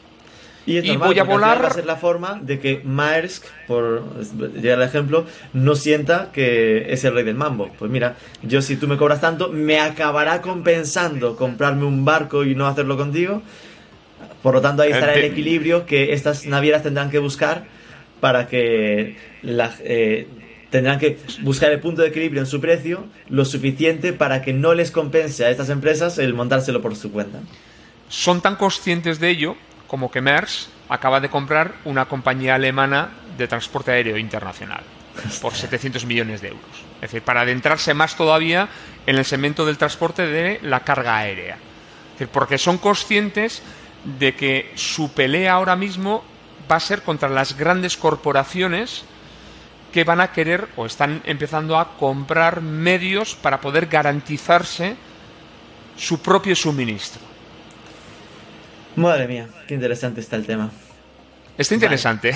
Y, 0.66 0.96
voy 0.96 1.18
a 1.18 1.24
volar. 1.24 1.62
Va 1.62 1.68
a 1.68 1.72
ser 1.72 1.86
la 1.86 1.96
forma 1.96 2.40
de 2.42 2.58
que 2.58 2.82
Maersk, 2.84 3.44
por 3.68 4.02
llegar 4.54 4.80
al 4.80 4.88
ejemplo, 4.88 5.24
no 5.52 5.76
sienta 5.76 6.30
que 6.32 6.92
es 6.92 7.04
el 7.04 7.14
rey 7.14 7.24
del 7.24 7.36
mambo. 7.36 7.70
Pues 7.78 7.90
mira, 7.90 8.16
yo 8.42 8.60
si 8.60 8.76
tú 8.76 8.88
me 8.88 8.96
cobras 8.96 9.20
tanto, 9.20 9.48
me 9.48 9.78
acabará 9.78 10.42
compensando 10.42 11.36
comprarme 11.36 11.84
un 11.84 12.04
barco 12.04 12.44
y 12.44 12.56
no 12.56 12.66
hacerlo 12.66 12.96
contigo. 12.96 13.42
Por 14.42 14.54
lo 14.54 14.60
tanto, 14.60 14.82
ahí 14.82 14.90
estará 14.90 15.14
el 15.14 15.24
equilibrio 15.24 15.86
que 15.86 16.12
estas 16.12 16.46
navieras 16.46 16.82
tendrán 16.82 17.10
que 17.10 17.20
buscar 17.20 17.64
para 18.20 18.48
que 18.48 19.16
eh, 19.44 20.26
tendrán 20.70 20.98
que 20.98 21.18
buscar 21.42 21.70
el 21.70 21.80
punto 21.80 22.02
de 22.02 22.08
equilibrio 22.08 22.40
en 22.40 22.46
su 22.46 22.60
precio 22.60 23.06
lo 23.28 23.44
suficiente 23.44 24.12
para 24.12 24.42
que 24.42 24.52
no 24.52 24.74
les 24.74 24.90
compense 24.90 25.44
a 25.44 25.50
estas 25.50 25.70
empresas 25.70 26.18
el 26.18 26.34
montárselo 26.34 26.82
por 26.82 26.96
su 26.96 27.12
cuenta. 27.12 27.40
Son 28.08 28.40
tan 28.40 28.56
conscientes 28.56 29.20
de 29.20 29.30
ello 29.30 29.56
como 29.86 30.10
que 30.10 30.20
Maersk 30.20 30.68
acaba 30.88 31.20
de 31.20 31.30
comprar 31.30 31.74
una 31.84 32.06
compañía 32.06 32.54
alemana 32.54 33.10
de 33.36 33.48
transporte 33.48 33.90
aéreo 33.90 34.16
internacional 34.16 34.82
por 35.40 35.54
700 35.54 36.04
millones 36.04 36.40
de 36.40 36.48
euros. 36.48 36.84
Es 36.96 37.12
decir, 37.12 37.22
para 37.22 37.42
adentrarse 37.42 37.94
más 37.94 38.16
todavía 38.16 38.68
en 39.06 39.16
el 39.16 39.24
segmento 39.24 39.64
del 39.64 39.78
transporte 39.78 40.26
de 40.26 40.60
la 40.62 40.80
carga 40.80 41.16
aérea. 41.16 41.58
porque 42.32 42.56
son 42.56 42.78
conscientes 42.78 43.62
de 44.18 44.34
que 44.34 44.72
su 44.74 45.12
pelea 45.12 45.52
ahora 45.52 45.76
mismo 45.76 46.24
va 46.70 46.76
a 46.76 46.80
ser 46.80 47.02
contra 47.02 47.28
las 47.28 47.56
grandes 47.56 47.96
corporaciones 47.96 49.04
que 49.92 50.04
van 50.04 50.20
a 50.20 50.32
querer 50.32 50.68
o 50.76 50.86
están 50.86 51.22
empezando 51.24 51.78
a 51.78 51.96
comprar 51.96 52.60
medios 52.60 53.34
para 53.34 53.60
poder 53.60 53.86
garantizarse 53.86 54.96
su 55.96 56.20
propio 56.20 56.56
suministro. 56.56 57.35
Madre 58.96 59.28
mía, 59.28 59.46
qué 59.66 59.74
interesante 59.74 60.20
está 60.20 60.36
el 60.36 60.46
tema. 60.46 60.70
Está 61.58 61.74
interesante. 61.74 62.34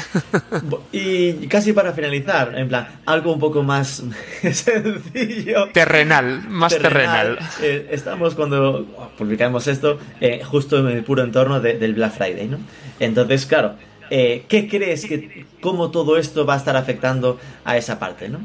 Y 0.93 1.47
casi 1.47 1.73
para 1.73 1.93
finalizar, 1.93 2.55
en 2.57 2.69
plan, 2.69 2.89
algo 3.05 3.33
un 3.33 3.41
poco 3.41 3.63
más 3.63 4.03
sencillo. 4.41 5.69
Terrenal, 5.73 6.49
más 6.49 6.77
terrenal. 6.77 7.39
Eh, 7.61 7.89
estamos 7.91 8.35
cuando 8.35 9.11
publicamos 9.19 9.67
esto 9.67 9.99
eh, 10.21 10.43
justo 10.45 10.79
en 10.79 10.97
el 10.97 11.05
puro 11.05 11.23
entorno 11.23 11.61
del 11.61 11.95
Black 11.95 12.13
Friday, 12.13 12.49
¿no? 12.49 12.59
Entonces, 12.99 13.45
claro, 13.45 13.75
eh, 14.11 14.45
¿qué 14.49 14.69
crees 14.69 15.05
que 15.05 15.47
cómo 15.61 15.91
todo 15.91 16.17
esto 16.17 16.47
va 16.47 16.55
a 16.55 16.57
estar 16.57 16.77
afectando 16.77 17.39
a 17.65 17.77
esa 17.77 17.99
parte, 17.99 18.29
no? 18.29 18.41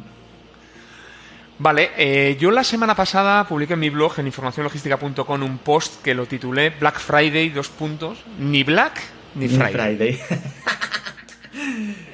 Vale, 1.58 2.36
yo 2.40 2.52
la 2.52 2.64
semana 2.64 2.96
pasada 2.96 3.48
publiqué 3.48 3.74
en 3.74 3.80
mi 3.80 3.90
blog 3.90 4.20
en 4.20 4.28
informacionlogística.com 4.28 5.42
un 5.42 5.58
post 5.60 6.02
que 6.02 6.14
lo 6.14 6.26
titulé 6.26 6.72
Black 6.72 7.00
Friday, 7.00 7.50
dos 7.50 7.70
puntos, 7.70 8.24
ni 8.40 8.64
Black 8.64 9.02
ni 9.36 9.48
Friday. 9.48 10.20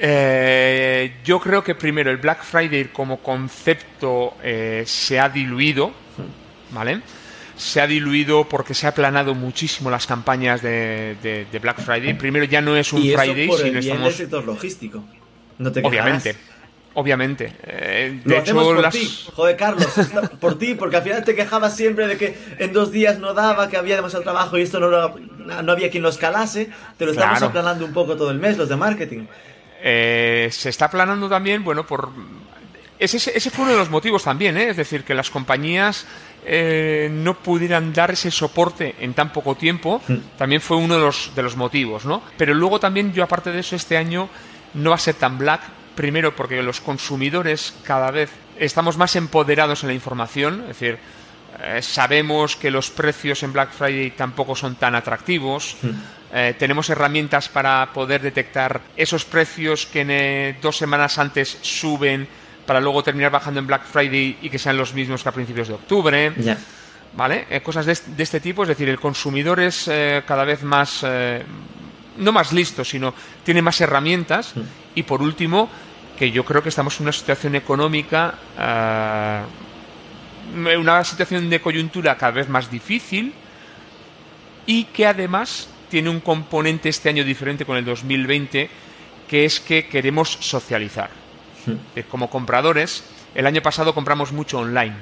Eh, 0.03 1.17
yo 1.23 1.39
creo 1.39 1.63
que 1.63 1.75
primero 1.75 2.09
el 2.09 2.17
Black 2.17 2.43
Friday 2.43 2.85
como 2.85 3.21
concepto 3.21 4.35
eh, 4.41 4.83
se 4.87 5.19
ha 5.19 5.29
diluido, 5.29 5.91
¿vale? 6.71 7.01
Se 7.55 7.81
ha 7.81 7.85
diluido 7.85 8.49
porque 8.49 8.73
se 8.73 8.87
ha 8.87 8.89
aplanado 8.89 9.35
muchísimo 9.35 9.91
las 9.91 10.07
campañas 10.07 10.63
de, 10.63 11.47
Black 11.61 11.81
Friday. 11.81 12.15
Primero 12.15 12.45
ya 12.45 12.61
no 12.61 12.75
es 12.75 12.91
un 12.93 13.01
Friday, 13.01 13.49
sino 13.55 13.79
estamos... 13.79 14.15
sector 14.15 14.43
logístico. 14.43 15.03
No 15.59 15.71
te 15.71 15.81
Obviamente. 15.83 16.35
Obviamente. 16.93 17.53
Eh, 17.63 18.21
de 18.23 18.37
hecho, 18.37 18.53
por 18.53 18.89
ti. 18.89 19.09
Joder, 19.33 19.55
Carlos, 19.55 19.87
por 20.39 20.57
ti, 20.57 20.75
porque 20.75 20.97
al 20.97 21.03
final 21.03 21.23
te 21.23 21.35
quejabas 21.35 21.75
siempre 21.75 22.07
de 22.07 22.17
que 22.17 22.37
en 22.59 22.73
dos 22.73 22.91
días 22.91 23.19
no 23.19 23.33
daba, 23.33 23.69
que 23.69 23.77
había 23.77 23.95
demasiado 23.95 24.23
trabajo 24.23 24.57
y 24.57 24.63
esto 24.63 24.79
no, 24.79 25.15
no 25.61 25.71
había 25.71 25.89
quien 25.89 26.03
lo 26.03 26.09
escalase. 26.09 26.69
Te 26.97 27.05
lo 27.05 27.11
estamos 27.11 27.41
aplanando 27.41 27.85
un 27.85 27.93
poco 27.93 28.15
todo 28.15 28.31
el 28.31 28.39
mes, 28.39 28.57
los 28.57 28.67
de 28.67 28.75
marketing. 28.75 29.25
Eh, 29.83 30.49
se 30.51 30.69
está 30.69 30.85
aplanando 30.85 31.27
también, 31.27 31.63
bueno, 31.63 31.85
por 31.87 32.09
ese, 33.01 33.17
ese 33.17 33.49
fue 33.49 33.63
uno 33.63 33.73
de 33.73 33.79
los 33.79 33.89
motivos 33.89 34.23
también, 34.23 34.57
¿eh? 34.57 34.69
es 34.69 34.77
decir, 34.77 35.03
que 35.03 35.15
las 35.15 35.31
compañías 35.31 36.05
eh, 36.45 37.09
no 37.11 37.33
pudieran 37.33 37.91
dar 37.93 38.11
ese 38.11 38.29
soporte 38.29 38.93
en 38.99 39.15
tan 39.15 39.33
poco 39.33 39.55
tiempo, 39.55 40.03
hmm. 40.07 40.37
también 40.37 40.61
fue 40.61 40.77
uno 40.77 40.95
de 40.95 41.01
los, 41.01 41.31
de 41.33 41.41
los 41.41 41.55
motivos, 41.55 42.05
¿no? 42.05 42.21
Pero 42.37 42.53
luego 42.53 42.79
también 42.79 43.11
yo, 43.11 43.23
aparte 43.23 43.51
de 43.51 43.61
eso, 43.61 43.75
este 43.75 43.97
año 43.97 44.29
no 44.75 44.91
va 44.91 44.97
a 44.97 44.99
ser 44.99 45.15
tan 45.15 45.39
black, 45.39 45.61
primero 45.95 46.35
porque 46.35 46.61
los 46.63 46.81
consumidores 46.81 47.73
cada 47.83 48.11
vez 48.11 48.31
estamos 48.57 48.97
más 48.97 49.15
empoderados 49.15 49.83
en 49.83 49.87
la 49.89 49.93
información, 49.93 50.61
es 50.61 50.79
decir, 50.79 50.99
eh, 51.63 51.81
sabemos 51.81 52.55
que 52.55 52.71
los 52.71 52.89
precios 52.89 53.43
en 53.43 53.53
Black 53.53 53.71
Friday 53.71 54.11
tampoco 54.11 54.55
son 54.55 54.75
tan 54.75 54.95
atractivos. 54.95 55.75
Eh, 56.33 56.55
tenemos 56.57 56.89
herramientas 56.89 57.49
para 57.49 57.91
poder 57.93 58.21
detectar 58.21 58.81
esos 58.95 59.25
precios 59.25 59.85
que 59.85 60.01
en, 60.01 60.61
dos 60.61 60.77
semanas 60.77 61.17
antes 61.19 61.57
suben 61.61 62.27
para 62.65 62.79
luego 62.79 63.03
terminar 63.03 63.31
bajando 63.31 63.59
en 63.59 63.67
Black 63.67 63.85
Friday 63.85 64.37
y 64.41 64.49
que 64.49 64.57
sean 64.57 64.77
los 64.77 64.93
mismos 64.93 65.23
que 65.23 65.29
a 65.29 65.33
principios 65.33 65.67
de 65.67 65.73
octubre. 65.73 66.33
¿Vale? 67.13 67.45
Eh, 67.49 67.59
cosas 67.61 67.85
de, 67.85 68.23
este 68.23 68.39
tipo, 68.39 68.63
es 68.63 68.69
decir, 68.69 68.87
el 68.87 68.99
consumidor 68.99 69.59
es 69.59 69.91
cada 70.25 70.45
vez 70.45 70.63
más, 70.63 71.03
no 72.17 72.31
más 72.31 72.51
listo, 72.53 72.83
sino 72.83 73.13
tiene 73.43 73.61
más 73.61 73.79
herramientas. 73.81 74.55
Hmm. 74.55 74.61
Y 74.95 75.03
por 75.03 75.21
último, 75.21 75.69
que 76.17 76.31
yo 76.31 76.45
creo 76.45 76.61
que 76.61 76.69
estamos 76.69 76.99
en 76.99 77.03
una 77.03 77.13
situación 77.13 77.55
económica 77.55 78.35
una 80.53 81.03
situación 81.03 81.49
de 81.49 81.61
coyuntura 81.61 82.17
cada 82.17 82.33
vez 82.33 82.49
más 82.49 82.69
difícil 82.69 83.33
y 84.65 84.83
que 84.85 85.07
además 85.07 85.69
tiene 85.89 86.09
un 86.09 86.19
componente 86.19 86.89
este 86.89 87.09
año 87.09 87.23
diferente 87.23 87.65
con 87.65 87.77
el 87.77 87.85
2020, 87.85 88.69
que 89.27 89.45
es 89.45 89.59
que 89.59 89.87
queremos 89.87 90.37
socializar. 90.41 91.09
Hmm. 91.65 92.01
Como 92.09 92.29
compradores, 92.29 93.03
el 93.33 93.45
año 93.45 93.61
pasado 93.61 93.93
compramos 93.93 94.31
mucho 94.31 94.59
online. 94.59 94.95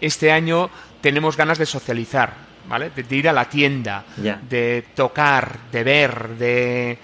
Este 0.00 0.30
año 0.30 0.70
tenemos 1.00 1.36
ganas 1.36 1.58
de 1.58 1.66
socializar, 1.66 2.34
¿vale? 2.68 2.90
De, 2.90 3.16
ir 3.16 3.28
a 3.28 3.32
la 3.32 3.48
tienda, 3.48 4.04
de 4.16 4.84
tocar, 4.94 5.58
de 5.70 5.84
ver, 5.84 6.28
de 6.30 6.98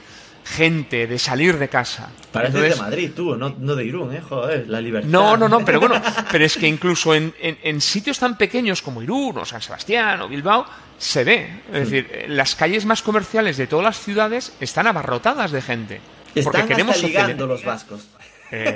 gente, 0.44 1.06
de 1.06 1.18
salir 1.18 1.58
de 1.58 1.68
casa. 1.68 2.08
Pareces 2.32 2.76
de 2.76 2.76
Madrid, 2.76 3.10
tú, 3.14 3.36
no, 3.36 3.50
de 3.50 3.84
Irún, 3.84 4.14
¿eh? 4.14 4.20
Joder, 4.20 4.68
la 4.68 4.80
libertad. 4.80 5.08
No, 5.08 5.36
no, 5.36 5.48
no, 5.48 5.64
pero 5.64 5.80
bueno, 5.80 6.00
pero 6.32 6.44
es 6.44 6.56
que 6.56 6.66
incluso 6.66 7.14
en, 7.14 7.80
sitios 7.80 8.18
tan 8.18 8.36
pequeños 8.36 8.82
como 8.82 9.02
Irún 9.02 9.38
o 9.38 9.44
San 9.44 9.60
Sebastián 9.60 10.20
o 10.22 10.28
Bilbao, 10.28 10.66
se 10.98 11.24
ve. 11.24 11.62
Es 11.72 11.90
decir, 11.90 12.26
las 12.28 12.54
calles 12.54 12.84
más 12.84 13.02
comerciales 13.02 13.56
de 13.56 13.66
todas 13.66 13.84
las 13.84 13.98
ciudades 13.98 14.52
están 14.60 14.86
abarrotadas 14.86 15.50
de 15.50 15.62
gente. 15.62 16.00
Están 16.34 16.52
porque 16.52 16.68
queremos 16.68 17.02
ligando 17.02 17.46
los 17.46 17.64
vascos. 17.64 18.08
Eh, 18.50 18.74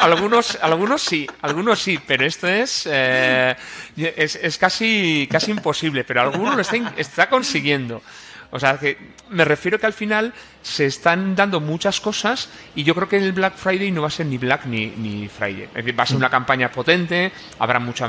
algunos, 0.00 0.58
algunos 0.60 1.02
sí, 1.02 1.26
algunos 1.40 1.78
sí, 1.78 1.98
pero 2.06 2.26
esto 2.26 2.46
es, 2.46 2.86
eh, 2.90 3.56
es, 3.96 4.58
casi, 4.58 5.26
casi 5.30 5.50
imposible, 5.50 6.04
pero 6.04 6.20
algunos 6.20 6.56
lo 6.56 6.62
está, 6.62 6.76
está 6.96 7.28
consiguiendo. 7.28 8.02
O 8.50 8.58
sea, 8.58 8.78
que 8.78 8.96
me 9.30 9.44
refiero 9.44 9.78
que 9.78 9.84
al 9.84 9.92
final 9.92 10.32
se 10.62 10.86
están 10.86 11.36
dando 11.36 11.60
muchas 11.60 12.00
cosas 12.00 12.48
y 12.74 12.82
yo 12.82 12.94
creo 12.94 13.08
que 13.08 13.18
el 13.18 13.32
Black 13.32 13.56
Friday 13.56 13.90
no 13.90 14.02
va 14.02 14.08
a 14.08 14.10
ser 14.10 14.26
ni 14.26 14.38
Black 14.38 14.64
ni, 14.64 14.86
ni 14.86 15.28
Friday. 15.28 15.68
Es 15.74 15.98
va 15.98 16.02
a 16.02 16.06
ser 16.06 16.16
una 16.16 16.30
campaña 16.30 16.70
potente, 16.70 17.30
habrá 17.58 17.78
mucha, 17.78 18.08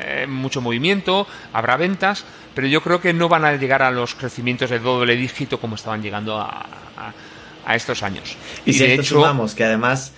eh, 0.00 0.26
mucho 0.28 0.60
movimiento, 0.60 1.26
habrá 1.54 1.78
ventas, 1.78 2.24
pero 2.54 2.66
yo 2.66 2.82
creo 2.82 3.00
que 3.00 3.14
no 3.14 3.28
van 3.28 3.46
a 3.46 3.56
llegar 3.56 3.82
a 3.82 3.90
los 3.90 4.14
crecimientos 4.14 4.68
de 4.68 4.78
doble 4.78 5.16
dígito 5.16 5.58
como 5.58 5.76
estaban 5.76 6.02
llegando 6.02 6.38
a, 6.38 6.66
estos 7.74 8.02
años. 8.02 8.34
Y, 8.64 8.72
si 8.72 8.78
de 8.78 8.94
hecho, 8.94 9.16
sumamos 9.16 9.54
que 9.54 9.62
además 9.62 10.14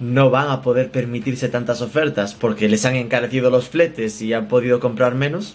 no 0.00 0.30
van 0.30 0.50
a 0.50 0.62
poder 0.62 0.90
permitirse 0.90 1.48
tantas 1.48 1.82
ofertas 1.82 2.34
porque 2.34 2.68
les 2.68 2.84
han 2.84 2.96
encarecido 2.96 3.50
los 3.50 3.68
fletes 3.68 4.20
y 4.22 4.32
han 4.32 4.48
podido 4.48 4.80
comprar 4.80 5.14
menos. 5.14 5.54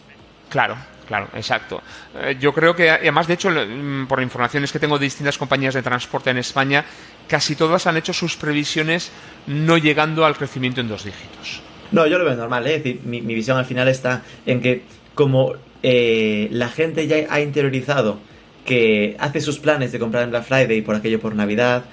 Claro, 0.50 0.78
Claro, 1.06 1.30
exacto. 1.36 1.82
Eh, 2.20 2.36
yo 2.39 2.54
creo 2.54 2.76
que, 2.76 2.89
además, 2.89 3.28
de 3.28 3.36
hecho, 3.36 3.50
mm, 3.52 4.08
por 4.08 4.22
informaciones 4.22 4.72
que 4.72 4.80
tengo 4.80 4.98
de 4.98 5.06
distintas 5.06 5.38
compañías 5.38 5.74
de 5.74 5.82
transporte 5.82 6.30
en 6.32 6.38
España, 6.38 6.84
casi 7.28 7.56
todas 7.56 7.86
han 7.88 7.98
hecho 7.98 8.14
sus 8.14 8.36
previsiones 8.36 9.12
no 9.48 9.78
llegando 9.78 10.26
al 10.26 10.36
crecimiento 10.36 10.82
en 10.82 10.88
dos 10.88 11.04
dígitos. 11.04 11.62
No, 11.91 12.08
yo 12.08 12.18
lo 12.18 12.26
veo 12.26 12.36
normal, 12.36 12.66
¿eh? 12.68 12.76
es 12.76 12.84
decir, 12.84 13.02
mi, 13.06 13.22
visión 13.22 13.58
al 13.58 13.66
final 13.66 13.88
está 13.88 14.24
en 14.46 14.62
que 14.62 14.84
como 15.14 15.54
eh, 15.84 16.48
la 16.52 16.70
gente 16.70 17.08
ya 17.08 17.18
ha 17.30 17.39
interiorizado 17.39 18.20
que 18.66 19.16
hace 19.20 19.41
sus 19.41 19.60
planes 19.60 19.91
de 19.91 20.00
comprar 20.00 20.24
en 20.24 20.32
Black 20.32 20.46
Friday 20.46 20.82
por 20.82 20.96
aquello 20.96 21.20
por 21.20 21.36
Navidad, 21.36 21.86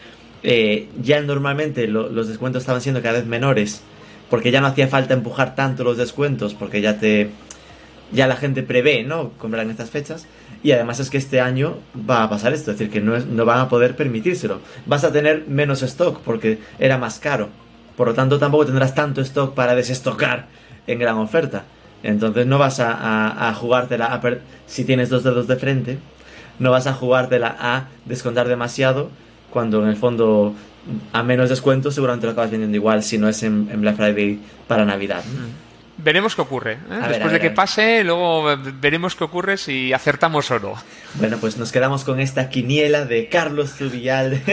eh, 0.43 0.89
ya 1.03 1.21
normalmente 1.21 1.87
los 1.87 2.29
descuentos 2.29 2.63
estaban 2.63 2.81
siendo 2.81 3.03
cada 3.03 3.19
vez 3.19 3.27
menores, 3.27 3.83
porque 4.31 4.51
ya 4.51 4.61
no 4.61 4.67
hacía 4.67 4.89
falta 4.89 5.15
empujar 5.15 5.55
tanto 5.55 5.85
los 5.85 5.97
descuentos, 5.97 6.55
porque 6.55 6.81
ya 6.81 6.99
te 6.99 7.31
ya 8.13 8.27
la 8.27 8.37
gente 8.37 8.63
prevé, 8.63 9.03
¿no? 9.05 9.31
Comprar 9.39 9.65
en 9.65 9.71
estas 9.71 9.91
fechas. 9.91 10.27
Y 10.63 10.73
además 10.73 11.01
es 11.01 11.11
que 11.11 11.19
este 11.19 11.41
año 11.41 11.79
va 12.09 12.23
a 12.23 12.29
pasar 12.31 12.53
esto, 12.53 12.71
es 12.71 12.79
decir, 12.79 12.93
que 12.93 13.01
no, 13.01 13.19
no 13.19 13.45
van 13.45 13.59
a 13.59 13.69
poder 13.69 13.97
permitírselo. 13.97 14.61
Vas 14.87 15.03
a 15.05 15.13
tener 15.13 15.47
menos 15.49 15.83
stock 15.83 16.21
porque 16.21 16.59
era 16.79 16.99
más 16.99 17.19
caro. 17.19 17.49
Por 17.97 18.09
lo 18.09 18.15
tanto, 18.15 18.39
tampoco 18.39 18.67
tendrás 18.67 18.95
tanto 18.95 19.21
stock 19.23 19.55
para 19.55 19.75
desestocar 19.75 20.47
en 20.87 20.99
gran 20.99 21.17
oferta. 21.17 21.65
Entonces 22.03 22.47
no 22.47 22.59
vas 22.59 22.81
a, 22.81 23.49
a, 23.49 23.55
jugártela 23.55 24.07
a 24.07 24.21
si 24.67 24.85
tienes 24.85 25.09
dos 25.09 25.23
dedos 25.25 25.47
de 25.47 25.57
frente, 25.57 25.99
no 26.59 26.71
vas 26.71 26.87
a 26.87 26.95
jugártela 26.95 27.57
a 27.59 27.89
descontar 28.05 28.49
demasiado 28.49 29.11
cuando 29.53 29.83
en 29.83 29.89
el 29.89 29.97
fondo 29.97 30.55
a 31.13 31.23
menos 31.23 31.49
descuento 31.49 31.91
seguramente 31.93 32.27
lo 32.27 32.33
acabas 32.33 32.51
vendiendo 32.51 32.77
igual 32.77 33.03
si 33.03 33.19
no 33.19 33.29
es 33.29 33.43
en, 33.43 33.81
Black 33.81 33.97
Friday 33.97 34.41
para 34.67 34.85
Navidad. 34.85 35.23
Mm 35.25 35.73
veremos 36.03 36.35
qué 36.35 36.43
ocurre. 36.43 36.73
¿eh? 36.73 37.01
Después 37.09 37.33
de 37.33 37.41
que 37.41 37.51
pase, 37.51 38.05
luego 38.05 38.57
veremos 38.81 39.15
qué 39.17 39.25
ocurre 39.25 39.57
si 39.57 39.93
acertamos 39.93 40.51
o 40.51 40.59
no. 40.59 40.75
Bueno, 41.15 41.39
pues 41.39 41.57
nos 41.57 41.73
quedamos 41.73 42.05
con 42.05 42.21
esta 42.21 42.49
quiniela 42.49 43.05
de 43.05 43.29
Carlos 43.29 43.73
Zubial. 43.73 44.41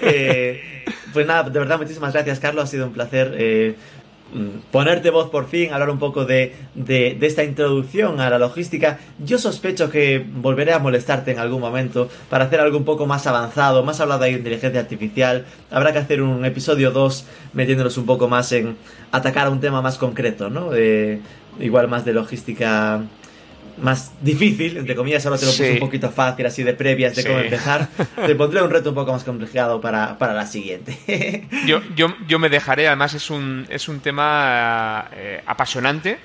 Eh, 0.00 0.84
pues 1.12 1.26
nada, 1.26 1.48
de 1.48 1.58
verdad, 1.58 1.78
muchísimas 1.78 2.12
gracias, 2.12 2.38
Carlos. 2.38 2.64
Ha 2.64 2.66
sido 2.66 2.86
un 2.86 2.92
placer 2.92 3.34
eh, 3.36 3.74
ponerte 4.70 5.10
voz 5.10 5.30
por 5.30 5.46
fin, 5.46 5.72
hablar 5.72 5.90
un 5.90 5.98
poco 5.98 6.24
de, 6.24 6.54
de, 6.74 7.18
esta 7.22 7.44
introducción 7.44 8.20
a 8.20 8.30
la 8.30 8.38
logística. 8.38 8.98
Yo 9.24 9.38
sospecho 9.38 9.90
que 9.90 10.24
volveré 10.36 10.72
a 10.72 10.78
molestarte 10.78 11.32
en 11.32 11.38
algún 11.38 11.60
momento 11.60 12.08
para 12.28 12.44
hacer 12.44 12.60
algo 12.60 12.78
un 12.78 12.84
poco 12.84 13.06
más 13.06 13.26
avanzado, 13.26 13.82
más 13.84 14.00
hablado 14.00 14.22
de 14.24 14.32
inteligencia 14.32 14.80
artificial. 14.80 15.44
Habrá 15.70 15.92
que 15.92 15.98
hacer 15.98 16.22
un 16.22 16.44
episodio 16.44 16.90
2 16.90 17.26
metiéndonos 17.52 17.96
un 17.96 18.06
poco 18.06 18.28
más 18.28 18.50
en 18.52 18.76
atacar 19.12 19.46
a 19.46 19.50
un 19.50 19.60
tema 19.60 19.80
más 19.82 19.98
concreto, 19.98 20.50
¿no? 20.50 20.70
igual 21.60 21.88
más 21.88 22.04
de 22.04 22.12
logística 22.12 23.02
más 23.78 24.12
difícil, 24.20 24.76
entre 24.76 24.94
comillas, 24.94 25.22
solo 25.22 25.38
te 25.38 25.46
lo 25.46 25.50
puse 25.50 25.72
un 25.72 25.78
poquito 25.78 26.10
fácil, 26.10 26.46
así 26.46 26.62
de 26.62 26.74
previas 26.74 27.14
de 27.16 27.24
cómo 27.24 27.38
empezar. 27.38 27.88
Te 28.26 28.34
pondré 28.34 28.62
un 28.62 28.70
reto 28.70 28.90
un 28.90 28.94
poco 28.94 29.12
más 29.12 29.24
complicado 29.24 29.80
para, 29.80 30.16
la 30.18 30.46
siguiente. 30.46 31.46
yo, 31.66 31.80
yo, 31.94 32.08
yo 32.26 32.38
me 32.38 32.48
dejaré, 32.48 32.86
además 32.86 33.14
es 33.14 33.30
un, 33.30 33.66
es 33.68 33.88
un 33.88 34.00
tema 34.00 35.08
eh, 35.12 35.42
apasionante. 35.46 36.18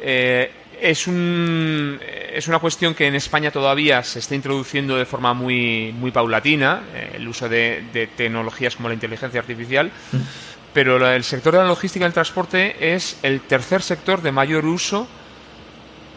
Eh, 0.00 0.50
es, 0.80 1.06
un, 1.06 1.98
es 2.32 2.48
una 2.48 2.58
cuestión 2.58 2.94
que 2.94 3.06
en 3.06 3.14
España 3.14 3.50
todavía 3.50 4.02
se 4.02 4.18
está 4.18 4.34
introduciendo 4.34 4.96
de 4.96 5.06
forma 5.06 5.34
muy, 5.34 5.92
muy 5.92 6.10
paulatina, 6.10 6.82
eh, 6.94 7.12
el 7.16 7.28
uso 7.28 7.48
de, 7.48 7.84
de, 7.92 8.06
tecnologías 8.08 8.76
como 8.76 8.88
la 8.88 8.94
inteligencia 8.94 9.40
artificial, 9.40 9.90
mm. 10.12 10.16
pero 10.72 11.08
el 11.08 11.24
sector 11.24 11.52
de 11.52 11.60
la 11.60 11.68
logística 11.68 12.04
y 12.04 12.08
el 12.08 12.12
transporte 12.12 12.94
es 12.94 13.18
el 13.22 13.40
tercer 13.40 13.82
sector 13.82 14.20
de 14.22 14.32
mayor 14.32 14.66
uso 14.66 15.08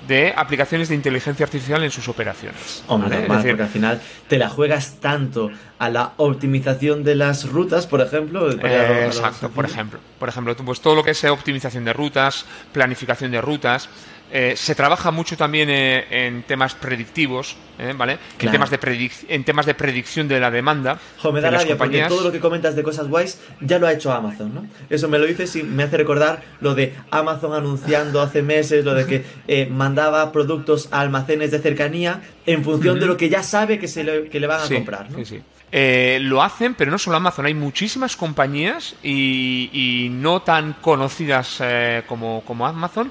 de 0.08 0.34
aplicaciones 0.36 0.90
de 0.90 0.96
inteligencia 0.96 1.46
artificial 1.46 1.84
en 1.84 1.92
sus 1.92 2.08
operaciones. 2.08 2.84
Hombre, 2.88 3.26
porque 3.28 3.52
al 3.52 3.68
final 3.68 4.02
te 4.28 4.38
la 4.38 4.50
juegas 4.50 4.98
tanto 5.00 5.52
a 5.80 5.90
la 5.90 6.14
optimización 6.18 7.04
de 7.04 7.16
las 7.16 7.50
rutas, 7.50 7.88
por 7.88 8.02
ejemplo. 8.02 8.50
Eh, 8.52 9.06
exacto, 9.06 9.50
por 9.50 9.66
ejemplo. 9.66 10.00
Por 10.20 10.30
ejemplo, 10.30 10.56
pues 10.56 10.82
todo 10.82 10.96
lo 10.96 11.04
que 11.04 11.12
es 11.12 11.24
optimización 11.26 11.86
de 11.86 11.94
rutas, 11.94 12.46
planificación 12.72 13.32
de 13.32 13.42
rutas, 13.42 13.90
eh, 14.30 14.56
se 14.58 14.76
trabaja 14.76 15.12
mucho 15.12 15.38
también 15.38 15.70
eh, 15.70 16.06
en 16.10 16.44
temas 16.44 16.76
predictivos, 16.76 17.56
eh, 17.80 17.94
¿vale? 17.96 18.18
En, 18.40 18.52
temas 18.52 18.70
de 18.70 19.12
en 19.30 19.44
temas 19.46 19.66
de 19.66 19.74
predicción 19.74 20.28
de 20.28 20.40
la 20.40 20.52
demanda. 20.52 21.00
Jo, 21.22 21.32
me 21.32 21.40
da 21.40 21.50
rabia 21.50 21.78
porque 21.78 22.04
todo 22.10 22.24
lo 22.24 22.32
que 22.32 22.40
comentas 22.40 22.76
de 22.76 22.84
cosas 22.84 23.08
guays 23.08 23.40
ya 23.62 23.80
lo 23.80 23.88
ha 23.88 23.94
hecho 23.94 24.12
Amazon, 24.12 24.54
¿no? 24.54 24.68
Eso 24.90 25.08
me 25.08 25.18
lo 25.18 25.26
dices 25.26 25.56
y 25.56 25.64
me 25.64 25.84
hace 25.84 25.96
recordar 25.96 26.42
lo 26.60 26.76
de 26.76 26.94
Amazon 27.10 27.54
anunciando 27.54 28.22
hace 28.22 28.42
meses, 28.42 28.84
lo 28.84 28.94
de 28.96 29.06
que 29.06 29.68
mandaba 29.68 30.32
productos 30.34 30.90
a 30.92 31.00
almacenes 31.00 31.52
de 31.52 31.60
cercanía 31.60 32.22
en 32.46 32.64
función 32.66 33.00
de 33.00 33.06
lo 33.06 33.16
que 33.16 33.30
ya 33.30 33.44
sabe 33.44 33.80
que, 33.80 33.88
se 33.88 34.04
le, 34.04 34.28
que 34.30 34.42
le 34.42 34.48
van 34.48 34.62
a 34.62 34.68
comprar, 34.68 35.10
¿no? 35.10 35.20
Sí, 35.20 35.26
sí. 35.26 36.20
lo 36.20 36.44
hacen, 36.44 36.74
pero 36.74 36.92
no 36.92 36.98
solo 36.98 37.16
Amazon, 37.16 37.46
hay 37.46 37.54
muchísimas 37.54 38.18
compañías 38.18 38.96
y, 39.04 40.10
no 40.12 40.42
tan 40.42 40.74
conocidas 40.74 41.62
como, 42.08 42.42
como 42.46 42.68
Amazon 42.68 43.10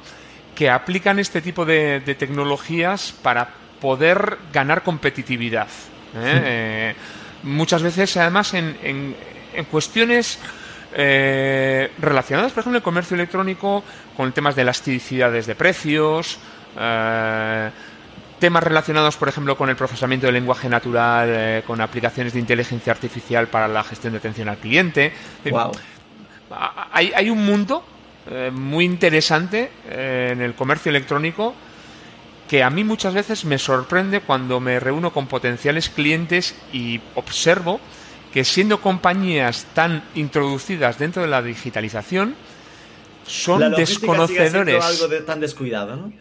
que 0.56 0.70
aplican 0.70 1.20
este 1.20 1.40
tipo 1.40 1.64
de, 1.64 2.00
tecnologías 2.18 3.12
para 3.22 3.48
poder 3.80 4.38
ganar 4.52 4.82
competitividad. 4.82 5.68
¿eh? 6.16 6.40
Eh, 6.44 6.94
muchas 7.44 7.82
veces, 7.82 8.16
además, 8.16 8.54
en, 8.54 9.14
cuestiones 9.70 10.38
eh, 10.94 11.92
relacionadas, 11.98 12.52
por 12.52 12.62
ejemplo, 12.62 12.78
el 12.78 12.82
comercio 12.82 13.14
electrónico 13.14 13.84
con 14.16 14.32
temas 14.32 14.56
de 14.56 14.62
elasticidades 14.62 15.46
de 15.46 15.54
precios, 15.54 16.38
temas 18.38 18.62
relacionados, 18.62 19.16
por 19.16 19.28
ejemplo, 19.28 19.56
con 19.56 19.68
el 19.68 19.76
procesamiento 19.76 20.26
del 20.26 20.34
lenguaje 20.34 20.68
natural, 20.68 21.62
con 21.66 21.80
aplicaciones 21.80 22.32
de 22.32 22.40
inteligencia 22.40 22.92
artificial 22.92 23.48
para 23.48 23.68
la 23.68 23.84
gestión 23.84 24.14
de 24.14 24.18
atención 24.18 24.48
al 24.48 24.56
cliente. 24.56 25.12
Wow. 25.50 25.72
Hay, 26.92 27.12
hay 27.14 27.28
un 27.28 27.44
mundo 27.44 27.84
muy 28.52 28.84
interesante 28.84 29.70
en 29.88 30.40
el 30.40 30.54
comercio 30.54 30.90
electrónico 30.90 31.54
que 32.48 32.62
a 32.62 32.70
mí 32.70 32.84
muchas 32.84 33.14
veces 33.14 33.44
me 33.44 33.58
sorprende 33.58 34.20
cuando 34.20 34.60
me 34.60 34.80
reúno 34.80 35.12
con 35.12 35.26
potenciales 35.26 35.88
clientes 35.88 36.54
y 36.72 37.00
observo 37.14 37.80
que 38.32 38.44
siendo 38.44 38.80
compañías 38.80 39.66
tan 39.74 40.04
introducidas 40.14 40.98
dentro 40.98 41.22
de 41.22 41.28
la 41.28 41.42
digitalización, 41.42 42.34
son 43.26 43.60
la 43.60 43.70
desconocedores. 43.70 44.84
algo 44.84 45.08
de, 45.08 45.20
tan 45.22 45.40
descuidado, 45.40 45.96
¿no? 45.96 46.12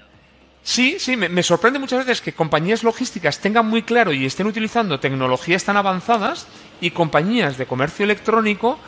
Sí, 0.64 0.96
sí, 0.98 1.16
me, 1.16 1.44
sorprende 1.44 1.78
muchas 1.78 2.00
veces 2.00 2.22
que 2.22 2.34
compañías 2.34 2.84
logísticas 2.84 3.40
tengan 3.40 3.68
muy 3.68 3.84
claro 3.84 4.12
y 4.12 4.26
estén 4.26 4.48
utilizando 4.48 5.00
tecnologías 5.00 5.64
tan 5.64 5.78
avanzadas 5.78 6.48
y 6.82 6.90
compañías 6.90 7.60
de 7.60 7.68
comercio 7.68 8.04
electrónico 8.04 8.80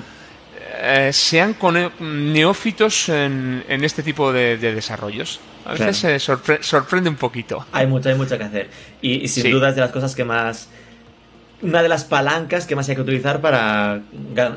eh, 0.79 1.11
sean 1.13 1.55
neófitos 1.99 3.09
en, 3.09 3.63
este 3.67 4.03
tipo 4.03 4.31
de, 4.31 4.57
desarrollos. 4.57 5.39
A 5.65 5.73
veces 5.73 5.97
se 5.97 6.19
sorprende 6.19 7.09
un 7.09 7.15
poquito. 7.15 7.65
Hay 7.71 7.87
mucho, 7.87 8.09
hay 8.09 8.15
mucho 8.15 8.37
que 8.37 8.43
hacer. 8.43 8.69
Y, 9.01 9.27
sin 9.27 9.51
duda 9.51 9.69
es 9.69 9.75
de 9.75 9.81
las 9.81 9.91
cosas 9.91 10.15
que 10.15 10.23
más... 10.23 10.69
Una 11.59 11.81
de 11.81 11.89
las 11.89 12.03
palancas 12.03 12.67
que 12.67 12.75
más 12.75 12.87
hay 12.87 12.95
que 12.95 13.01
utilizar 13.01 13.41
para, 13.41 14.01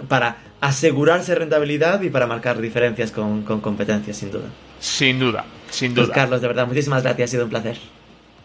para 0.06 0.36
asegurarse 0.60 1.34
rentabilidad 1.34 2.02
y 2.02 2.10
para 2.10 2.26
marcar 2.26 2.60
diferencias 2.60 3.10
con, 3.10 3.42
con 3.42 3.62
competencias, 3.62 4.18
sin 4.18 4.30
duda. 4.30 4.48
Sin 4.80 5.18
duda, 5.18 5.44
sin 5.70 5.94
pues, 5.94 6.08
duda. 6.08 6.14
Carlos, 6.14 6.42
de 6.42 6.48
verdad, 6.48 6.66
muchísimas 6.66 7.02
gracias, 7.02 7.30
ha 7.30 7.32
sido 7.32 7.44
un 7.44 7.50
placer. 7.50 7.78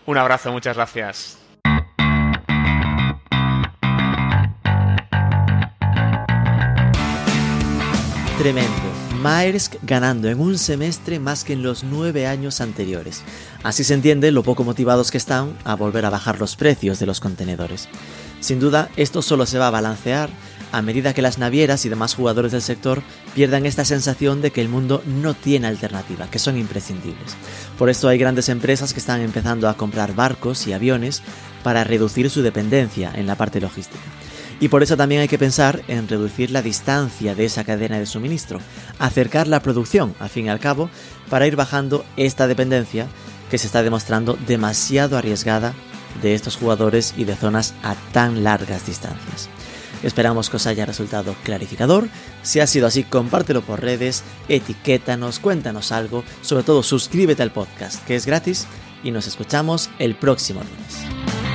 Un 0.05 0.17
abrazo, 0.17 0.51
muchas 0.53 0.77
gracias. 0.77 1.37
Tremendo. 8.45 8.71
Maersk 9.23 9.73
ganando 9.81 10.29
en 10.29 10.39
un 10.39 10.59
semestre 10.59 11.17
más 11.17 11.43
que 11.43 11.53
en 11.53 11.63
los 11.63 11.83
nueve 11.83 12.27
años 12.27 12.61
anteriores. 12.61 13.23
Así 13.63 13.83
se 13.83 13.95
entiende 13.95 14.31
lo 14.31 14.43
poco 14.43 14.63
motivados 14.63 15.09
que 15.09 15.17
están 15.17 15.57
a 15.63 15.73
volver 15.73 16.05
a 16.05 16.11
bajar 16.11 16.39
los 16.39 16.55
precios 16.55 16.99
de 16.99 17.07
los 17.07 17.19
contenedores. 17.19 17.89
Sin 18.41 18.59
duda, 18.59 18.89
esto 18.97 19.23
solo 19.23 19.47
se 19.47 19.57
va 19.57 19.69
a 19.69 19.71
balancear 19.71 20.29
a 20.71 20.83
medida 20.83 21.15
que 21.15 21.23
las 21.23 21.39
navieras 21.39 21.85
y 21.85 21.89
demás 21.89 22.13
jugadores 22.13 22.51
del 22.51 22.61
sector 22.61 23.01
pierdan 23.33 23.65
esta 23.65 23.83
sensación 23.83 24.43
de 24.43 24.51
que 24.51 24.61
el 24.61 24.69
mundo 24.69 25.01
no 25.07 25.33
tiene 25.33 25.65
alternativa, 25.65 26.29
que 26.29 26.37
son 26.37 26.55
imprescindibles. 26.55 27.35
Por 27.79 27.89
esto 27.89 28.09
hay 28.09 28.19
grandes 28.19 28.49
empresas 28.49 28.93
que 28.93 28.99
están 28.99 29.21
empezando 29.21 29.67
a 29.67 29.75
comprar 29.75 30.13
barcos 30.13 30.67
y 30.67 30.73
aviones 30.73 31.23
para 31.63 31.83
reducir 31.83 32.29
su 32.29 32.43
dependencia 32.43 33.11
en 33.15 33.25
la 33.25 33.37
parte 33.37 33.59
logística. 33.59 34.03
Y 34.65 34.67
por 34.67 34.81
eso 34.81 34.97
también 34.97 35.21
hay 35.21 35.27
que 35.27 35.37
pensar 35.37 35.83
en 35.87 36.07
reducir 36.07 36.49
la 36.49 36.63
distancia 36.63 37.35
de 37.35 37.45
esa 37.45 37.63
cadena 37.63 37.99
de 37.99 38.07
suministro, 38.07 38.59
acercar 38.97 39.47
la 39.47 39.59
producción, 39.59 40.15
al 40.19 40.29
fin 40.29 40.47
y 40.47 40.49
al 40.49 40.59
cabo, 40.59 40.89
para 41.29 41.45
ir 41.45 41.55
bajando 41.55 42.03
esta 42.17 42.47
dependencia 42.47 43.05
que 43.51 43.59
se 43.59 43.67
está 43.67 43.83
demostrando 43.83 44.39
demasiado 44.47 45.19
arriesgada 45.19 45.75
de 46.23 46.33
estos 46.33 46.55
jugadores 46.55 47.13
y 47.15 47.25
de 47.25 47.35
zonas 47.35 47.75
a 47.83 47.93
tan 48.11 48.43
largas 48.43 48.87
distancias. 48.87 49.49
Esperamos 50.01 50.49
que 50.49 50.55
os 50.55 50.65
haya 50.65 50.87
resultado 50.87 51.35
clarificador. 51.43 52.09
Si 52.41 52.59
ha 52.59 52.65
sido 52.65 52.87
así, 52.87 53.03
compártelo 53.03 53.61
por 53.61 53.83
redes, 53.83 54.23
etiquétanos, 54.49 55.37
cuéntanos 55.37 55.91
algo, 55.91 56.23
sobre 56.41 56.63
todo 56.63 56.81
suscríbete 56.81 57.43
al 57.43 57.51
podcast, 57.51 58.03
que 58.05 58.15
es 58.15 58.25
gratis, 58.25 58.65
y 59.03 59.11
nos 59.11 59.27
escuchamos 59.27 59.91
el 59.99 60.15
próximo 60.15 60.61
lunes. 60.61 61.54